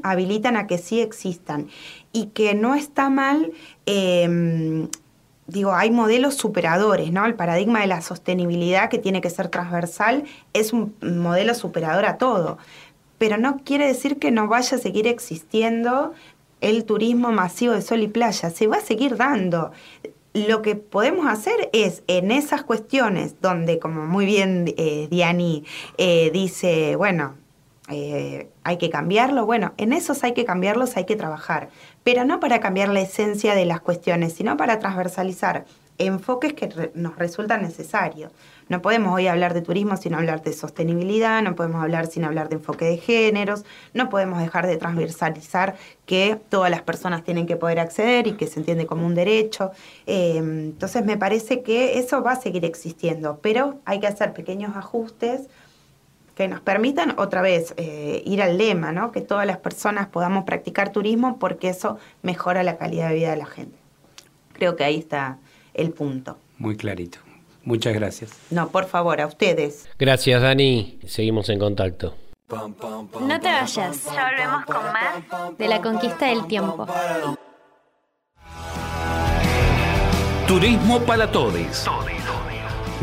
habilitan 0.04 0.58
a 0.58 0.68
que 0.68 0.78
sí 0.78 1.02
existan. 1.02 1.68
Y 2.12 2.28
que 2.28 2.56
no 2.56 2.76
está 2.76 3.10
mal 3.10 3.52
eh, 3.86 4.88
digo, 5.48 5.74
hay 5.74 5.92
modelos 5.92 6.36
superadores, 6.36 7.12
¿no? 7.12 7.26
El 7.26 7.36
paradigma 7.36 7.82
de 7.82 7.88
la 7.88 8.02
sostenibilidad 8.02 8.90
que 8.90 8.98
tiene 8.98 9.22
que 9.22 9.30
ser 9.30 9.50
transversal 9.50 10.24
es 10.54 10.74
un 10.74 10.96
modelo 11.02 11.54
superador 11.54 12.06
a 12.06 12.18
todo, 12.18 12.58
pero 13.18 13.38
no 13.38 13.58
quiere 13.64 13.88
decir 13.88 14.20
que 14.20 14.32
no 14.32 14.48
vaya 14.48 14.78
a 14.78 14.80
seguir 14.80 15.08
existiendo 15.08 16.14
el 16.62 16.86
turismo 16.86 17.32
masivo 17.32 17.74
de 17.74 17.82
sol 17.82 18.02
y 18.02 18.08
playa, 18.08 18.50
se 18.50 18.68
va 18.68 18.78
a 18.78 18.82
seguir 18.82 19.18
dando. 19.18 19.72
Lo 20.34 20.62
que 20.62 20.76
podemos 20.76 21.28
hacer 21.28 21.70
es 21.74 22.04
en 22.08 22.32
esas 22.32 22.64
cuestiones 22.64 23.36
donde, 23.42 23.80
como 23.80 24.06
muy 24.08 24.26
bien 24.26 24.74
eh, 24.78 25.08
Diani 25.12 25.66
eh, 25.98 26.32
dice, 26.34 26.96
bueno, 26.96 27.36
eh, 27.94 28.50
hay 28.64 28.78
que 28.78 28.90
cambiarlo, 28.90 29.46
bueno, 29.46 29.74
en 29.78 29.94
esos 29.94 30.24
hay 30.24 30.34
que 30.34 30.46
cambiarlos, 30.46 30.98
hay 30.98 31.06
que 31.06 31.16
trabajar, 31.16 31.70
pero 32.04 32.26
no 32.26 32.40
para 32.40 32.60
cambiar 32.60 32.90
la 32.90 33.02
esencia 33.02 33.54
de 33.54 33.66
las 33.66 33.82
cuestiones, 33.82 34.34
sino 34.34 34.58
para 34.58 34.80
transversalizar 34.80 35.66
enfoques 36.00 36.54
que 36.54 36.92
nos 36.96 37.16
resultan 37.18 37.62
necesarios. 37.62 38.32
No 38.68 38.82
podemos 38.82 39.14
hoy 39.14 39.28
hablar 39.28 39.54
de 39.54 39.62
turismo 39.62 39.96
sin 39.96 40.16
hablar 40.16 40.42
de 40.42 40.54
sostenibilidad, 40.54 41.44
no 41.44 41.54
podemos 41.54 41.84
hablar 41.84 42.08
sin 42.08 42.24
hablar 42.24 42.50
de 42.50 42.56
enfoque 42.56 42.86
de 42.86 42.98
géneros, 42.98 43.64
no 43.94 44.10
podemos 44.10 44.40
dejar 44.40 44.66
de 44.66 44.78
transversalizar 44.78 45.76
que 46.08 46.40
todas 46.50 46.72
las 46.72 46.82
personas 46.82 47.24
tienen 47.24 47.46
que 47.46 47.58
poder 47.58 47.80
acceder 47.80 48.26
y 48.26 48.34
que 48.34 48.48
se 48.48 48.60
entiende 48.60 48.88
como 48.88 49.06
un 49.06 49.14
derecho. 49.14 49.72
Eh, 50.08 50.38
entonces 50.38 51.06
me 51.06 51.18
parece 51.18 51.62
que 51.62 52.00
eso 52.00 52.24
va 52.24 52.32
a 52.32 52.42
seguir 52.42 52.66
existiendo, 52.66 53.38
pero 53.42 53.80
hay 53.86 54.00
que 54.00 54.08
hacer 54.08 54.34
pequeños 54.34 54.76
ajustes 54.76 55.48
que 56.36 56.48
nos 56.48 56.62
permitan 56.62 57.16
otra 57.18 57.42
vez 57.42 57.74
eh, 57.78 58.22
ir 58.26 58.42
al 58.42 58.58
lema, 58.58 58.92
¿no? 58.92 59.12
que 59.12 59.22
todas 59.22 59.46
las 59.46 59.58
personas 59.58 60.08
podamos 60.08 60.46
practicar 60.46 60.92
turismo 60.92 61.38
porque 61.40 61.70
eso 61.70 61.98
mejora 62.22 62.64
la 62.64 62.78
calidad 62.78 63.10
de 63.10 63.16
vida 63.16 63.32
de 63.32 63.38
la 63.38 63.46
gente. 63.46 63.78
Creo 64.54 64.76
que 64.76 64.84
ahí 64.84 64.98
está 64.98 65.38
el 65.74 65.92
punto. 65.92 66.38
Muy 66.58 66.76
clarito. 66.76 67.20
Muchas 67.64 67.94
gracias. 67.94 68.32
No, 68.50 68.70
por 68.70 68.86
favor, 68.86 69.22
a 69.22 69.28
ustedes. 69.28 69.88
Gracias, 69.98 70.42
Dani. 70.42 71.00
Seguimos 71.08 71.50
en 71.50 71.60
contacto. 71.60 72.16
No 72.50 73.40
te 73.40 73.48
vayas. 73.48 74.06
Ya 74.14 74.30
volvemos 74.30 74.66
con 74.66 74.84
más 74.84 75.58
de 75.58 75.68
la 75.68 75.82
conquista 75.82 76.28
del 76.28 76.46
tiempo. 76.46 76.86
Turismo 80.48 81.00
para 81.02 81.32
todos. 81.32 81.88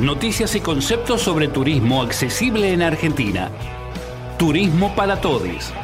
Noticias 0.01 0.57
y 0.57 0.61
conceptos 0.61 1.20
sobre 1.20 1.48
turismo 1.48 2.01
accesible 2.01 2.72
en 2.72 2.80
Argentina. 2.80 3.51
Turismo 4.38 4.94
para 4.96 5.20
todos. 5.20 5.74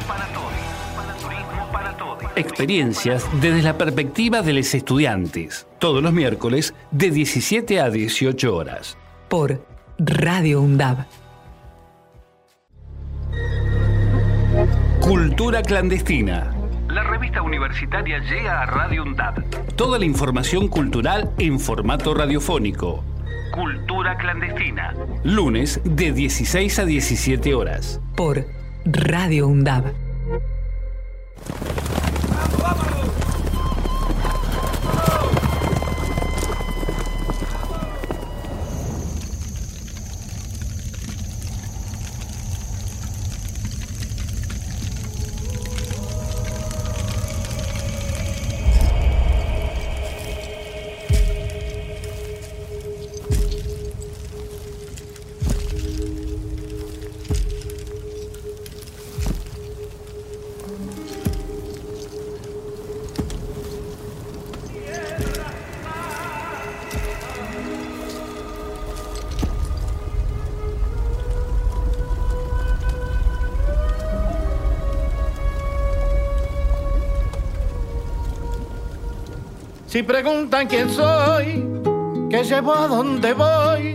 Experiencias 2.35 3.27
desde 3.39 3.61
la 3.61 3.77
perspectiva 3.77 4.41
de 4.41 4.53
los 4.53 4.73
estudiantes. 4.73 5.67
Todos 5.77 6.01
los 6.01 6.13
miércoles 6.13 6.73
de 6.89 7.11
17 7.11 7.79
a 7.79 7.91
18 7.91 8.55
horas. 8.55 8.97
Por 9.29 9.63
Radio 9.99 10.61
UNDAB. 10.61 11.05
Cultura 14.99 15.61
clandestina. 15.61 16.55
La 16.89 17.03
revista 17.03 17.43
universitaria 17.43 18.17
llega 18.17 18.63
a 18.63 18.65
Radio 18.65 19.03
UNDAB. 19.03 19.75
Toda 19.75 19.99
la 19.99 20.05
información 20.05 20.69
cultural 20.69 21.31
en 21.37 21.59
formato 21.59 22.15
radiofónico. 22.15 23.03
Cultura 23.51 24.17
clandestina. 24.17 24.93
Lunes 25.23 25.81
de 25.83 26.11
16 26.11 26.79
a 26.79 26.85
17 26.85 27.53
horas. 27.53 28.01
Por 28.15 28.45
Radio 28.85 29.47
UNDAB. 29.47 29.93
Si 79.97 80.03
preguntan 80.03 80.67
quién 80.67 80.91
soy, 80.91 81.65
qué 82.29 82.43
llevo 82.43 82.71
a 82.71 82.87
dónde 82.87 83.33
voy, 83.33 83.93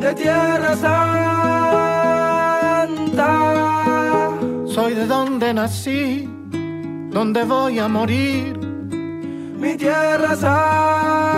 de 0.00 0.14
Tierra 0.16 0.74
Santa. 0.74 1.22
Soy 4.66 4.94
de 4.94 5.06
donde 5.06 5.54
nací, 5.54 6.28
donde 7.10 7.44
voy 7.44 7.78
a 7.78 7.86
morir, 7.86 8.58
mi 8.58 9.76
Tierra 9.76 10.34
Santa. 10.34 11.35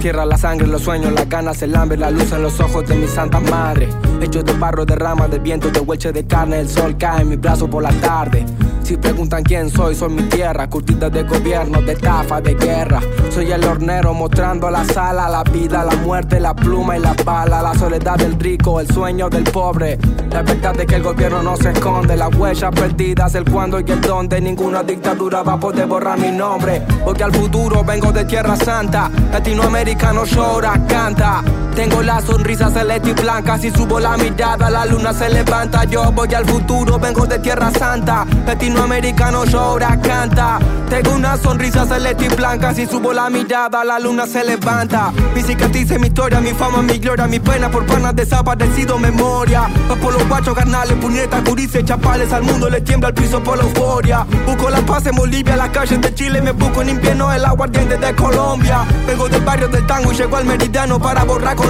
Tierra, 0.00 0.24
la 0.24 0.38
sangre, 0.38 0.66
los 0.66 0.82
sueños, 0.82 1.12
las 1.12 1.28
ganas, 1.28 1.60
el 1.62 1.76
hambre, 1.76 1.98
la 1.98 2.10
luz 2.10 2.32
en 2.32 2.42
los 2.42 2.58
ojos 2.58 2.88
de 2.88 2.96
mi 2.96 3.06
santa 3.06 3.38
madre. 3.38 3.88
Hecho 4.20 4.42
de 4.42 4.54
barro, 4.54 4.86
de 4.86 4.96
ramas, 4.96 5.30
de 5.30 5.38
viento, 5.38 5.70
de 5.70 5.78
hueche 5.80 6.10
de 6.10 6.26
carne, 6.26 6.60
el 6.60 6.68
sol 6.68 6.96
cae 6.98 7.20
en 7.20 7.28
mi 7.28 7.36
brazo 7.36 7.68
por 7.68 7.82
la 7.82 7.92
tarde. 8.00 8.44
Si 8.90 8.96
preguntan 8.96 9.44
quién 9.44 9.70
soy, 9.70 9.94
soy 9.94 10.08
mi 10.08 10.24
tierra, 10.24 10.68
curtida 10.68 11.08
de 11.08 11.22
gobierno, 11.22 11.80
de 11.80 11.92
estafa, 11.92 12.40
de 12.40 12.54
guerra. 12.54 13.00
Soy 13.32 13.52
el 13.52 13.62
hornero 13.62 14.12
mostrando 14.12 14.68
la 14.68 14.84
sala, 14.84 15.28
la 15.28 15.44
vida, 15.44 15.84
la 15.84 15.94
muerte, 15.94 16.40
la 16.40 16.56
pluma 16.56 16.96
y 16.96 17.00
la 17.00 17.14
bala, 17.24 17.62
la 17.62 17.72
soledad 17.74 18.16
del 18.16 18.36
rico, 18.36 18.80
el 18.80 18.88
sueño 18.88 19.30
del 19.30 19.44
pobre. 19.44 19.96
La 20.32 20.42
verdad 20.42 20.80
es 20.80 20.86
que 20.86 20.96
el 20.96 21.04
gobierno 21.04 21.40
no 21.40 21.56
se 21.56 21.70
esconde, 21.70 22.16
las 22.16 22.34
huellas 22.34 22.74
perdidas, 22.74 23.32
el 23.36 23.48
cuándo 23.48 23.78
y 23.78 23.88
el 23.88 24.00
dónde. 24.00 24.40
Ninguna 24.40 24.82
dictadura 24.82 25.44
va 25.44 25.52
a 25.52 25.60
poder 25.60 25.86
borrar 25.86 26.18
mi 26.18 26.32
nombre, 26.32 26.82
porque 27.04 27.22
al 27.22 27.32
futuro 27.32 27.84
vengo 27.84 28.10
de 28.10 28.24
Tierra 28.24 28.56
Santa. 28.56 29.08
Latinoamericano 29.30 30.24
llora, 30.24 30.84
canta. 30.88 31.44
Tengo 31.80 32.02
la 32.02 32.20
sonrisa 32.20 32.68
celeste 32.68 33.08
y 33.08 33.12
blanca. 33.14 33.56
Si 33.56 33.70
subo 33.70 33.98
la 33.98 34.14
mirada, 34.18 34.68
la 34.68 34.84
luna 34.84 35.14
se 35.14 35.30
levanta. 35.30 35.84
Yo 35.84 36.12
voy 36.12 36.34
al 36.34 36.44
futuro, 36.44 36.98
vengo 36.98 37.24
de 37.24 37.38
Tierra 37.38 37.70
Santa. 37.70 38.26
Latinoamericano 38.44 39.46
llora, 39.46 39.98
canta. 39.98 40.58
Tengo 40.90 41.12
una 41.12 41.38
sonrisa 41.38 41.86
celeste 41.86 42.26
y 42.26 42.28
blanca. 42.28 42.74
Si 42.74 42.86
subo 42.86 43.14
la 43.14 43.30
mirada, 43.30 43.82
la 43.82 43.98
luna 43.98 44.26
se 44.26 44.44
levanta. 44.44 45.10
Mi 45.34 45.42
cicatriz 45.42 45.98
mi 45.98 46.08
historia, 46.08 46.38
mi 46.38 46.50
fama, 46.50 46.82
mi 46.82 46.98
gloria. 46.98 47.26
Mi 47.26 47.40
pena 47.40 47.70
por 47.70 47.86
panas 47.86 48.14
desaparecido, 48.14 48.98
memoria. 48.98 49.62
Va 49.90 49.96
por 49.96 50.12
los 50.12 50.28
guachos, 50.28 50.54
carnales, 50.54 50.98
puñetas, 50.98 51.42
gurises, 51.44 51.82
chapales. 51.86 52.30
Al 52.30 52.42
mundo 52.42 52.68
le 52.68 52.82
tiembla 52.82 53.08
el 53.08 53.14
piso 53.14 53.42
por 53.42 53.56
la 53.56 53.64
euforia. 53.64 54.26
Busco 54.44 54.68
la 54.68 54.80
paz 54.80 55.06
en 55.06 55.16
Bolivia, 55.16 55.56
las 55.56 55.70
calles 55.70 55.98
de 55.98 56.12
Chile. 56.12 56.42
Me 56.42 56.52
busco 56.52 56.82
en 56.82 56.90
invierno 56.90 57.32
el 57.32 57.42
aguardiente 57.42 57.96
de 57.96 58.14
Colombia. 58.14 58.84
Vengo 59.06 59.30
del 59.30 59.42
barrio 59.42 59.68
del 59.68 59.86
tango 59.86 60.12
y 60.12 60.16
llego 60.16 60.36
al 60.36 60.44
meridiano 60.44 61.00
para 61.00 61.24
borrar 61.24 61.56
con 61.56 61.69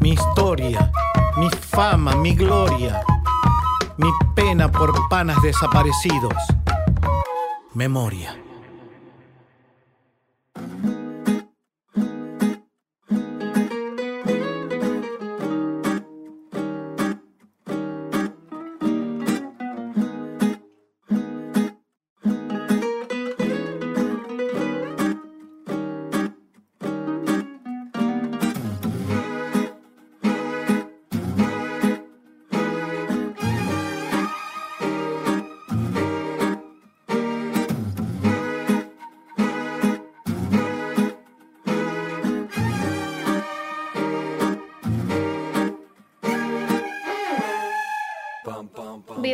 Mi 0.00 0.10
historia, 0.10 0.90
mi 1.36 1.48
fama, 1.50 2.16
mi 2.16 2.34
gloria, 2.34 3.02
mi 3.96 4.10
pena 4.34 4.70
por 4.70 4.92
panas 5.08 5.40
desaparecidos, 5.42 6.34
memoria. 7.74 8.41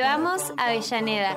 Vivamos 0.09 0.55
Avellaneda. 0.57 1.37